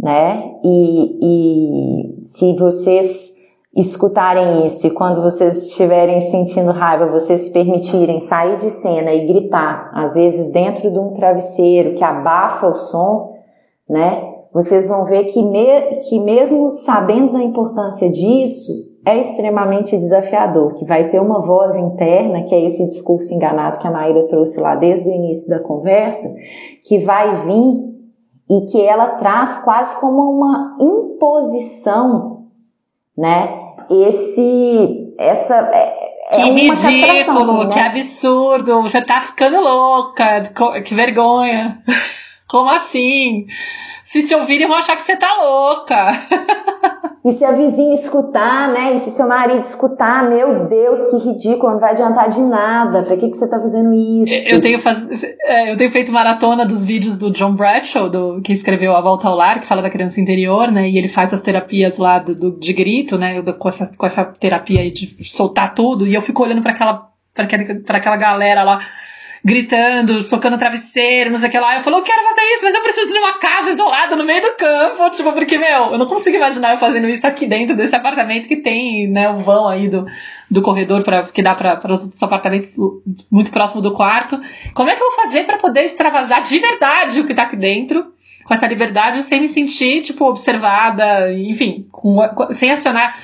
né? 0.00 0.52
E, 0.64 1.18
e 1.22 2.26
se 2.26 2.56
vocês 2.56 3.35
escutarem 3.76 4.64
isso 4.66 4.86
e 4.86 4.90
quando 4.90 5.20
vocês 5.20 5.68
estiverem 5.68 6.30
sentindo 6.30 6.72
raiva, 6.72 7.06
vocês 7.06 7.42
se 7.42 7.50
permitirem 7.50 8.20
sair 8.20 8.56
de 8.56 8.70
cena 8.70 9.12
e 9.12 9.26
gritar, 9.26 9.90
às 9.92 10.14
vezes 10.14 10.50
dentro 10.50 10.90
de 10.90 10.98
um 10.98 11.12
travesseiro 11.12 11.94
que 11.94 12.02
abafa 12.02 12.68
o 12.68 12.74
som, 12.74 13.34
né? 13.88 14.32
Vocês 14.52 14.88
vão 14.88 15.04
ver 15.04 15.24
que, 15.24 15.42
me, 15.42 16.00
que 16.08 16.18
mesmo 16.18 16.70
sabendo 16.70 17.34
da 17.34 17.42
importância 17.42 18.10
disso, 18.10 18.72
é 19.04 19.20
extremamente 19.20 19.96
desafiador, 19.98 20.74
que 20.74 20.84
vai 20.86 21.08
ter 21.10 21.20
uma 21.20 21.40
voz 21.40 21.76
interna, 21.76 22.44
que 22.44 22.54
é 22.54 22.64
esse 22.64 22.86
discurso 22.88 23.32
enganado 23.34 23.78
que 23.78 23.86
a 23.86 23.90
Maíra 23.90 24.26
trouxe 24.26 24.58
lá 24.58 24.74
desde 24.74 25.06
o 25.06 25.12
início 25.12 25.50
da 25.50 25.60
conversa, 25.60 26.26
que 26.82 26.98
vai 27.04 27.44
vir 27.44 27.86
e 28.48 28.60
que 28.62 28.80
ela 28.80 29.16
traz 29.16 29.62
quase 29.62 30.00
como 30.00 30.22
uma 30.22 30.76
imposição, 30.80 32.46
né? 33.16 33.65
Esse 33.90 35.14
essa 35.18 35.54
é, 35.72 35.94
é 36.30 36.42
que 36.42 36.50
ridículo, 36.50 36.72
assim, 36.72 37.68
né? 37.68 37.74
que 37.74 37.80
absurdo, 37.80 38.82
você 38.82 39.00
tá 39.00 39.20
ficando 39.20 39.60
louca, 39.60 40.42
que 40.84 40.94
vergonha. 40.94 41.78
Como 42.48 42.70
assim? 42.70 43.46
Se 44.06 44.22
te 44.22 44.32
ouvirem, 44.36 44.68
vão 44.68 44.76
achar 44.76 44.94
que 44.96 45.02
você 45.02 45.16
tá 45.16 45.34
louca. 45.34 45.96
E 47.26 47.32
se 47.32 47.44
a 47.44 47.50
vizinha 47.50 47.92
escutar, 47.92 48.68
né? 48.68 48.94
E 48.94 49.00
se 49.00 49.10
seu 49.10 49.26
marido 49.26 49.64
escutar, 49.64 50.30
meu 50.30 50.68
Deus, 50.68 51.10
que 51.10 51.16
ridículo, 51.16 51.72
não 51.72 51.80
vai 51.80 51.90
adiantar 51.90 52.28
de 52.28 52.40
nada. 52.40 53.02
Pra 53.02 53.16
que, 53.16 53.28
que 53.28 53.36
você 53.36 53.48
tá 53.48 53.58
fazendo 53.58 53.92
isso? 53.92 54.32
Eu 54.32 54.60
tenho, 54.60 54.78
faz... 54.78 55.08
É, 55.42 55.72
eu 55.72 55.76
tenho 55.76 55.90
feito 55.90 56.12
maratona 56.12 56.64
dos 56.64 56.86
vídeos 56.86 57.18
do 57.18 57.32
John 57.32 57.56
Bradshaw, 57.56 58.08
do... 58.08 58.40
que 58.42 58.52
escreveu 58.52 58.94
A 58.94 59.00
Volta 59.00 59.26
ao 59.26 59.34
Lar, 59.34 59.58
que 59.58 59.66
fala 59.66 59.82
da 59.82 59.90
criança 59.90 60.20
interior, 60.20 60.70
né? 60.70 60.88
E 60.88 60.96
ele 60.96 61.08
faz 61.08 61.34
as 61.34 61.42
terapias 61.42 61.98
lá 61.98 62.20
do, 62.20 62.32
do 62.32 62.60
de 62.60 62.72
grito, 62.72 63.18
né? 63.18 63.42
Com 63.42 63.68
essa, 63.68 63.92
com 63.96 64.06
essa 64.06 64.24
terapia 64.24 64.82
aí 64.82 64.92
de 64.92 65.16
soltar 65.24 65.74
tudo. 65.74 66.06
E 66.06 66.14
eu 66.14 66.22
fico 66.22 66.44
olhando 66.44 66.62
para 66.62 66.70
aquela, 66.70 67.08
pra 67.34 67.42
aquela, 67.42 67.64
pra 67.84 67.98
aquela 67.98 68.16
galera 68.16 68.62
lá 68.62 68.78
gritando, 69.46 70.24
socando 70.24 70.58
travesseiro, 70.58 71.30
não 71.30 71.38
sei 71.38 71.48
o 71.48 71.52
que 71.52 71.58
lá. 71.60 71.76
Eu 71.76 71.82
falei, 71.84 72.00
eu 72.00 72.02
quero 72.02 72.20
fazer 72.20 72.40
isso, 72.40 72.64
mas 72.64 72.74
eu 72.74 72.82
preciso 72.82 73.12
de 73.12 73.18
uma 73.18 73.38
casa 73.38 73.70
isolada 73.70 74.16
no 74.16 74.24
meio 74.24 74.42
do 74.42 74.56
campo. 74.56 75.08
Tipo, 75.10 75.32
porque, 75.32 75.56
meu, 75.56 75.92
eu 75.92 75.98
não 75.98 76.08
consigo 76.08 76.36
imaginar 76.36 76.72
eu 76.72 76.78
fazendo 76.78 77.08
isso 77.08 77.24
aqui 77.24 77.46
dentro 77.46 77.76
desse 77.76 77.94
apartamento 77.94 78.48
que 78.48 78.56
tem, 78.56 79.06
né, 79.06 79.30
o 79.30 79.36
vão 79.36 79.68
aí 79.68 79.88
do, 79.88 80.04
do 80.50 80.62
corredor 80.62 81.04
pra, 81.04 81.22
que 81.22 81.44
dá 81.44 81.54
para 81.54 81.92
os 81.92 82.20
apartamentos 82.20 82.74
muito 83.30 83.52
próximo 83.52 83.80
do 83.80 83.94
quarto. 83.94 84.36
Como 84.74 84.90
é 84.90 84.96
que 84.96 85.02
eu 85.02 85.12
vou 85.12 85.24
fazer 85.24 85.44
para 85.44 85.58
poder 85.58 85.84
extravasar 85.84 86.42
de 86.42 86.58
verdade 86.58 87.20
o 87.20 87.24
que 87.24 87.32
tá 87.34 87.44
aqui 87.44 87.56
dentro? 87.56 88.12
Com 88.44 88.52
essa 88.52 88.66
liberdade, 88.66 89.22
sem 89.22 89.40
me 89.40 89.48
sentir, 89.48 90.02
tipo, 90.02 90.24
observada, 90.24 91.32
enfim, 91.32 91.86
com, 91.92 92.18
sem 92.52 92.72
acionar 92.72 93.16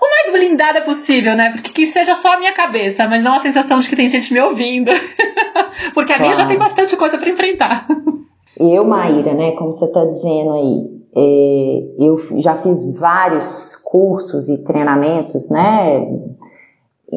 o 0.00 0.10
mais 0.10 0.32
blindada 0.32 0.80
possível, 0.82 1.36
né? 1.36 1.52
Porque 1.52 1.72
que 1.72 1.86
seja 1.86 2.14
só 2.14 2.34
a 2.34 2.38
minha 2.38 2.52
cabeça, 2.52 3.06
mas 3.08 3.22
não 3.22 3.34
a 3.34 3.40
sensação 3.40 3.78
de 3.78 3.88
que 3.88 3.96
tem 3.96 4.08
gente 4.08 4.32
me 4.32 4.40
ouvindo. 4.40 4.90
Porque 5.94 6.12
a 6.12 6.16
claro. 6.16 6.22
minha 6.22 6.36
já 6.36 6.46
tem 6.46 6.58
bastante 6.58 6.96
coisa 6.96 7.18
para 7.18 7.30
enfrentar. 7.30 7.86
Eu, 8.58 8.84
Maíra, 8.84 9.34
né, 9.34 9.52
como 9.52 9.72
você 9.72 9.84
está 9.84 10.04
dizendo 10.04 10.52
aí, 10.52 10.94
é, 11.16 12.04
eu 12.04 12.40
já 12.40 12.56
fiz 12.56 12.84
vários 12.92 13.76
cursos 13.76 14.48
e 14.48 14.62
treinamentos, 14.64 15.50
né, 15.50 16.06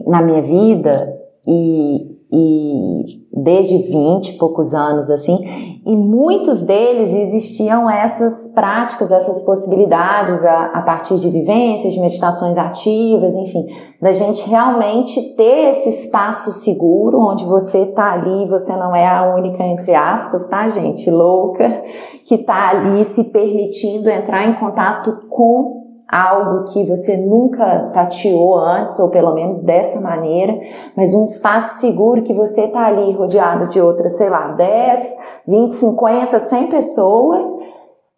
na 0.05 0.21
minha 0.21 0.41
vida 0.41 1.15
e 1.47 2.16
e 2.32 3.25
desde 3.34 3.78
20 3.78 4.30
e 4.30 4.38
poucos 4.38 4.73
anos 4.73 5.09
assim, 5.09 5.38
e 5.86 5.95
muitos 5.95 6.61
deles 6.61 7.09
existiam 7.09 7.89
essas 7.89 8.51
práticas, 8.53 9.11
essas 9.11 9.43
possibilidades 9.43 10.43
a, 10.43 10.65
a, 10.73 10.82
partir 10.82 11.15
de 11.19 11.30
vivências, 11.30 11.93
de 11.93 11.99
meditações 11.99 12.57
ativas, 12.57 13.34
enfim, 13.36 13.65
da 14.01 14.11
gente 14.11 14.47
realmente 14.49 15.36
ter 15.36 15.69
esse 15.69 15.89
espaço 15.89 16.51
seguro 16.51 17.19
onde 17.19 17.45
você 17.45 17.86
tá 17.88 18.13
ali, 18.13 18.47
você 18.49 18.75
não 18.75 18.93
é 18.93 19.07
a 19.07 19.34
única 19.36 19.63
entre 19.63 19.95
aspas, 19.95 20.47
tá, 20.47 20.67
gente, 20.67 21.09
louca, 21.09 21.82
que 22.25 22.38
tá 22.39 22.71
ali 22.71 23.05
se 23.05 23.23
permitindo 23.23 24.09
entrar 24.09 24.49
em 24.49 24.55
contato 24.55 25.28
com 25.30 25.76
algo 26.08 26.72
que 26.72 26.86
você 26.86 27.18
nunca 27.18 27.89
tateou 27.93 28.55
antes, 28.55 28.99
ou 28.99 29.10
pelo 29.10 29.34
menos 29.34 29.62
dessa 29.62 29.99
maneira, 29.99 30.58
mas 30.95 31.14
um 31.14 31.26
espaço 31.26 31.80
seguro 31.80 32.24
que 32.24 32.34
você 32.34 32.62
está 32.62 32.86
ali 32.86 33.12
rodeado 33.12 33.68
de 33.68 33.82
outras, 33.82 34.14
sei 34.14 34.30
lá, 34.30 34.53
10, 34.53 35.18
20, 35.47 35.76
50, 35.76 36.39
100 36.39 36.68
pessoas, 36.68 37.43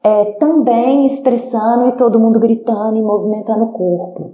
é, 0.04 0.26
também 0.40 1.06
expressando 1.06 1.88
e 1.88 1.94
todo 1.94 2.20
mundo 2.20 2.40
gritando 2.40 2.96
e 2.98 3.02
movimentando 3.02 3.66
o 3.66 3.72
corpo. 3.72 4.34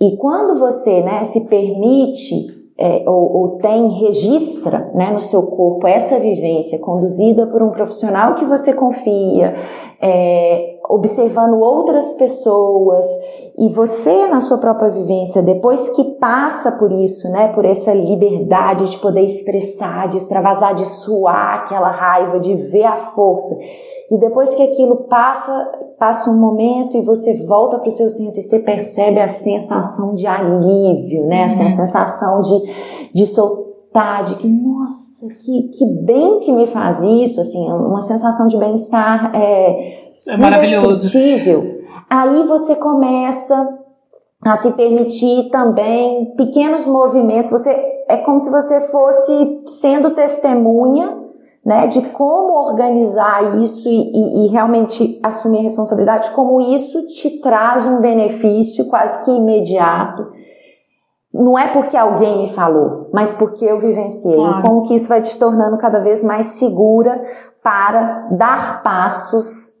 E 0.00 0.16
quando 0.16 0.58
você 0.58 1.02
né, 1.02 1.24
se 1.24 1.48
permite 1.48 2.64
é, 2.76 3.08
ou, 3.08 3.36
ou, 3.36 3.48
tem, 3.58 3.88
registra 4.00 4.90
né, 4.94 5.12
no 5.12 5.20
seu 5.20 5.46
corpo 5.46 5.86
essa 5.86 6.18
vivência 6.18 6.78
conduzida 6.80 7.46
por 7.46 7.62
um 7.62 7.70
profissional 7.70 8.34
que 8.34 8.44
você 8.44 8.72
confia, 8.72 9.54
é, 10.00 10.78
observando 10.88 11.58
outras 11.60 12.14
pessoas 12.14 13.06
e 13.56 13.68
você 13.68 14.26
na 14.26 14.40
sua 14.40 14.58
própria 14.58 14.90
vivência, 14.90 15.40
depois 15.42 15.88
que 15.90 16.04
passa 16.18 16.72
por 16.72 16.90
isso, 16.90 17.28
né, 17.30 17.48
por 17.48 17.64
essa 17.64 17.92
liberdade 17.94 18.90
de 18.90 18.98
poder 18.98 19.22
expressar, 19.22 20.08
de 20.08 20.16
extravasar, 20.16 20.74
de 20.74 20.84
suar 20.84 21.60
aquela 21.60 21.90
raiva, 21.90 22.40
de 22.40 22.54
ver 22.54 22.84
a 22.84 22.96
força, 23.12 23.56
e 24.10 24.18
depois 24.18 24.54
que 24.54 24.62
aquilo 24.62 25.04
passa, 25.08 25.70
passa 25.98 26.30
um 26.30 26.38
momento 26.38 26.96
e 26.96 27.02
você 27.02 27.44
volta 27.46 27.78
para 27.78 27.88
o 27.88 27.92
seu 27.92 28.10
centro 28.10 28.38
e 28.38 28.42
você 28.42 28.58
percebe 28.58 29.20
a 29.20 29.28
sensação 29.28 30.14
de 30.14 30.26
alívio, 30.26 31.24
né, 31.26 31.46
uhum. 31.46 31.52
essa 31.52 31.76
sensação 31.76 32.40
de, 32.40 33.12
de 33.14 33.26
soltar, 33.26 33.73
de 34.24 34.34
que, 34.36 34.48
nossa, 34.48 35.28
que, 35.44 35.68
que 35.68 35.86
bem 36.02 36.40
que 36.40 36.50
me 36.50 36.66
faz 36.66 37.00
isso, 37.00 37.40
assim, 37.40 37.70
uma 37.70 38.00
sensação 38.00 38.48
de 38.48 38.56
bem-estar 38.56 39.30
é, 39.34 40.10
é 40.26 40.36
maravilhoso. 40.36 41.08
Aí 42.10 42.42
você 42.46 42.74
começa 42.74 43.78
a 44.44 44.56
se 44.56 44.72
permitir 44.72 45.48
também 45.50 46.34
pequenos 46.36 46.84
movimentos. 46.84 47.52
Você 47.52 47.70
é 48.08 48.16
como 48.16 48.40
se 48.40 48.50
você 48.50 48.80
fosse 48.88 49.62
sendo 49.80 50.10
testemunha, 50.10 51.22
né, 51.64 51.86
de 51.86 52.02
como 52.08 52.52
organizar 52.52 53.62
isso 53.62 53.88
e, 53.88 54.12
e, 54.12 54.44
e 54.44 54.48
realmente 54.48 55.18
assumir 55.22 55.60
a 55.60 55.62
responsabilidade, 55.62 56.32
como 56.32 56.60
isso 56.60 57.06
te 57.06 57.40
traz 57.40 57.86
um 57.86 58.00
benefício 58.00 58.86
quase 58.86 59.24
que 59.24 59.30
imediato. 59.30 60.33
Não 61.34 61.58
é 61.58 61.72
porque 61.72 61.96
alguém 61.96 62.42
me 62.42 62.54
falou, 62.54 63.10
mas 63.12 63.34
porque 63.34 63.64
eu 63.64 63.80
vivenciei. 63.80 64.36
Claro. 64.36 64.62
Como 64.62 64.82
que 64.86 64.94
isso 64.94 65.08
vai 65.08 65.20
te 65.20 65.36
tornando 65.36 65.76
cada 65.78 65.98
vez 65.98 66.22
mais 66.22 66.46
segura 66.46 67.20
para 67.60 68.28
dar 68.30 68.84
passos 68.84 69.74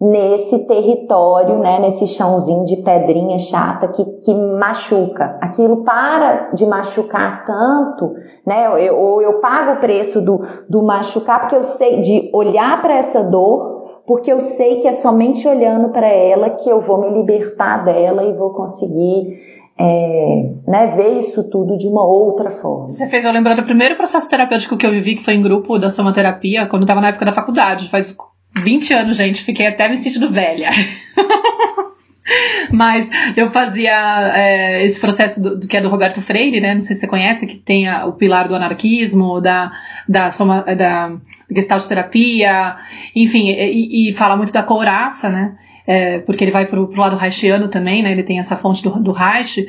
nesse 0.00 0.66
território, 0.66 1.58
né, 1.58 1.78
nesse 1.78 2.06
chãozinho 2.06 2.64
de 2.64 2.76
pedrinha 2.76 3.38
chata 3.38 3.88
que, 3.88 4.02
que 4.02 4.34
machuca. 4.34 5.36
Aquilo 5.42 5.84
para 5.84 6.52
de 6.54 6.64
machucar 6.64 7.44
tanto, 7.44 8.14
né? 8.46 8.70
Ou 8.70 8.78
eu, 8.78 9.20
eu 9.20 9.40
pago 9.40 9.72
o 9.72 9.80
preço 9.80 10.22
do, 10.22 10.40
do 10.68 10.82
machucar 10.82 11.40
porque 11.40 11.56
eu 11.56 11.64
sei 11.64 12.00
de 12.00 12.30
olhar 12.32 12.80
para 12.80 12.94
essa 12.94 13.22
dor, 13.24 14.00
porque 14.06 14.32
eu 14.32 14.40
sei 14.40 14.80
que 14.80 14.88
é 14.88 14.92
somente 14.92 15.46
olhando 15.46 15.90
para 15.90 16.08
ela 16.08 16.50
que 16.50 16.70
eu 16.70 16.80
vou 16.80 16.98
me 16.98 17.10
libertar 17.10 17.84
dela 17.84 18.24
e 18.24 18.32
vou 18.32 18.50
conseguir 18.50 19.59
é, 19.82 20.52
né, 20.68 20.86
ver 20.88 21.18
isso 21.18 21.42
tudo 21.44 21.78
de 21.78 21.86
uma 21.86 22.04
outra 22.06 22.50
forma. 22.50 22.90
Você 22.90 23.08
fez 23.08 23.24
eu 23.24 23.32
lembrar 23.32 23.54
do 23.54 23.64
primeiro 23.64 23.96
processo 23.96 24.28
terapêutico 24.28 24.76
que 24.76 24.86
eu 24.86 24.90
vivi, 24.90 25.16
que 25.16 25.24
foi 25.24 25.34
em 25.34 25.42
grupo 25.42 25.78
da 25.78 25.88
somaterapia, 25.88 26.66
quando 26.66 26.82
eu 26.82 26.84
estava 26.86 27.00
na 27.00 27.08
época 27.08 27.24
da 27.24 27.32
faculdade, 27.32 27.88
faz 27.88 28.14
20 28.62 28.92
anos, 28.92 29.16
gente, 29.16 29.42
fiquei 29.42 29.66
até 29.66 29.88
me 29.88 29.96
sentindo 29.96 30.30
velha. 30.30 30.68
Mas 32.70 33.08
eu 33.34 33.48
fazia 33.48 34.32
é, 34.36 34.84
esse 34.84 35.00
processo 35.00 35.42
do, 35.42 35.58
do, 35.58 35.66
que 35.66 35.76
é 35.76 35.80
do 35.80 35.88
Roberto 35.88 36.20
Freire, 36.20 36.60
né? 36.60 36.74
Não 36.74 36.82
sei 36.82 36.94
se 36.94 37.00
você 37.00 37.08
conhece, 37.08 37.46
que 37.46 37.56
tem 37.56 37.88
a, 37.88 38.04
o 38.04 38.12
pilar 38.12 38.46
do 38.46 38.54
anarquismo, 38.54 39.40
da, 39.40 39.72
da, 40.06 40.30
soma, 40.30 40.62
da 40.62 41.16
gestalt 41.50 41.86
terapia, 41.86 42.76
enfim, 43.16 43.48
e, 43.48 44.10
e, 44.10 44.12
fala 44.12 44.36
muito 44.36 44.52
da 44.52 44.62
couraça, 44.62 45.30
né? 45.30 45.56
É, 45.92 46.20
porque 46.20 46.44
ele 46.44 46.52
vai 46.52 46.66
pro, 46.66 46.86
pro 46.86 47.00
lado 47.00 47.18
haitiano 47.18 47.66
também, 47.66 48.00
né? 48.00 48.12
Ele 48.12 48.22
tem 48.22 48.38
essa 48.38 48.56
fonte 48.56 48.80
do, 48.80 48.90
do 49.02 49.10
Reich. 49.10 49.66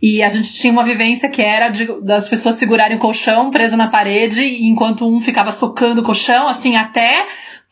E 0.00 0.22
a 0.22 0.28
gente 0.28 0.54
tinha 0.54 0.72
uma 0.72 0.84
vivência 0.84 1.28
que 1.28 1.42
era 1.42 1.68
de, 1.68 2.00
das 2.00 2.28
pessoas 2.28 2.54
segurarem 2.54 2.96
o 2.96 3.00
colchão 3.00 3.50
preso 3.50 3.76
na 3.76 3.88
parede, 3.88 4.44
enquanto 4.64 5.04
um 5.04 5.20
ficava 5.20 5.50
socando 5.50 6.00
o 6.00 6.04
colchão, 6.04 6.46
assim, 6.46 6.76
até 6.76 7.26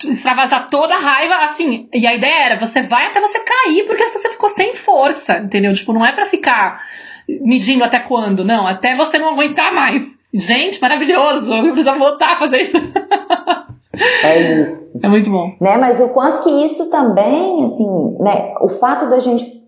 extravasar 0.05 0.69
toda 0.69 0.97
a 0.97 0.99
raiva, 0.99 1.45
assim. 1.45 1.89
E 1.95 2.05
a 2.05 2.13
ideia 2.13 2.47
era, 2.47 2.57
você 2.57 2.83
vai 2.83 3.07
até 3.07 3.21
você 3.21 3.39
cair, 3.39 3.87
porque 3.87 4.09
você 4.09 4.31
ficou 4.31 4.49
sem 4.49 4.75
força, 4.75 5.39
entendeu? 5.39 5.73
Tipo, 5.73 5.93
não 5.93 6.05
é 6.05 6.11
para 6.11 6.27
ficar 6.27 6.83
medindo 7.29 7.85
até 7.85 8.01
quando, 8.01 8.45
não. 8.45 8.67
Até 8.67 8.97
você 8.97 9.17
não 9.17 9.29
aguentar 9.29 9.73
mais. 9.73 10.19
Gente, 10.35 10.81
maravilhoso! 10.81 11.55
Eu 11.55 11.73
preciso 11.73 11.95
voltar 11.97 12.33
a 12.33 12.37
fazer 12.37 12.63
isso. 12.63 12.79
É 13.95 14.61
isso. 14.61 14.99
É 15.03 15.09
muito 15.09 15.31
bom. 15.31 15.53
Né, 15.61 15.77
mas 15.77 16.01
o 16.01 16.09
quanto 16.09 16.43
que 16.43 16.51
isso 16.51 16.91
também, 16.91 17.65
assim, 17.65 18.17
né, 18.19 18.55
o 18.61 18.69
fato 18.69 19.09
da 19.09 19.19
gente 19.19 19.63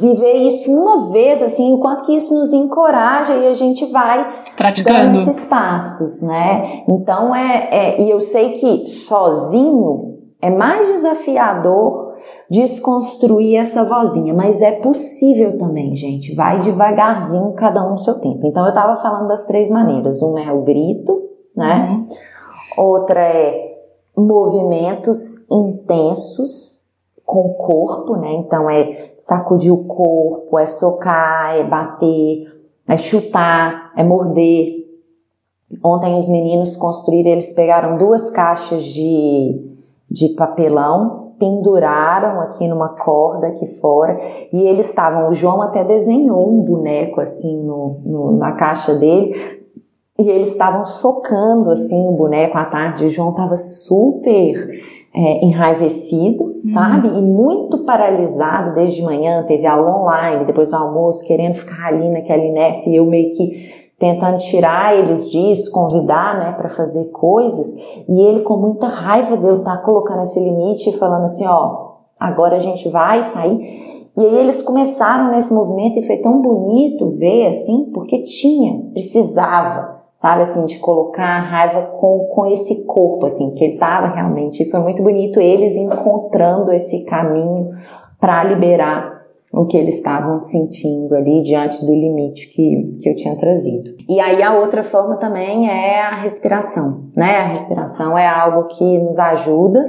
viver 0.00 0.34
isso 0.46 0.70
uma 0.72 1.10
vez, 1.10 1.42
assim, 1.42 1.74
o 1.74 1.78
quanto 1.78 2.04
que 2.04 2.16
isso 2.16 2.34
nos 2.34 2.52
encoraja 2.52 3.34
e 3.34 3.46
a 3.46 3.52
gente 3.52 3.84
vai 3.86 4.42
praticando 4.56 4.98
dando 4.98 5.20
esses 5.20 5.44
passos, 5.44 6.22
né? 6.22 6.84
Então 6.88 7.34
é, 7.34 7.68
é, 7.70 8.02
e 8.02 8.10
eu 8.10 8.20
sei 8.20 8.54
que 8.54 8.86
sozinho 8.86 10.16
é 10.40 10.50
mais 10.50 10.88
desafiador 10.88 12.08
desconstruir 12.50 13.56
essa 13.56 13.84
vozinha, 13.84 14.32
mas 14.32 14.62
é 14.62 14.72
possível 14.72 15.58
também, 15.58 15.94
gente. 15.94 16.34
Vai 16.34 16.60
devagarzinho, 16.60 17.52
cada 17.52 17.86
um 17.86 17.90
no 17.90 17.98
seu 17.98 18.14
tempo. 18.14 18.46
Então 18.46 18.62
eu 18.64 18.70
estava 18.70 18.96
falando 18.96 19.28
das 19.28 19.46
três 19.46 19.70
maneiras. 19.70 20.22
Uma 20.22 20.40
é 20.40 20.50
o 20.50 20.62
grito, 20.62 21.20
né? 21.54 21.90
Uhum. 21.90 22.08
Outra 22.78 23.20
é 23.20 23.76
movimentos 24.16 25.18
intensos 25.50 26.86
com 27.26 27.40
o 27.40 27.54
corpo, 27.54 28.16
né? 28.16 28.34
Então 28.34 28.70
é 28.70 29.14
sacudir 29.18 29.72
o 29.72 29.84
corpo, 29.84 30.56
é 30.56 30.64
socar, 30.64 31.56
é 31.56 31.64
bater, 31.64 32.46
é 32.86 32.96
chutar, 32.96 33.92
é 33.96 34.04
morder. 34.04 34.86
Ontem 35.84 36.16
os 36.18 36.28
meninos 36.28 36.76
construíram, 36.76 37.32
eles 37.32 37.52
pegaram 37.52 37.98
duas 37.98 38.30
caixas 38.30 38.84
de, 38.84 39.76
de 40.08 40.28
papelão, 40.30 41.34
penduraram 41.36 42.40
aqui 42.42 42.68
numa 42.68 42.90
corda 42.90 43.48
aqui 43.48 43.66
fora 43.80 44.20
e 44.52 44.56
eles 44.56 44.88
estavam, 44.88 45.28
o 45.28 45.34
João 45.34 45.62
até 45.62 45.82
desenhou 45.82 46.48
um 46.48 46.62
boneco 46.62 47.20
assim 47.20 47.60
no, 47.60 48.00
no 48.04 48.36
na 48.36 48.52
caixa 48.52 48.94
dele 48.94 49.57
e 50.20 50.28
eles 50.28 50.50
estavam 50.50 50.84
socando 50.84 51.70
assim 51.70 52.08
o 52.08 52.12
boneco 52.12 52.58
à 52.58 52.64
tarde. 52.64 53.06
O 53.06 53.10
João 53.10 53.30
estava 53.30 53.54
super 53.54 54.68
é, 55.14 55.44
enraivecido, 55.44 56.42
uhum. 56.44 56.60
sabe? 56.64 57.06
E 57.06 57.22
muito 57.22 57.84
paralisado 57.84 58.74
desde 58.74 59.00
manhã. 59.00 59.44
Teve 59.44 59.64
aula 59.64 59.96
online, 59.96 60.44
depois 60.44 60.70
do 60.70 60.76
almoço, 60.76 61.24
querendo 61.24 61.54
ficar 61.54 61.86
ali 61.86 62.08
naquela 62.10 62.42
inércia. 62.42 62.90
E 62.90 62.96
eu 62.96 63.06
meio 63.06 63.32
que 63.36 63.70
tentando 63.96 64.38
tirar 64.38 64.96
eles 64.96 65.30
disso, 65.30 65.70
convidar, 65.70 66.36
né, 66.38 66.52
para 66.52 66.68
fazer 66.68 67.04
coisas. 67.12 67.72
E 68.08 68.20
ele 68.20 68.40
com 68.40 68.56
muita 68.56 68.88
raiva 68.88 69.36
de 69.36 69.46
eu 69.46 69.58
estar 69.58 69.76
tá 69.76 69.82
colocando 69.84 70.22
esse 70.22 70.40
limite 70.40 70.90
e 70.90 70.98
falando 70.98 71.26
assim: 71.26 71.46
ó, 71.46 71.92
agora 72.18 72.56
a 72.56 72.60
gente 72.60 72.88
vai 72.88 73.22
sair. 73.22 74.10
E 74.16 74.20
aí 74.20 74.36
eles 74.36 74.62
começaram 74.62 75.30
nesse 75.30 75.54
movimento 75.54 76.00
e 76.00 76.02
foi 76.02 76.16
tão 76.16 76.42
bonito 76.42 77.10
ver 77.10 77.50
assim, 77.50 77.88
porque 77.94 78.24
tinha, 78.24 78.82
precisava 78.92 79.97
sabe, 80.18 80.42
assim, 80.42 80.66
de 80.66 80.78
colocar 80.80 81.36
a 81.36 81.40
raiva 81.40 81.82
com, 82.00 82.28
com 82.34 82.46
esse 82.46 82.84
corpo, 82.84 83.26
assim, 83.26 83.54
que 83.54 83.64
ele 83.64 83.74
estava 83.74 84.08
realmente. 84.08 84.62
E 84.62 84.70
foi 84.70 84.80
muito 84.80 85.02
bonito 85.02 85.40
eles 85.40 85.74
encontrando 85.74 86.72
esse 86.72 87.04
caminho 87.04 87.70
para 88.20 88.42
liberar 88.42 89.16
o 89.52 89.64
que 89.64 89.76
eles 89.76 89.94
estavam 89.94 90.40
sentindo 90.40 91.14
ali 91.14 91.42
diante 91.42 91.84
do 91.86 91.94
limite 91.94 92.48
que, 92.48 92.96
que 93.00 93.08
eu 93.08 93.14
tinha 93.14 93.36
trazido. 93.36 93.94
E 94.08 94.20
aí 94.20 94.42
a 94.42 94.54
outra 94.54 94.82
forma 94.82 95.16
também 95.16 95.70
é 95.70 96.02
a 96.02 96.16
respiração, 96.16 97.04
né? 97.16 97.38
A 97.38 97.46
respiração 97.46 98.18
é 98.18 98.26
algo 98.26 98.68
que 98.68 98.98
nos 98.98 99.18
ajuda 99.18 99.80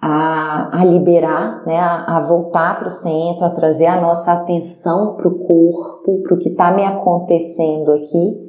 a, 0.00 0.80
a 0.80 0.84
liberar, 0.84 1.62
né? 1.66 1.78
A, 1.78 2.16
a 2.16 2.20
voltar 2.26 2.78
para 2.78 2.88
o 2.88 2.90
centro, 2.90 3.44
a 3.44 3.50
trazer 3.50 3.86
a 3.86 4.00
nossa 4.00 4.32
atenção 4.32 5.14
para 5.14 5.28
o 5.28 5.38
corpo, 5.46 6.22
para 6.22 6.34
o 6.34 6.38
que 6.38 6.48
está 6.48 6.72
me 6.72 6.84
acontecendo 6.84 7.92
aqui 7.92 8.47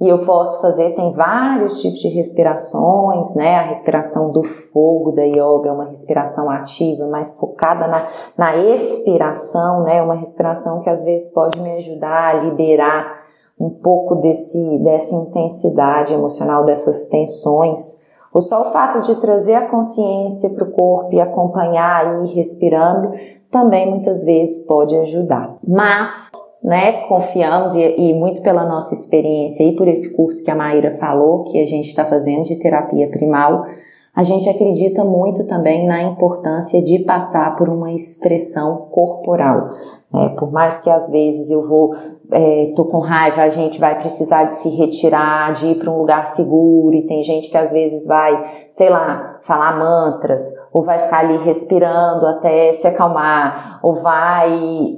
e 0.00 0.08
eu 0.08 0.24
posso 0.24 0.60
fazer, 0.60 0.94
tem 0.96 1.12
vários 1.12 1.80
tipos 1.80 2.00
de 2.00 2.08
respirações, 2.08 3.34
né? 3.36 3.56
A 3.56 3.62
respiração 3.62 4.32
do 4.32 4.42
fogo 4.42 5.12
da 5.12 5.22
yoga 5.22 5.68
é 5.68 5.72
uma 5.72 5.84
respiração 5.84 6.50
ativa, 6.50 7.06
mais 7.06 7.34
focada 7.34 7.86
na, 7.86 8.08
na 8.36 8.56
expiração, 8.56 9.84
né? 9.84 10.02
Uma 10.02 10.16
respiração 10.16 10.80
que 10.80 10.90
às 10.90 11.04
vezes 11.04 11.32
pode 11.32 11.60
me 11.60 11.76
ajudar 11.76 12.34
a 12.34 12.42
liberar 12.42 13.24
um 13.58 13.70
pouco 13.70 14.16
desse, 14.16 14.78
dessa 14.78 15.14
intensidade 15.14 16.12
emocional, 16.12 16.64
dessas 16.64 17.06
tensões. 17.06 18.02
Ou 18.32 18.42
só 18.42 18.62
o 18.62 18.72
fato 18.72 19.00
de 19.02 19.14
trazer 19.20 19.54
a 19.54 19.68
consciência 19.68 20.50
para 20.50 20.64
o 20.64 20.72
corpo 20.72 21.14
e 21.14 21.20
acompanhar 21.20 22.06
aí 22.06 22.34
respirando 22.34 23.12
também 23.48 23.88
muitas 23.88 24.24
vezes 24.24 24.66
pode 24.66 24.96
ajudar. 24.96 25.54
Mas 25.66 26.32
né, 26.64 27.02
confiamos 27.02 27.76
e, 27.76 27.80
e, 27.80 28.14
muito 28.14 28.40
pela 28.40 28.64
nossa 28.64 28.94
experiência 28.94 29.62
e 29.62 29.76
por 29.76 29.86
esse 29.86 30.16
curso 30.16 30.42
que 30.42 30.50
a 30.50 30.54
Maíra 30.54 30.96
falou, 30.98 31.44
que 31.44 31.60
a 31.60 31.66
gente 31.66 31.88
está 31.88 32.06
fazendo 32.06 32.44
de 32.44 32.56
terapia 32.56 33.06
primal, 33.08 33.66
a 34.16 34.24
gente 34.24 34.48
acredita 34.48 35.04
muito 35.04 35.44
também 35.44 35.86
na 35.86 36.02
importância 36.02 36.80
de 36.82 37.00
passar 37.00 37.54
por 37.56 37.68
uma 37.68 37.92
expressão 37.92 38.88
corporal. 38.90 39.74
É, 40.14 40.28
por 40.30 40.50
mais 40.52 40.80
que 40.80 40.88
às 40.88 41.10
vezes 41.10 41.50
eu 41.50 41.68
vou, 41.68 41.94
é, 42.34 42.72
tô 42.74 42.84
com 42.86 42.98
raiva, 42.98 43.42
a 43.42 43.48
gente 43.48 43.78
vai 43.78 43.96
precisar 43.96 44.44
de 44.44 44.54
se 44.54 44.68
retirar, 44.68 45.52
de 45.52 45.68
ir 45.68 45.74
para 45.76 45.88
um 45.88 45.98
lugar 45.98 46.26
seguro, 46.26 46.92
e 46.96 47.06
tem 47.06 47.22
gente 47.22 47.48
que 47.48 47.56
às 47.56 47.70
vezes 47.70 48.04
vai, 48.08 48.66
sei 48.72 48.90
lá, 48.90 49.38
falar 49.42 49.78
mantras, 49.78 50.42
ou 50.72 50.82
vai 50.82 50.98
ficar 50.98 51.20
ali 51.20 51.36
respirando 51.44 52.26
até 52.26 52.72
se 52.72 52.88
acalmar, 52.88 53.78
ou 53.82 54.02
vai 54.02 54.50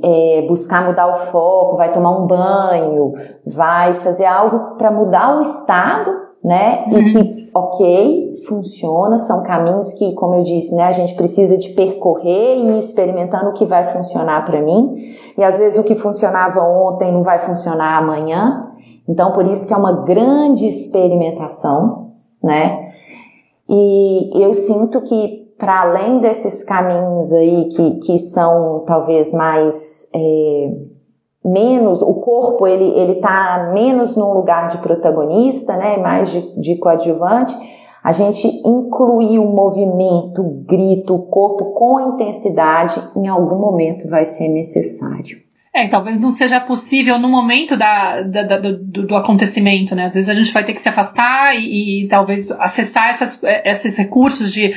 é, 0.02 0.46
buscar 0.48 0.86
mudar 0.86 1.08
o 1.08 1.26
foco, 1.26 1.76
vai 1.76 1.92
tomar 1.92 2.18
um 2.18 2.26
banho, 2.26 3.12
vai 3.46 3.94
fazer 4.00 4.24
algo 4.24 4.76
para 4.78 4.90
mudar 4.90 5.36
o 5.36 5.42
estado, 5.42 6.25
né? 6.46 6.84
Uhum. 6.86 6.98
E 6.98 7.12
que, 7.12 7.50
ok, 7.52 8.44
funciona, 8.46 9.18
são 9.18 9.42
caminhos 9.42 9.92
que, 9.94 10.12
como 10.12 10.36
eu 10.36 10.44
disse, 10.44 10.72
né, 10.76 10.84
a 10.84 10.92
gente 10.92 11.16
precisa 11.16 11.58
de 11.58 11.70
percorrer 11.70 12.58
e 12.58 12.68
ir 12.68 12.78
experimentando 12.78 13.50
o 13.50 13.52
que 13.52 13.66
vai 13.66 13.92
funcionar 13.92 14.46
para 14.46 14.62
mim. 14.62 15.16
E 15.36 15.42
às 15.42 15.58
vezes 15.58 15.76
o 15.76 15.82
que 15.82 15.96
funcionava 15.96 16.62
ontem 16.62 17.10
não 17.10 17.24
vai 17.24 17.44
funcionar 17.44 17.98
amanhã. 17.98 18.70
Então, 19.08 19.32
por 19.32 19.44
isso 19.44 19.66
que 19.66 19.74
é 19.74 19.76
uma 19.76 20.04
grande 20.04 20.68
experimentação, 20.68 22.12
né? 22.40 22.92
E 23.68 24.30
eu 24.40 24.54
sinto 24.54 25.00
que 25.00 25.46
para 25.58 25.82
além 25.82 26.20
desses 26.20 26.62
caminhos 26.62 27.32
aí 27.32 27.68
que, 27.70 27.90
que 28.00 28.18
são 28.20 28.84
talvez 28.86 29.32
mais 29.32 30.08
é, 30.14 30.70
menos 31.46 32.02
o 32.02 32.14
corpo 32.14 32.66
ele 32.66 32.88
ele 32.98 33.12
está 33.12 33.70
menos 33.72 34.16
num 34.16 34.32
lugar 34.32 34.68
de 34.68 34.78
protagonista, 34.78 35.76
né? 35.76 35.96
Mais 35.96 36.30
de, 36.30 36.60
de 36.60 36.76
coadjuvante 36.76 37.54
a 38.06 38.12
gente 38.12 38.46
incluir 38.64 39.40
o 39.40 39.46
movimento, 39.46 40.40
o 40.40 40.64
grito, 40.64 41.12
o 41.12 41.26
corpo 41.26 41.72
com 41.72 42.14
intensidade, 42.14 42.94
em 43.16 43.26
algum 43.26 43.58
momento 43.58 44.08
vai 44.08 44.24
ser 44.24 44.46
necessário. 44.46 45.42
É, 45.74 45.88
talvez 45.88 46.20
não 46.20 46.30
seja 46.30 46.60
possível 46.60 47.18
no 47.18 47.28
momento 47.28 47.76
da, 47.76 48.22
da, 48.22 48.44
da 48.44 48.58
do, 48.60 49.08
do, 49.08 49.16
acontecimento, 49.16 49.96
né? 49.96 50.04
Às 50.04 50.14
vezes 50.14 50.28
a 50.28 50.34
gente 50.34 50.52
vai 50.52 50.62
ter 50.62 50.72
que 50.72 50.80
se 50.80 50.88
afastar 50.88 51.56
e, 51.56 52.04
e 52.04 52.08
talvez 52.08 52.48
acessar 52.52 53.10
essas, 53.10 53.42
esses 53.64 53.98
recursos 53.98 54.52
de 54.52 54.72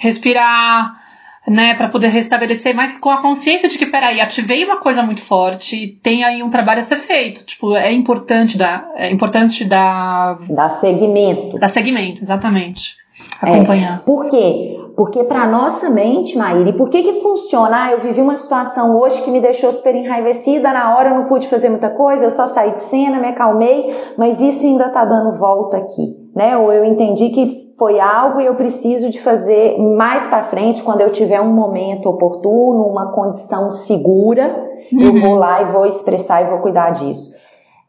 respirar, 0.00 1.05
né, 1.46 1.74
para 1.74 1.88
poder 1.88 2.08
restabelecer, 2.08 2.74
mas 2.74 2.98
com 2.98 3.10
a 3.10 3.22
consciência 3.22 3.68
de 3.68 3.78
que, 3.78 3.86
peraí, 3.86 4.20
ativei 4.20 4.64
uma 4.64 4.78
coisa 4.78 5.02
muito 5.02 5.22
forte, 5.22 5.98
tem 6.02 6.24
aí 6.24 6.42
um 6.42 6.50
trabalho 6.50 6.80
a 6.80 6.84
ser 6.84 6.96
feito. 6.96 7.44
Tipo, 7.44 7.74
é 7.74 7.92
importante 7.92 8.58
dar, 8.58 8.90
é 8.96 9.10
importante 9.10 9.64
dar. 9.64 10.38
Dar 10.48 10.70
segmento. 10.70 11.58
Dar 11.58 11.68
segmento, 11.68 12.20
exatamente. 12.22 12.96
Acompanhar. 13.40 13.98
É, 13.98 14.02
por 14.04 14.28
quê? 14.28 14.76
Porque 14.96 15.22
para 15.24 15.46
nossa 15.46 15.90
mente, 15.90 16.36
Maíra, 16.38 16.70
e 16.70 16.72
por 16.72 16.88
que 16.88 17.02
que 17.02 17.20
funciona? 17.20 17.84
Ah, 17.84 17.92
eu 17.92 18.00
vivi 18.00 18.20
uma 18.20 18.34
situação 18.34 18.98
hoje 18.98 19.22
que 19.22 19.30
me 19.30 19.40
deixou 19.42 19.70
super 19.72 19.94
enraivecida, 19.94 20.72
na 20.72 20.96
hora 20.96 21.10
eu 21.10 21.14
não 21.14 21.24
pude 21.26 21.48
fazer 21.48 21.68
muita 21.68 21.90
coisa, 21.90 22.24
eu 22.24 22.30
só 22.30 22.46
saí 22.46 22.72
de 22.72 22.80
cena, 22.80 23.20
me 23.20 23.28
acalmei, 23.28 23.94
mas 24.16 24.40
isso 24.40 24.64
ainda 24.64 24.88
tá 24.88 25.04
dando 25.04 25.36
volta 25.38 25.76
aqui, 25.76 26.16
né? 26.34 26.56
Ou 26.56 26.72
eu 26.72 26.82
entendi 26.84 27.28
que 27.28 27.65
foi 27.78 28.00
algo 28.00 28.40
e 28.40 28.46
eu 28.46 28.54
preciso 28.54 29.10
de 29.10 29.20
fazer 29.20 29.78
mais 29.78 30.26
para 30.26 30.44
frente, 30.44 30.82
quando 30.82 31.02
eu 31.02 31.10
tiver 31.10 31.40
um 31.40 31.52
momento 31.52 32.08
oportuno, 32.08 32.84
uma 32.84 33.12
condição 33.12 33.70
segura, 33.70 34.54
uhum. 34.92 35.00
eu 35.00 35.20
vou 35.20 35.34
lá 35.36 35.62
e 35.62 35.66
vou 35.66 35.86
expressar 35.86 36.42
e 36.42 36.50
vou 36.50 36.58
cuidar 36.58 36.90
disso. 36.90 37.34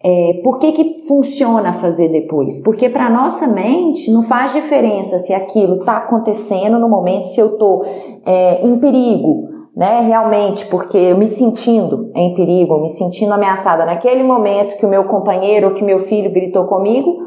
É, 0.04 0.42
por 0.44 0.60
que, 0.60 0.74
que 0.74 1.08
funciona 1.08 1.74
fazer 1.74 2.10
depois? 2.10 2.62
Porque 2.62 2.88
para 2.88 3.10
nossa 3.10 3.48
mente 3.48 4.12
não 4.12 4.24
faz 4.24 4.54
diferença 4.54 5.20
se 5.20 5.34
aquilo 5.34 5.78
está 5.78 5.98
acontecendo 5.98 6.78
no 6.78 6.88
momento, 6.88 7.26
se 7.26 7.40
eu 7.40 7.54
estou 7.54 7.84
é, 8.26 8.62
em 8.64 8.78
perigo, 8.78 9.50
né? 9.76 10.02
Realmente, 10.02 10.66
porque 10.68 10.98
eu 10.98 11.18
me 11.18 11.28
sentindo 11.28 12.12
em 12.16 12.34
perigo, 12.34 12.80
me 12.80 12.90
sentindo 12.90 13.34
ameaçada 13.34 13.86
naquele 13.86 14.24
momento 14.24 14.78
que 14.78 14.86
o 14.86 14.90
meu 14.90 15.06
companheiro 15.06 15.70
ou 15.70 15.74
que 15.74 15.84
meu 15.84 16.00
filho 16.00 16.32
gritou 16.32 16.66
comigo, 16.66 17.26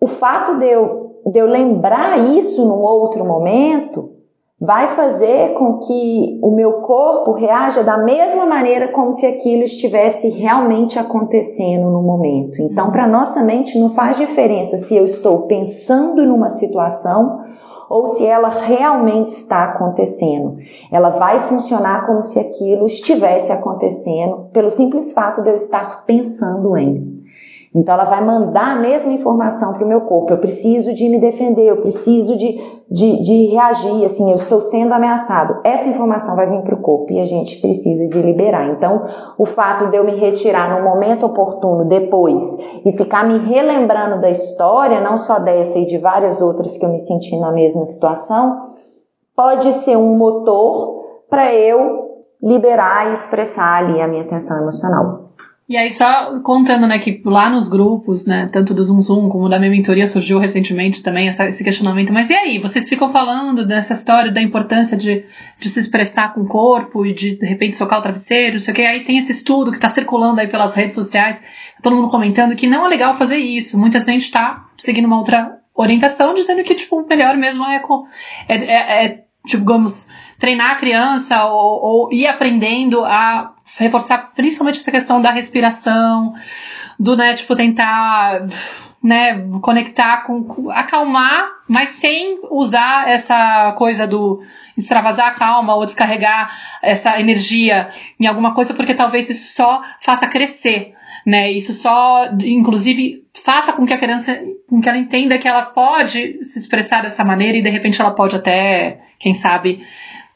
o 0.00 0.06
fato 0.06 0.58
de 0.58 0.66
eu 0.66 1.07
de 1.26 1.38
eu 1.38 1.46
lembrar 1.46 2.18
isso 2.36 2.64
num 2.64 2.80
outro 2.80 3.24
momento, 3.24 4.18
vai 4.60 4.88
fazer 4.96 5.54
com 5.54 5.78
que 5.78 6.40
o 6.42 6.50
meu 6.50 6.80
corpo 6.80 7.32
reaja 7.32 7.84
da 7.84 7.96
mesma 7.96 8.44
maneira 8.44 8.88
como 8.88 9.12
se 9.12 9.24
aquilo 9.24 9.62
estivesse 9.62 10.28
realmente 10.28 10.98
acontecendo 10.98 11.90
no 11.90 12.02
momento. 12.02 12.60
Então, 12.60 12.90
para 12.90 13.06
nossa 13.06 13.42
mente 13.42 13.78
não 13.78 13.90
faz 13.90 14.16
diferença 14.16 14.78
se 14.78 14.96
eu 14.96 15.04
estou 15.04 15.42
pensando 15.42 16.26
numa 16.26 16.50
situação 16.50 17.46
ou 17.88 18.06
se 18.08 18.26
ela 18.26 18.48
realmente 18.48 19.28
está 19.28 19.64
acontecendo. 19.64 20.56
Ela 20.90 21.10
vai 21.10 21.40
funcionar 21.48 22.04
como 22.04 22.22
se 22.22 22.38
aquilo 22.38 22.86
estivesse 22.86 23.50
acontecendo 23.50 24.48
pelo 24.52 24.70
simples 24.70 25.12
fato 25.12 25.40
de 25.40 25.50
eu 25.50 25.54
estar 25.54 26.04
pensando 26.04 26.76
em. 26.76 27.17
Então 27.74 27.94
ela 27.94 28.04
vai 28.04 28.24
mandar 28.24 28.76
a 28.76 28.80
mesma 28.80 29.12
informação 29.12 29.74
para 29.74 29.84
o 29.84 29.88
meu 29.88 30.02
corpo. 30.02 30.32
Eu 30.32 30.38
preciso 30.38 30.94
de 30.94 31.08
me 31.08 31.18
defender, 31.18 31.66
eu 31.66 31.82
preciso 31.82 32.36
de, 32.36 32.58
de, 32.90 33.22
de 33.22 33.46
reagir, 33.46 34.04
assim, 34.04 34.30
eu 34.30 34.36
estou 34.36 34.60
sendo 34.60 34.94
ameaçado. 34.94 35.60
Essa 35.62 35.88
informação 35.88 36.34
vai 36.34 36.46
vir 36.46 36.62
para 36.62 36.74
o 36.74 36.80
corpo 36.80 37.12
e 37.12 37.20
a 37.20 37.26
gente 37.26 37.60
precisa 37.60 38.08
de 38.08 38.22
liberar. 38.22 38.68
Então, 38.70 39.02
o 39.36 39.44
fato 39.44 39.88
de 39.88 39.96
eu 39.96 40.04
me 40.04 40.16
retirar 40.16 40.78
no 40.78 40.88
momento 40.88 41.26
oportuno 41.26 41.84
depois 41.84 42.44
e 42.84 42.92
ficar 42.92 43.26
me 43.26 43.38
relembrando 43.38 44.20
da 44.20 44.30
história, 44.30 45.00
não 45.00 45.18
só 45.18 45.38
dessa 45.38 45.78
e 45.78 45.86
de 45.86 45.98
várias 45.98 46.40
outras 46.40 46.76
que 46.76 46.84
eu 46.84 46.90
me 46.90 46.98
senti 46.98 47.38
na 47.38 47.52
mesma 47.52 47.84
situação, 47.84 48.68
pode 49.36 49.72
ser 49.74 49.96
um 49.96 50.16
motor 50.16 51.04
para 51.28 51.54
eu 51.54 52.08
liberar 52.42 53.10
e 53.10 53.12
expressar 53.12 53.84
ali 53.84 54.00
a 54.00 54.08
minha 54.08 54.26
tensão 54.26 54.56
emocional. 54.56 55.27
E 55.68 55.76
aí, 55.76 55.92
só 55.92 56.40
contando, 56.40 56.86
né, 56.86 56.98
que 56.98 57.20
lá 57.26 57.50
nos 57.50 57.68
grupos, 57.68 58.24
né, 58.24 58.48
tanto 58.50 58.72
do 58.72 58.82
Zoom 58.82 59.02
Zoom 59.02 59.28
como 59.28 59.50
da 59.50 59.58
minha 59.58 59.70
mentoria, 59.70 60.06
surgiu 60.06 60.38
recentemente 60.38 61.02
também 61.02 61.28
essa, 61.28 61.46
esse 61.46 61.62
questionamento. 61.62 62.10
Mas 62.10 62.30
e 62.30 62.34
aí, 62.34 62.58
vocês 62.58 62.88
ficam 62.88 63.12
falando 63.12 63.66
dessa 63.66 63.92
história 63.92 64.32
da 64.32 64.40
importância 64.40 64.96
de, 64.96 65.26
de 65.60 65.68
se 65.68 65.78
expressar 65.78 66.32
com 66.32 66.40
o 66.40 66.48
corpo 66.48 67.04
e 67.04 67.12
de, 67.12 67.36
de 67.36 67.44
repente, 67.44 67.76
socar 67.76 67.98
o 67.98 68.02
travesseiro, 68.02 68.54
não 68.54 68.60
sei 68.60 68.72
o 68.72 68.74
que. 68.74 68.82
Aí 68.82 69.04
tem 69.04 69.18
esse 69.18 69.32
estudo 69.32 69.70
que 69.70 69.76
está 69.76 69.90
circulando 69.90 70.40
aí 70.40 70.48
pelas 70.48 70.74
redes 70.74 70.94
sociais, 70.94 71.42
todo 71.82 71.94
mundo 71.94 72.08
comentando 72.08 72.56
que 72.56 72.66
não 72.66 72.86
é 72.86 72.88
legal 72.88 73.14
fazer 73.14 73.36
isso. 73.36 73.78
Muita 73.78 74.00
gente 74.00 74.22
está 74.22 74.64
seguindo 74.78 75.04
uma 75.04 75.18
outra 75.18 75.58
orientação, 75.74 76.32
dizendo 76.32 76.64
que, 76.64 76.74
tipo, 76.74 76.98
o 76.98 77.06
melhor 77.06 77.36
mesmo 77.36 77.66
é, 77.66 77.82
é, 78.48 78.56
é, 78.56 79.04
é 79.04 79.24
digamos, 79.44 80.08
treinar 80.38 80.72
a 80.72 80.76
criança 80.76 81.44
ou, 81.44 81.82
ou 81.82 82.12
ir 82.12 82.26
aprendendo 82.26 83.04
a 83.04 83.54
reforçar 83.78 84.32
principalmente 84.34 84.80
essa 84.80 84.90
questão 84.90 85.22
da 85.22 85.30
respiração, 85.30 86.34
do, 86.98 87.16
né, 87.16 87.34
tipo, 87.34 87.54
tentar, 87.54 88.46
né, 89.02 89.46
conectar 89.62 90.24
com, 90.24 90.70
acalmar, 90.70 91.46
mas 91.68 91.90
sem 91.90 92.40
usar 92.50 93.08
essa 93.08 93.72
coisa 93.78 94.06
do 94.06 94.42
extravasar 94.76 95.28
a 95.28 95.34
calma 95.34 95.74
ou 95.74 95.84
descarregar 95.84 96.56
essa 96.82 97.18
energia 97.20 97.90
em 98.18 98.26
alguma 98.26 98.54
coisa, 98.54 98.74
porque 98.74 98.94
talvez 98.94 99.28
isso 99.28 99.54
só 99.54 99.82
faça 100.00 100.26
crescer, 100.26 100.94
né, 101.26 101.50
isso 101.50 101.72
só, 101.74 102.26
inclusive, 102.40 103.24
faça 103.44 103.72
com 103.72 103.86
que 103.86 103.92
a 103.92 103.98
criança, 103.98 104.40
com 104.68 104.80
que 104.80 104.88
ela 104.88 104.98
entenda 104.98 105.38
que 105.38 105.48
ela 105.48 105.62
pode 105.62 106.42
se 106.44 106.58
expressar 106.58 107.02
dessa 107.02 107.24
maneira 107.24 107.58
e 107.58 107.62
de 107.62 107.68
repente 107.68 108.00
ela 108.00 108.12
pode 108.12 108.36
até, 108.36 109.00
quem 109.18 109.34
sabe, 109.34 109.84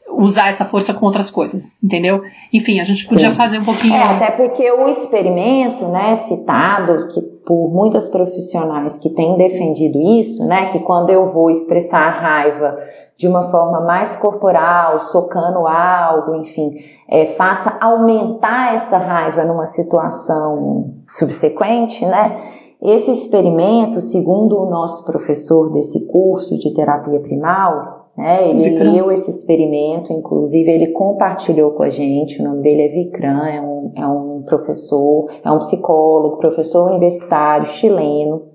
usar 0.09 0.49
essa 0.49 0.65
força 0.65 0.93
com 0.93 1.05
outras 1.05 1.31
coisas, 1.31 1.77
entendeu? 1.83 2.21
Enfim, 2.51 2.79
a 2.79 2.83
gente 2.83 3.07
podia 3.07 3.31
Sim. 3.31 3.35
fazer 3.35 3.59
um 3.59 3.65
pouquinho. 3.65 3.95
É, 3.95 4.03
até 4.03 4.31
porque 4.31 4.69
o 4.71 4.87
experimento, 4.87 5.87
né, 5.87 6.15
citado, 6.15 7.07
que 7.09 7.21
por 7.45 7.69
muitas 7.69 8.07
profissionais 8.07 8.97
que 8.99 9.09
têm 9.09 9.37
defendido 9.37 9.99
isso, 10.01 10.45
né, 10.45 10.71
que 10.71 10.79
quando 10.79 11.09
eu 11.09 11.31
vou 11.31 11.49
expressar 11.49 12.07
a 12.07 12.11
raiva 12.11 12.77
de 13.17 13.27
uma 13.27 13.51
forma 13.51 13.81
mais 13.81 14.15
corporal, 14.17 14.99
socando 14.99 15.67
algo, 15.67 16.35
enfim, 16.35 16.71
é, 17.09 17.27
faça 17.27 17.77
aumentar 17.79 18.73
essa 18.73 18.97
raiva 18.97 19.43
numa 19.43 19.65
situação 19.65 20.95
subsequente, 21.07 22.03
né? 22.05 22.51
Esse 22.81 23.11
experimento, 23.11 24.01
segundo 24.01 24.59
o 24.59 24.69
nosso 24.69 25.05
professor 25.05 25.71
desse 25.71 26.05
curso 26.07 26.57
de 26.57 26.73
terapia 26.73 27.19
primal, 27.19 28.02
né? 28.17 28.47
Ele 28.47 28.83
leu 28.83 29.11
esse 29.11 29.31
experimento, 29.31 30.13
inclusive 30.13 30.69
ele 30.69 30.87
compartilhou 30.91 31.71
com 31.71 31.83
a 31.83 31.89
gente. 31.89 32.39
O 32.39 32.43
nome 32.43 32.61
dele 32.61 32.81
é 32.83 32.87
Vikram, 32.89 33.45
é 33.45 33.61
um, 33.61 33.91
é 33.95 34.07
um 34.07 34.43
professor, 34.43 35.31
é 35.43 35.51
um 35.51 35.57
psicólogo, 35.59 36.37
professor 36.37 36.91
universitário 36.91 37.67
chileno. 37.67 38.53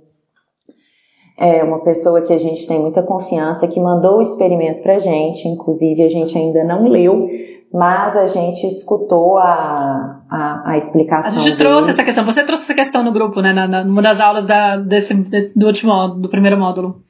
É 1.36 1.62
uma 1.62 1.80
pessoa 1.80 2.22
que 2.22 2.32
a 2.32 2.38
gente 2.38 2.66
tem 2.66 2.80
muita 2.80 3.02
confiança, 3.02 3.68
que 3.68 3.80
mandou 3.80 4.18
o 4.18 4.22
experimento 4.22 4.82
para 4.82 4.96
a 4.96 4.98
gente. 4.98 5.46
Inclusive, 5.46 6.02
a 6.02 6.08
gente 6.08 6.36
ainda 6.36 6.64
não 6.64 6.88
leu, 6.88 7.28
mas 7.72 8.16
a 8.16 8.26
gente 8.26 8.66
escutou 8.66 9.38
a, 9.38 10.20
a, 10.28 10.62
a 10.72 10.76
explicação. 10.76 11.30
A 11.30 11.34
gente 11.34 11.56
dele. 11.56 11.68
trouxe 11.68 11.90
essa 11.90 12.04
questão. 12.04 12.24
Você 12.24 12.44
trouxe 12.44 12.64
essa 12.64 12.74
questão 12.74 13.04
no 13.04 13.12
grupo, 13.12 13.40
né? 13.40 13.52
Na, 13.52 13.68
na, 13.68 13.84
numa 13.84 14.02
das 14.02 14.18
aulas 14.18 14.48
da, 14.48 14.76
desse, 14.76 15.14
desse, 15.14 15.56
do 15.56 15.66
último 15.66 16.08
do 16.08 16.28
primeiro 16.28 16.58
módulo 16.58 17.02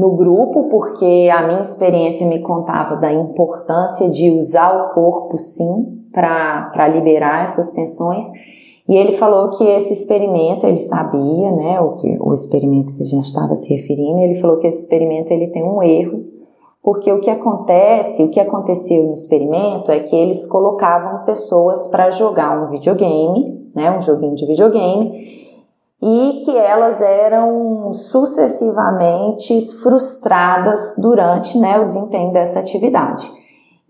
no 0.00 0.16
grupo, 0.16 0.70
porque 0.70 1.28
a 1.30 1.46
minha 1.46 1.60
experiência 1.60 2.26
me 2.26 2.40
contava 2.40 2.96
da 2.96 3.12
importância 3.12 4.08
de 4.08 4.30
usar 4.30 4.74
o 4.74 4.94
corpo 4.94 5.36
sim 5.36 6.00
para 6.10 6.88
liberar 6.88 7.44
essas 7.44 7.70
tensões. 7.72 8.24
E 8.88 8.96
ele 8.96 9.12
falou 9.12 9.50
que 9.50 9.62
esse 9.62 9.92
experimento, 9.92 10.66
ele 10.66 10.80
sabia, 10.80 11.52
né, 11.52 11.78
o, 11.80 11.96
que, 11.96 12.16
o 12.18 12.32
experimento 12.32 12.94
que 12.94 13.02
a 13.02 13.06
gente 13.06 13.26
estava 13.26 13.54
se 13.54 13.74
referindo, 13.74 14.20
ele 14.20 14.40
falou 14.40 14.56
que 14.56 14.66
esse 14.66 14.84
experimento 14.84 15.30
ele 15.34 15.48
tem 15.48 15.62
um 15.62 15.82
erro, 15.82 16.24
porque 16.82 17.12
o 17.12 17.20
que 17.20 17.28
acontece, 17.28 18.22
o 18.22 18.30
que 18.30 18.40
aconteceu 18.40 19.04
no 19.04 19.12
experimento 19.12 19.92
é 19.92 20.00
que 20.00 20.16
eles 20.16 20.46
colocavam 20.46 21.26
pessoas 21.26 21.88
para 21.88 22.10
jogar 22.10 22.58
um 22.58 22.70
videogame, 22.70 23.70
né, 23.74 23.94
um 23.94 24.00
joguinho 24.00 24.34
de 24.34 24.46
videogame, 24.46 25.49
e 26.02 26.42
que 26.44 26.56
elas 26.56 27.00
eram 27.00 27.92
sucessivamente 27.92 29.60
frustradas 29.82 30.94
durante 30.96 31.58
né, 31.58 31.78
o 31.78 31.84
desempenho 31.84 32.32
dessa 32.32 32.60
atividade. 32.60 33.30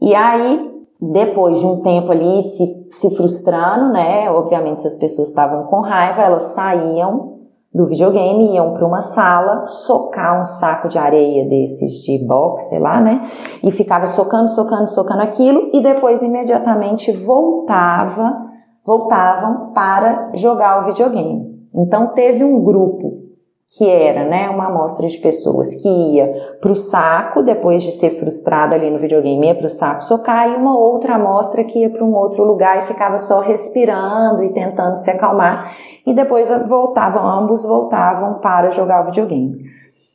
E 0.01 0.15
aí, 0.15 0.71
depois 1.01 1.59
de 1.59 1.67
um 1.67 1.81
tempo 1.83 2.11
ali 2.11 2.43
se, 2.43 2.89
se 2.91 3.17
frustrando, 3.17 3.93
né, 3.93 4.31
obviamente 4.31 4.83
se 4.83 4.89
as 4.89 4.99
pessoas 4.99 5.29
estavam 5.29 5.65
com 5.65 5.81
raiva, 5.81 6.23
elas 6.23 6.43
saíam 6.55 7.39
do 7.73 7.87
videogame, 7.87 8.57
iam 8.57 8.75
para 8.75 8.85
uma 8.85 9.01
sala, 9.01 9.65
socar 9.67 10.43
um 10.43 10.45
saco 10.45 10.89
de 10.89 10.99
areia 10.99 11.49
desses 11.49 12.03
de 12.03 12.19
boxe, 12.27 12.69
sei 12.69 12.81
lá, 12.81 13.01
né? 13.01 13.31
E 13.63 13.71
ficava 13.71 14.09
socando, 14.09 14.49
socando, 14.49 14.89
socando 14.89 15.23
aquilo 15.23 15.71
e 15.73 15.81
depois 15.81 16.21
imediatamente 16.21 17.13
voltava, 17.13 18.37
voltavam 18.85 19.73
para 19.73 20.33
jogar 20.35 20.83
o 20.83 20.87
videogame. 20.87 21.50
Então 21.75 22.09
teve 22.09 22.45
um 22.45 22.63
grupo 22.63 23.31
que 23.77 23.89
era, 23.89 24.25
né, 24.25 24.51
uma 24.51 24.67
amostra 24.67 25.07
de 25.07 25.17
pessoas 25.19 25.73
que 25.77 25.89
ia 25.89 26.57
para 26.61 26.73
o 26.73 26.77
saco 26.77 27.41
depois 27.41 27.85
de 27.85 27.93
ser 27.93 28.19
frustrada 28.19 28.75
ali 28.75 28.91
no 28.91 28.99
videogame, 28.99 29.47
ia 29.47 29.55
para 29.55 29.67
o 29.67 29.71
saco 29.71 30.03
socar 30.03 30.51
e 30.51 30.57
uma 30.57 30.77
outra 30.77 31.15
amostra 31.15 31.63
que 31.63 31.79
ia 31.79 31.89
para 31.89 32.05
um 32.05 32.13
outro 32.13 32.43
lugar 32.43 32.79
e 32.79 32.87
ficava 32.89 33.17
só 33.17 33.39
respirando 33.39 34.43
e 34.43 34.53
tentando 34.53 34.97
se 34.97 35.09
acalmar 35.09 35.77
e 36.05 36.13
depois 36.13 36.51
voltavam, 36.69 37.25
ambos 37.25 37.63
voltavam 37.63 38.41
para 38.41 38.71
jogar 38.71 39.03
o 39.03 39.07
videogame. 39.07 39.71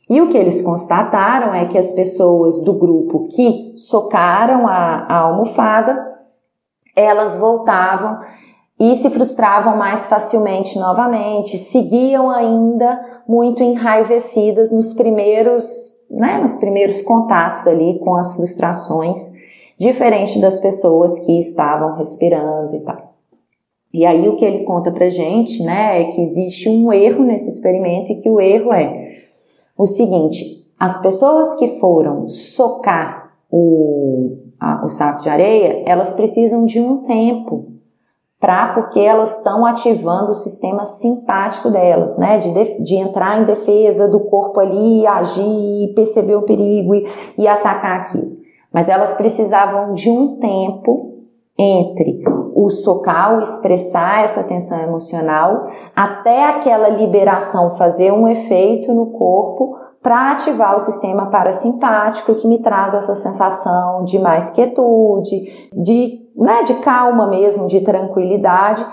E 0.08 0.20
o 0.20 0.28
que 0.28 0.36
eles 0.36 0.60
constataram 0.60 1.54
é 1.54 1.64
que 1.64 1.78
as 1.78 1.90
pessoas 1.92 2.62
do 2.62 2.74
grupo 2.74 3.26
que 3.28 3.72
socaram 3.76 4.68
a, 4.68 5.06
a 5.08 5.16
almofada, 5.20 6.14
elas 6.94 7.36
voltavam 7.38 8.18
e 8.78 8.94
se 8.96 9.08
frustravam 9.08 9.76
mais 9.76 10.06
facilmente 10.06 10.78
novamente, 10.78 11.56
seguiam 11.56 12.30
ainda 12.30 13.22
muito 13.26 13.62
enraivecidas 13.62 14.70
nos 14.70 14.92
primeiros, 14.92 15.64
né, 16.10 16.38
nos 16.38 16.56
primeiros 16.56 17.00
contatos 17.02 17.66
ali 17.66 17.98
com 18.00 18.14
as 18.14 18.34
frustrações, 18.34 19.32
diferente 19.78 20.38
das 20.40 20.60
pessoas 20.60 21.18
que 21.20 21.38
estavam 21.38 21.96
respirando 21.96 22.76
e 22.76 22.80
tal. 22.80 23.14
E 23.92 24.04
aí 24.04 24.28
o 24.28 24.36
que 24.36 24.44
ele 24.44 24.64
conta 24.64 24.90
pra 24.90 25.08
gente, 25.08 25.62
né, 25.62 26.02
é 26.02 26.04
que 26.12 26.20
existe 26.20 26.68
um 26.68 26.92
erro 26.92 27.24
nesse 27.24 27.48
experimento 27.48 28.12
e 28.12 28.20
que 28.20 28.28
o 28.28 28.38
erro 28.38 28.72
é 28.74 29.22
o 29.76 29.86
seguinte: 29.86 30.66
as 30.78 31.00
pessoas 31.00 31.56
que 31.56 31.80
foram 31.80 32.28
socar 32.28 33.32
o, 33.50 34.36
a, 34.60 34.84
o 34.84 34.88
saco 34.90 35.22
de 35.22 35.30
areia, 35.30 35.82
elas 35.86 36.12
precisam 36.12 36.66
de 36.66 36.78
um 36.78 36.98
tempo 37.04 37.75
para 38.40 38.74
porque 38.74 39.00
elas 39.00 39.38
estão 39.38 39.64
ativando 39.64 40.30
o 40.30 40.34
sistema 40.34 40.84
simpático 40.84 41.70
delas, 41.70 42.18
né? 42.18 42.38
De, 42.38 42.82
de 42.82 42.94
entrar 42.94 43.40
em 43.40 43.44
defesa 43.44 44.06
do 44.06 44.20
corpo 44.20 44.60
ali, 44.60 45.06
agir, 45.06 45.92
perceber 45.94 46.36
o 46.36 46.42
perigo 46.42 46.94
e, 46.94 47.06
e 47.38 47.48
atacar 47.48 48.00
aquilo. 48.00 48.36
Mas 48.72 48.88
elas 48.88 49.14
precisavam 49.14 49.94
de 49.94 50.10
um 50.10 50.38
tempo 50.38 51.14
entre 51.58 52.22
o 52.54 52.68
socar, 52.68 53.38
o 53.38 53.40
expressar 53.40 54.24
essa 54.24 54.44
tensão 54.44 54.78
emocional, 54.80 55.68
até 55.94 56.44
aquela 56.44 56.88
liberação 56.88 57.76
fazer 57.76 58.12
um 58.12 58.28
efeito 58.28 58.92
no 58.92 59.06
corpo 59.06 59.78
para 60.02 60.32
ativar 60.32 60.76
o 60.76 60.80
sistema 60.80 61.26
parasimpático 61.30 62.34
que 62.34 62.46
me 62.46 62.60
traz 62.60 62.94
essa 62.94 63.16
sensação 63.16 64.04
de 64.04 64.18
mais 64.18 64.50
quietude, 64.50 65.70
de 65.72 66.25
né, 66.36 66.62
de 66.64 66.74
calma 66.74 67.26
mesmo, 67.26 67.66
de 67.66 67.80
tranquilidade. 67.80 68.84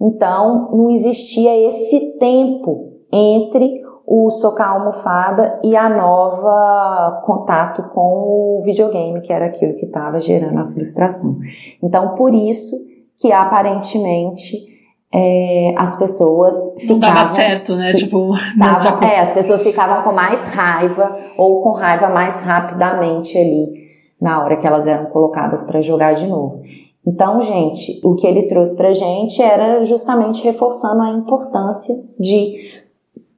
Então, 0.00 0.70
não 0.72 0.90
existia 0.90 1.66
esse 1.66 2.18
tempo 2.18 2.92
entre 3.12 3.82
o 4.06 4.30
socar 4.30 4.68
a 4.68 4.72
almofada 4.72 5.60
e 5.62 5.76
a 5.76 5.88
nova 5.88 7.22
contato 7.24 7.82
com 7.94 8.58
o 8.58 8.62
videogame, 8.64 9.20
que 9.20 9.32
era 9.32 9.46
aquilo 9.46 9.74
que 9.74 9.86
estava 9.86 10.20
gerando 10.20 10.58
a 10.58 10.66
frustração. 10.66 11.38
Então, 11.82 12.14
por 12.14 12.34
isso 12.34 12.76
que 13.16 13.30
aparentemente 13.30 14.72
é, 15.12 15.74
as 15.76 15.96
pessoas 15.96 16.54
ficavam. 16.80 16.98
Não 16.98 17.00
dava 17.00 17.24
certo, 17.26 17.76
né? 17.76 17.92
Tipo, 17.92 18.32
tava, 18.58 19.04
é, 19.06 19.20
as 19.20 19.32
pessoas 19.32 19.62
ficavam 19.62 20.02
com 20.02 20.12
mais 20.12 20.42
raiva 20.46 21.16
ou 21.36 21.62
com 21.62 21.72
raiva 21.72 22.08
mais 22.08 22.40
rapidamente 22.40 23.36
ali 23.38 23.82
na 24.20 24.42
hora 24.42 24.56
que 24.56 24.66
elas 24.66 24.86
eram 24.86 25.06
colocadas 25.06 25.64
para 25.64 25.82
jogar 25.82 26.14
de 26.14 26.26
novo. 26.26 26.62
Então, 27.06 27.40
gente, 27.42 28.00
o 28.04 28.14
que 28.14 28.26
ele 28.26 28.44
trouxe 28.44 28.76
para 28.76 28.92
gente 28.92 29.42
era 29.42 29.84
justamente 29.84 30.42
reforçando 30.42 31.02
a 31.02 31.10
importância 31.10 31.94
de 32.18 32.82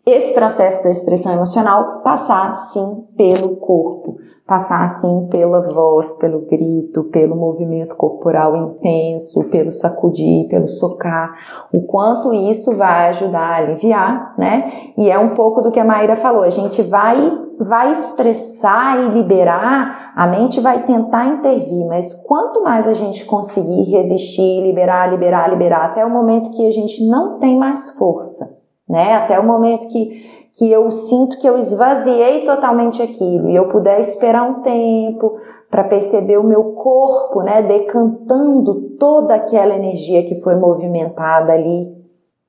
esse 0.05 0.35
processo 0.35 0.85
da 0.85 0.91
expressão 0.91 1.33
emocional 1.33 2.03
passar 2.03 2.55
sim 2.57 3.05
pelo 3.17 3.57
corpo 3.57 4.19
passar 4.47 4.85
assim 4.85 5.27
pela 5.31 5.63
voz, 5.73 6.13
pelo 6.19 6.41
grito, 6.41 7.05
pelo 7.05 7.35
movimento 7.35 7.95
corporal 7.95 8.55
intenso, 8.57 9.45
pelo 9.45 9.73
sacudir, 9.73 10.49
pelo 10.49 10.69
socar, 10.69 11.33
o 11.73 11.83
quanto 11.83 12.33
isso 12.33 12.77
vai 12.77 13.09
ajudar 13.09 13.41
a 13.41 13.57
aliviar, 13.57 14.35
né? 14.37 14.93
E 14.99 15.11
é 15.11 15.19
um 15.19 15.31
pouco 15.31 15.63
do 15.63 15.71
que 15.71 15.81
a 15.81 15.85
Maíra 15.85 16.17
falou, 16.17 16.43
a 16.43 16.51
gente 16.51 16.83
vai 16.83 17.43
vai 17.57 17.93
expressar 17.93 18.99
e 18.99 19.09
liberar, 19.11 20.04
a 20.15 20.27
mente 20.27 20.61
vai 20.61 20.85
tentar 20.85 21.27
intervir, 21.27 21.87
mas 21.87 22.15
quanto 22.23 22.63
mais 22.63 22.87
a 22.87 22.93
gente 22.93 23.25
conseguir 23.25 23.83
resistir, 23.91 24.63
liberar, 24.63 25.11
liberar, 25.11 25.51
liberar, 25.51 25.87
até 25.87 26.05
o 26.05 26.11
momento 26.11 26.53
que 26.53 26.67
a 26.67 26.71
gente 26.71 27.05
não 27.07 27.39
tem 27.39 27.59
mais 27.59 27.91
força, 27.99 28.57
né? 28.89 29.15
Até 29.15 29.39
o 29.39 29.47
momento 29.47 29.89
que 29.89 30.45
que 30.57 30.71
eu 30.71 30.91
sinto 30.91 31.39
que 31.39 31.49
eu 31.49 31.59
esvaziei 31.59 32.45
totalmente 32.47 33.03
aquilo 33.03 33.49
e 33.49 33.57
eu 33.57 33.69
puder 33.69 34.01
esperar 34.01 34.45
um 34.45 34.63
tempo 34.63 35.37
para 35.69 35.83
perceber 35.83 36.39
o 36.39 36.45
meu 36.45 36.75
corpo, 36.75 37.43
né, 37.43 37.61
decantando 37.63 38.91
toda 38.97 39.35
aquela 39.35 39.75
energia 39.75 40.23
que 40.23 40.41
foi 40.41 40.55
movimentada 40.55 41.53
ali, 41.53 41.93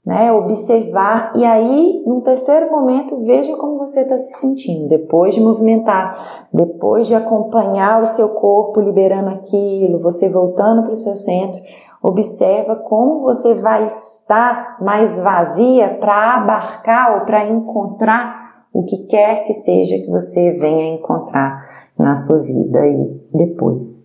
né, 0.05 0.31
observar 0.31 1.33
e 1.35 1.43
aí, 1.43 2.03
num 2.05 2.21
terceiro 2.21 2.69
momento, 2.69 3.23
veja 3.23 3.55
como 3.57 3.79
você 3.79 4.01
está 4.01 4.17
se 4.17 4.39
sentindo 4.39 4.87
depois 4.87 5.33
de 5.33 5.41
movimentar, 5.41 6.47
depois 6.53 7.07
de 7.07 7.15
acompanhar 7.15 8.01
o 8.01 8.05
seu 8.05 8.29
corpo 8.29 8.79
liberando 8.79 9.29
aquilo, 9.29 9.99
você 9.99 10.29
voltando 10.29 10.83
para 10.83 10.93
o 10.93 10.97
seu 10.97 11.15
centro 11.15 11.59
Observa 12.07 12.75
como 12.75 13.21
você 13.21 13.55
vai 13.55 13.87
estar 13.87 14.77
mais 14.79 15.17
vazia 15.17 15.97
para 15.99 16.35
abarcar 16.35 17.15
ou 17.15 17.25
para 17.25 17.49
encontrar 17.49 18.67
o 18.71 18.83
que 18.83 19.07
quer 19.07 19.47
que 19.47 19.53
seja 19.53 19.97
que 19.97 20.07
você 20.11 20.51
venha 20.51 20.93
encontrar 20.93 21.67
na 21.97 22.15
sua 22.15 22.43
vida 22.43 22.85
e 22.85 23.21
depois. 23.33 24.04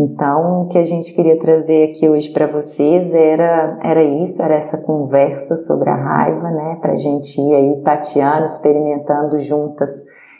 Então, 0.00 0.62
o 0.62 0.68
que 0.68 0.78
a 0.78 0.84
gente 0.84 1.12
queria 1.12 1.40
trazer 1.40 1.90
aqui 1.90 2.08
hoje 2.08 2.30
para 2.30 2.46
vocês 2.46 3.12
era, 3.12 3.80
era 3.82 4.04
isso, 4.04 4.40
era 4.40 4.54
essa 4.54 4.78
conversa 4.78 5.56
sobre 5.56 5.90
a 5.90 5.96
raiva, 5.96 6.48
né? 6.52 6.78
Para 6.80 6.92
a 6.92 6.98
gente 6.98 7.40
ir 7.40 7.52
aí 7.52 7.82
tateando, 7.82 8.46
experimentando 8.46 9.40
juntas 9.40 9.90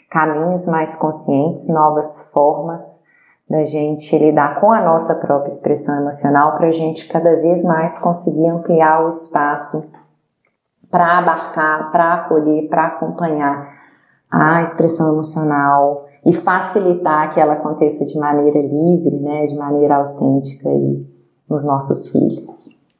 caminhos 0.09 0.65
mais 0.65 0.95
conscientes, 0.95 1.67
novas 1.67 2.21
formas 2.31 2.81
da 3.49 3.65
gente 3.65 4.17
lidar 4.17 4.61
com 4.61 4.71
a 4.71 4.81
nossa 4.81 5.15
própria 5.15 5.49
expressão 5.49 5.99
emocional 5.99 6.55
para 6.55 6.67
a 6.67 6.71
gente 6.71 7.05
cada 7.09 7.35
vez 7.35 7.61
mais 7.61 7.99
conseguir 7.99 8.47
ampliar 8.47 9.05
o 9.05 9.09
espaço 9.09 9.91
para 10.89 11.17
abarcar, 11.17 11.91
para 11.91 12.13
acolher, 12.13 12.69
para 12.69 12.85
acompanhar 12.85 13.73
a 14.31 14.61
expressão 14.61 15.11
emocional 15.11 16.08
e 16.25 16.33
facilitar 16.33 17.33
que 17.33 17.39
ela 17.39 17.53
aconteça 17.53 18.05
de 18.05 18.17
maneira 18.17 18.59
livre, 18.59 19.15
né, 19.21 19.45
de 19.45 19.55
maneira 19.55 19.95
autêntica 19.95 20.69
aí 20.69 21.05
nos 21.49 21.65
nossos 21.65 22.11
filhos. 22.11 22.45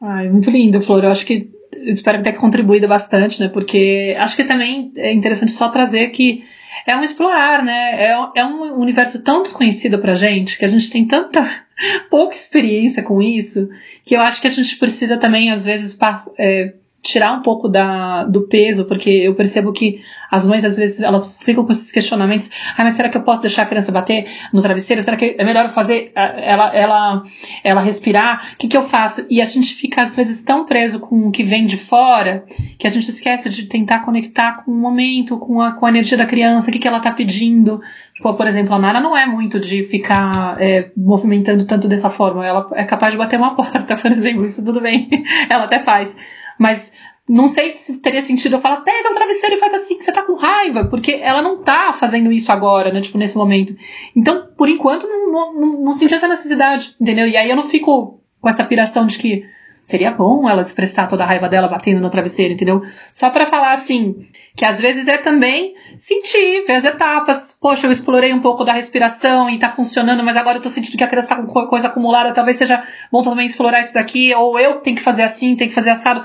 Ai, 0.02 0.30
muito 0.30 0.50
lindo, 0.50 0.82
Flor. 0.82 1.04
Eu 1.04 1.12
acho 1.12 1.26
que 1.26 1.52
eu 1.74 1.94
espero 1.94 2.18
que 2.18 2.24
tenha 2.26 2.38
contribuído 2.38 2.88
bastante, 2.88 3.40
né? 3.40 3.48
Porque 3.48 4.16
acho 4.18 4.36
que 4.36 4.44
também 4.44 4.92
é 4.96 5.14
interessante 5.14 5.52
só 5.52 5.70
trazer 5.70 6.10
que 6.10 6.44
é 6.86 6.96
um 6.96 7.04
explorar, 7.04 7.64
né? 7.64 8.06
É, 8.06 8.30
é 8.36 8.46
um 8.46 8.80
universo 8.80 9.22
tão 9.22 9.44
desconhecido 9.44 10.00
pra 10.00 10.16
gente, 10.16 10.58
que 10.58 10.66
a 10.66 10.68
gente 10.68 10.90
tem 10.90 11.06
tanta 11.06 11.48
pouca 12.10 12.36
experiência 12.36 13.04
com 13.04 13.22
isso, 13.22 13.70
que 14.06 14.16
eu 14.16 14.22
acho 14.22 14.42
que 14.42 14.48
a 14.48 14.52
gente 14.52 14.78
precisa 14.78 15.18
também, 15.18 15.52
às 15.52 15.66
vezes, 15.66 15.98
é, 16.38 16.74
tirar 17.02 17.34
um 17.34 17.42
pouco 17.42 17.68
da, 17.68 18.24
do 18.24 18.48
peso, 18.48 18.86
porque 18.86 19.10
eu 19.10 19.36
percebo 19.36 19.72
que 19.72 20.02
as 20.30 20.46
mães 20.46 20.64
às 20.64 20.78
vezes 20.78 21.02
elas 21.02 21.36
ficam 21.40 21.66
com 21.66 21.72
esses 21.72 21.92
questionamentos, 21.92 22.50
ah, 22.78 22.84
mas 22.84 22.96
será 22.96 23.10
que 23.10 23.18
eu 23.18 23.22
posso 23.22 23.42
deixar 23.42 23.64
a 23.64 23.66
criança 23.66 23.92
bater 23.92 24.28
no 24.54 24.62
travesseiro? 24.62 25.02
Será 25.02 25.18
que 25.18 25.36
é 25.38 25.44
melhor 25.44 25.70
fazer 25.70 26.12
ela 26.16 26.76
ela 26.76 27.24
ela 27.64 27.82
respirar? 27.82 28.54
O 28.54 28.58
que 28.58 28.68
que 28.68 28.78
eu 28.78 28.84
faço? 28.84 29.26
E 29.30 29.42
a 29.42 29.46
gente 29.46 29.74
fica 29.74 30.04
às 30.04 30.16
vezes 30.16 30.44
tão 30.44 30.66
preso 30.66 31.00
com 31.00 31.28
o 31.28 31.32
que 31.32 31.44
vem 31.44 31.66
de 31.66 31.78
fora, 31.78 32.46
que 32.78 32.88
a 32.88 32.90
gente 32.90 33.10
esquece 33.10 33.50
de 33.50 33.66
tentar 33.66 34.00
conectar 34.00 34.64
com 34.64 34.72
o 34.72 34.76
momento, 34.76 35.38
com 35.38 35.62
a, 35.62 35.74
com 35.74 35.86
a 35.86 35.90
energia 35.90 36.18
da 36.18 36.26
criança, 36.26 36.70
o 36.70 36.74
que 36.74 36.80
que 36.80 36.88
ela 36.88 37.00
tá 37.00 37.12
pedindo. 37.12 37.82
Tipo, 38.14 38.34
por 38.34 38.48
exemplo, 38.48 38.76
a 38.76 38.80
Nara 38.80 39.00
não 39.00 39.16
é 39.16 39.26
muito 39.26 39.60
de 39.60 39.86
ficar 39.86 40.58
é, 40.60 40.92
movimentando 40.96 41.66
tanto 41.66 41.88
dessa 41.88 42.10
forma. 42.10 42.46
Ela 42.46 42.68
é 42.74 42.84
capaz 42.84 43.14
de 43.14 43.18
bater 43.18 43.40
uma 43.40 43.56
porta, 43.58 43.96
por 43.96 44.12
exemplo, 44.12 44.46
isso 44.46 44.64
tudo 44.64 44.82
bem. 44.82 45.10
ela 45.50 45.64
até 45.64 45.80
faz. 45.80 46.18
Mas 46.58 46.92
não 47.30 47.48
sei 47.48 47.76
se 47.76 48.00
teria 48.00 48.24
sentido 48.24 48.56
eu 48.56 48.60
falar, 48.60 48.82
pega 48.82 49.12
o 49.12 49.14
travesseiro 49.14 49.56
e 49.56 49.60
faz 49.60 49.72
assim, 49.76 50.00
que 50.00 50.04
você 50.04 50.12
tá 50.12 50.24
com 50.24 50.34
raiva, 50.34 50.86
porque 50.86 51.14
ela 51.22 51.44
não 51.44 51.62
tá 51.62 51.94
fazendo 51.94 52.32
isso 52.32 52.52
agora, 52.52 52.92
né, 52.92 53.02
tipo, 53.02 53.20
nesse 53.20 53.38
momento. 53.38 53.76
Então, 54.16 54.48
por 54.58 54.68
enquanto, 54.68 55.08
não, 55.08 55.54
não, 55.54 55.82
não 55.84 55.92
senti 55.92 56.16
essa 56.16 56.28
necessidade, 56.28 56.96
entendeu? 57.00 57.28
E 57.28 57.38
aí 57.38 57.48
eu 57.48 57.56
não 57.56 57.70
fico 57.70 58.20
com 58.42 58.50
essa 58.50 58.64
piração 58.64 59.06
de 59.06 59.20
que 59.20 59.46
seria 59.84 60.10
bom 60.12 60.50
ela 60.50 60.64
expressar 60.64 61.08
toda 61.08 61.24
a 61.24 61.28
raiva 61.28 61.48
dela 61.48 61.68
batendo 61.68 62.02
no 62.02 62.10
travesseiro, 62.10 62.56
entendeu? 62.56 62.82
Só 63.12 63.30
para 63.30 63.46
falar 63.46 63.74
assim, 63.74 64.28
que 64.56 64.66
às 64.66 64.82
vezes 64.82 65.08
é 65.08 65.18
também 65.18 65.76
sentir, 66.00 66.66
ver 66.66 66.78
as 66.78 66.86
etapas. 66.86 67.56
Poxa, 67.62 67.86
eu 67.86 67.92
explorei 67.92 68.34
um 68.34 68.42
pouco 68.42 68.64
da 68.64 68.74
respiração 68.74 69.48
e 69.52 69.60
tá 69.60 69.70
funcionando, 69.70 70.24
mas 70.24 70.36
agora 70.36 70.58
eu 70.58 70.62
tô 70.64 70.70
sentindo 70.70 70.98
que 70.98 71.04
a 71.04 71.08
criança 71.08 71.36
tá 71.36 71.44
com 71.44 71.68
coisa 71.68 71.88
acumulada, 71.90 72.34
talvez 72.34 72.58
seja 72.58 72.84
bom 73.12 73.22
também 73.22 73.46
explorar 73.46 73.82
isso 73.82 73.94
daqui, 73.94 74.34
ou 74.34 74.60
eu 74.60 74.78
tenho 74.82 74.96
que 74.96 75.04
fazer 75.04 75.22
assim, 75.22 75.56
tenho 75.56 75.70
que 75.70 75.76
fazer 75.76 75.92
assado 75.92 76.24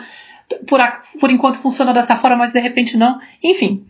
por, 0.66 0.80
por 1.20 1.30
enquanto 1.30 1.56
funciona 1.56 1.92
dessa 1.92 2.16
forma, 2.16 2.36
mas 2.36 2.52
de 2.52 2.60
repente 2.60 2.96
não. 2.96 3.18
Enfim, 3.42 3.86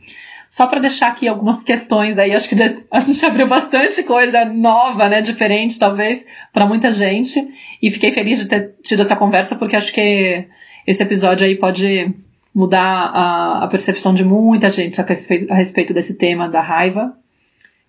só 0.48 0.66
para 0.66 0.80
deixar 0.80 1.09
aqui 1.09 1.26
algumas 1.26 1.62
questões 1.64 2.18
aí, 2.18 2.32
acho 2.32 2.48
que 2.48 2.57
a 2.90 3.00
gente 3.00 3.24
abriu 3.24 3.46
bastante 3.46 4.02
coisa 4.02 4.44
nova, 4.44 5.09
né, 5.09 5.20
diferente 5.20 5.78
talvez 5.78 6.24
para 6.52 6.66
muita 6.66 6.92
gente, 6.92 7.46
e 7.82 7.90
fiquei 7.90 8.11
feliz 8.11 8.38
de 8.38 8.46
ter 8.46 8.74
tido 8.82 9.02
essa 9.02 9.16
conversa 9.16 9.57
porque 9.57 9.76
acho 9.76 9.92
que 9.92 10.46
esse 10.86 11.02
episódio 11.02 11.46
aí 11.46 11.57
pode 11.57 12.14
mudar 12.55 12.82
a, 12.82 13.64
a 13.64 13.68
percepção 13.68 14.14
de 14.14 14.24
muita 14.24 14.70
gente 14.70 15.00
a 15.00 15.05
respeito, 15.05 15.52
a 15.52 15.57
respeito 15.57 15.92
desse 15.92 16.16
tema 16.16 16.48
da 16.48 16.61
raiva 16.61 17.16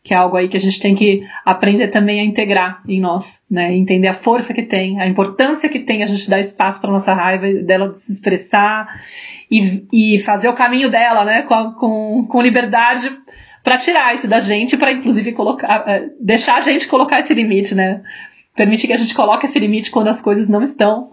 que 0.05 0.13
é 0.13 0.17
algo 0.17 0.37
aí 0.37 0.47
que 0.47 0.55
a 0.55 0.59
gente 0.59 0.79
tem 0.79 0.93
que 0.93 1.27
aprender 1.43 1.87
também 1.87 2.19
a 2.19 2.23
integrar 2.23 2.83
em 2.87 3.01
nós, 3.01 3.43
né? 3.49 3.75
Entender 3.75 4.07
a 4.07 4.13
força 4.13 4.53
que 4.53 4.61
tem, 4.61 5.01
a 5.01 5.07
importância 5.07 5.67
que 5.67 5.79
tem 5.79 6.03
a 6.03 6.05
gente 6.05 6.29
dar 6.29 6.39
espaço 6.39 6.79
para 6.79 6.91
nossa 6.91 7.11
raiva, 7.11 7.51
dela 7.63 7.91
se 7.95 8.11
expressar 8.11 9.01
e, 9.49 9.83
e 9.91 10.19
fazer 10.19 10.47
o 10.47 10.53
caminho 10.53 10.91
dela, 10.91 11.25
né? 11.25 11.41
Com, 11.41 11.71
com, 11.71 12.27
com 12.29 12.41
liberdade 12.43 13.09
para 13.63 13.79
tirar 13.79 14.13
isso 14.13 14.27
da 14.27 14.39
gente, 14.39 14.77
para 14.77 14.91
inclusive 14.91 15.31
colocar, 15.31 15.83
é, 15.87 16.07
deixar 16.21 16.57
a 16.57 16.61
gente 16.61 16.87
colocar 16.87 17.19
esse 17.19 17.33
limite, 17.33 17.73
né? 17.73 18.03
Permitir 18.55 18.85
que 18.85 18.93
a 18.93 18.97
gente 18.97 19.15
coloque 19.15 19.47
esse 19.47 19.57
limite 19.57 19.89
quando 19.89 20.09
as 20.09 20.21
coisas 20.21 20.47
não 20.47 20.61
estão 20.61 21.09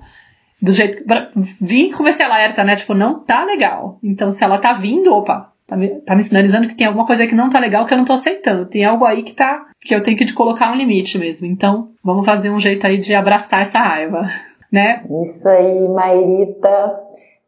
do 0.61 0.71
jeito. 0.71 1.03
Pra 1.05 1.31
vir 1.63 1.93
com 1.93 2.07
esse 2.07 2.23
alerta, 2.23 2.63
né? 2.63 2.77
Tipo, 2.77 2.93
não 2.93 3.21
tá 3.21 3.43
legal. 3.43 3.99
Então, 4.03 4.31
se 4.31 4.45
ela 4.45 4.59
tá 4.59 4.75
vindo, 4.75 5.15
opa, 5.15 5.51
Tá 5.73 5.77
me, 5.79 5.89
tá 6.03 6.15
me 6.15 6.23
sinalizando 6.23 6.69
que 6.69 6.75
tem 6.75 6.87
alguma 6.87 7.07
coisa 7.07 7.27
que 7.27 7.35
não 7.35 7.49
tá 7.49 7.59
legal 7.59 7.87
que 7.87 7.95
eu 7.95 7.99
não 7.99 8.05
tô 8.05 8.13
aceitando. 8.13 8.67
Tem 8.67 8.85
algo 8.85 9.07
aí 9.07 9.23
que 9.23 9.33
tá. 9.33 9.65
que 9.81 9.95
eu 9.95 10.03
tenho 10.03 10.19
que 10.19 10.31
colocar 10.35 10.71
um 10.71 10.77
limite 10.77 11.19
mesmo. 11.19 11.47
Então, 11.47 11.89
vamos 12.05 12.27
fazer 12.27 12.51
um 12.51 12.61
jeito 12.61 12.87
aí 12.87 12.99
de 12.99 13.15
abraçar 13.15 13.63
essa 13.63 13.79
raiva. 13.79 14.29
Né? 14.73 15.05
Isso 15.23 15.47
aí, 15.51 15.87
Mairita. 15.87 16.99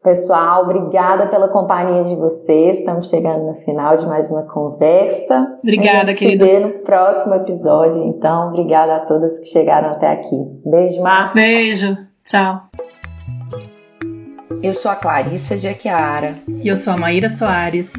Pessoal, 0.03 0.61
obrigada 0.61 1.25
pela 1.25 1.47
companhia 1.47 2.03
de 2.03 2.15
vocês. 2.15 2.77
Estamos 2.77 3.09
chegando 3.09 3.47
no 3.47 3.55
final 3.65 3.97
de 3.97 4.05
mais 4.05 4.29
uma 4.29 4.43
conversa. 4.43 5.57
Obrigada, 5.63 6.13
queridos. 6.13 6.47
Se 6.47 6.59
vê 6.59 6.67
no 6.67 6.83
próximo 6.83 7.33
episódio, 7.33 8.03
então. 8.03 8.49
Obrigada 8.49 8.97
a 8.97 8.99
todas 8.99 9.39
que 9.39 9.47
chegaram 9.47 9.89
até 9.89 10.11
aqui. 10.11 10.37
Beijo, 10.63 11.01
Mar. 11.01 11.33
Beijo. 11.33 11.97
Tchau. 12.23 12.61
Eu 14.61 14.73
sou 14.73 14.91
a 14.91 14.95
Clarissa 14.95 15.57
de 15.57 15.67
Aquiara. 15.67 16.39
E 16.63 16.67
eu 16.67 16.75
sou 16.75 16.93
a 16.93 16.97
Maíra 16.97 17.29
Soares. 17.29 17.93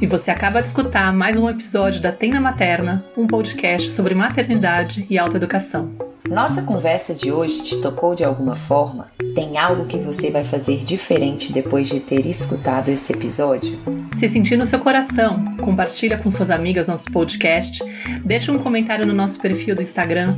E 0.00 0.06
você 0.06 0.30
acaba 0.30 0.60
de 0.60 0.68
escutar 0.68 1.12
mais 1.12 1.38
um 1.38 1.48
episódio 1.48 2.00
da 2.00 2.12
Tenda 2.12 2.40
Materna, 2.40 3.04
um 3.16 3.26
podcast 3.26 3.90
sobre 3.90 4.14
maternidade 4.14 5.06
e 5.08 5.18
autoeducação. 5.18 5.92
Nossa 6.28 6.62
conversa 6.62 7.14
de 7.14 7.30
hoje 7.30 7.62
te 7.62 7.80
tocou 7.80 8.14
de 8.14 8.24
alguma 8.24 8.56
forma? 8.56 9.08
Tem 9.34 9.58
algo 9.58 9.86
que 9.86 9.98
você 9.98 10.28
vai 10.30 10.44
fazer 10.44 10.78
diferente 10.84 11.52
depois 11.52 11.88
de 11.88 12.00
ter 12.00 12.26
escutado 12.26 12.88
esse 12.88 13.12
episódio? 13.12 13.78
Se 14.16 14.26
sentir 14.26 14.56
no 14.56 14.66
seu 14.66 14.80
coração, 14.80 15.56
compartilha 15.58 16.18
com 16.18 16.30
suas 16.30 16.50
amigas 16.50 16.88
nosso 16.88 17.12
podcast, 17.12 17.84
deixa 18.24 18.50
um 18.50 18.58
comentário 18.58 19.06
no 19.06 19.12
nosso 19.12 19.38
perfil 19.38 19.76
do 19.76 19.82
Instagram, 19.82 20.36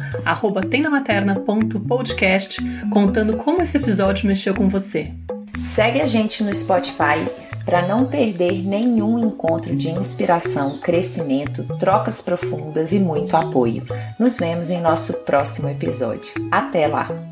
tendamaterna.podcast, 0.70 2.58
contando 2.90 3.36
como 3.38 3.62
esse 3.62 3.76
episódio 3.76 4.26
mexeu 4.28 4.54
com 4.54 4.68
você. 4.68 5.10
Segue 5.56 6.00
a 6.00 6.06
gente 6.06 6.42
no 6.42 6.54
Spotify 6.54 7.26
para 7.64 7.86
não 7.86 8.06
perder 8.06 8.66
nenhum 8.66 9.18
encontro 9.18 9.76
de 9.76 9.90
inspiração, 9.90 10.78
crescimento, 10.78 11.64
trocas 11.78 12.22
profundas 12.22 12.92
e 12.92 12.98
muito 12.98 13.36
apoio. 13.36 13.82
Nos 14.18 14.38
vemos 14.38 14.70
em 14.70 14.80
nosso 14.80 15.12
próximo 15.24 15.68
episódio. 15.68 16.32
Até 16.50 16.86
lá! 16.86 17.27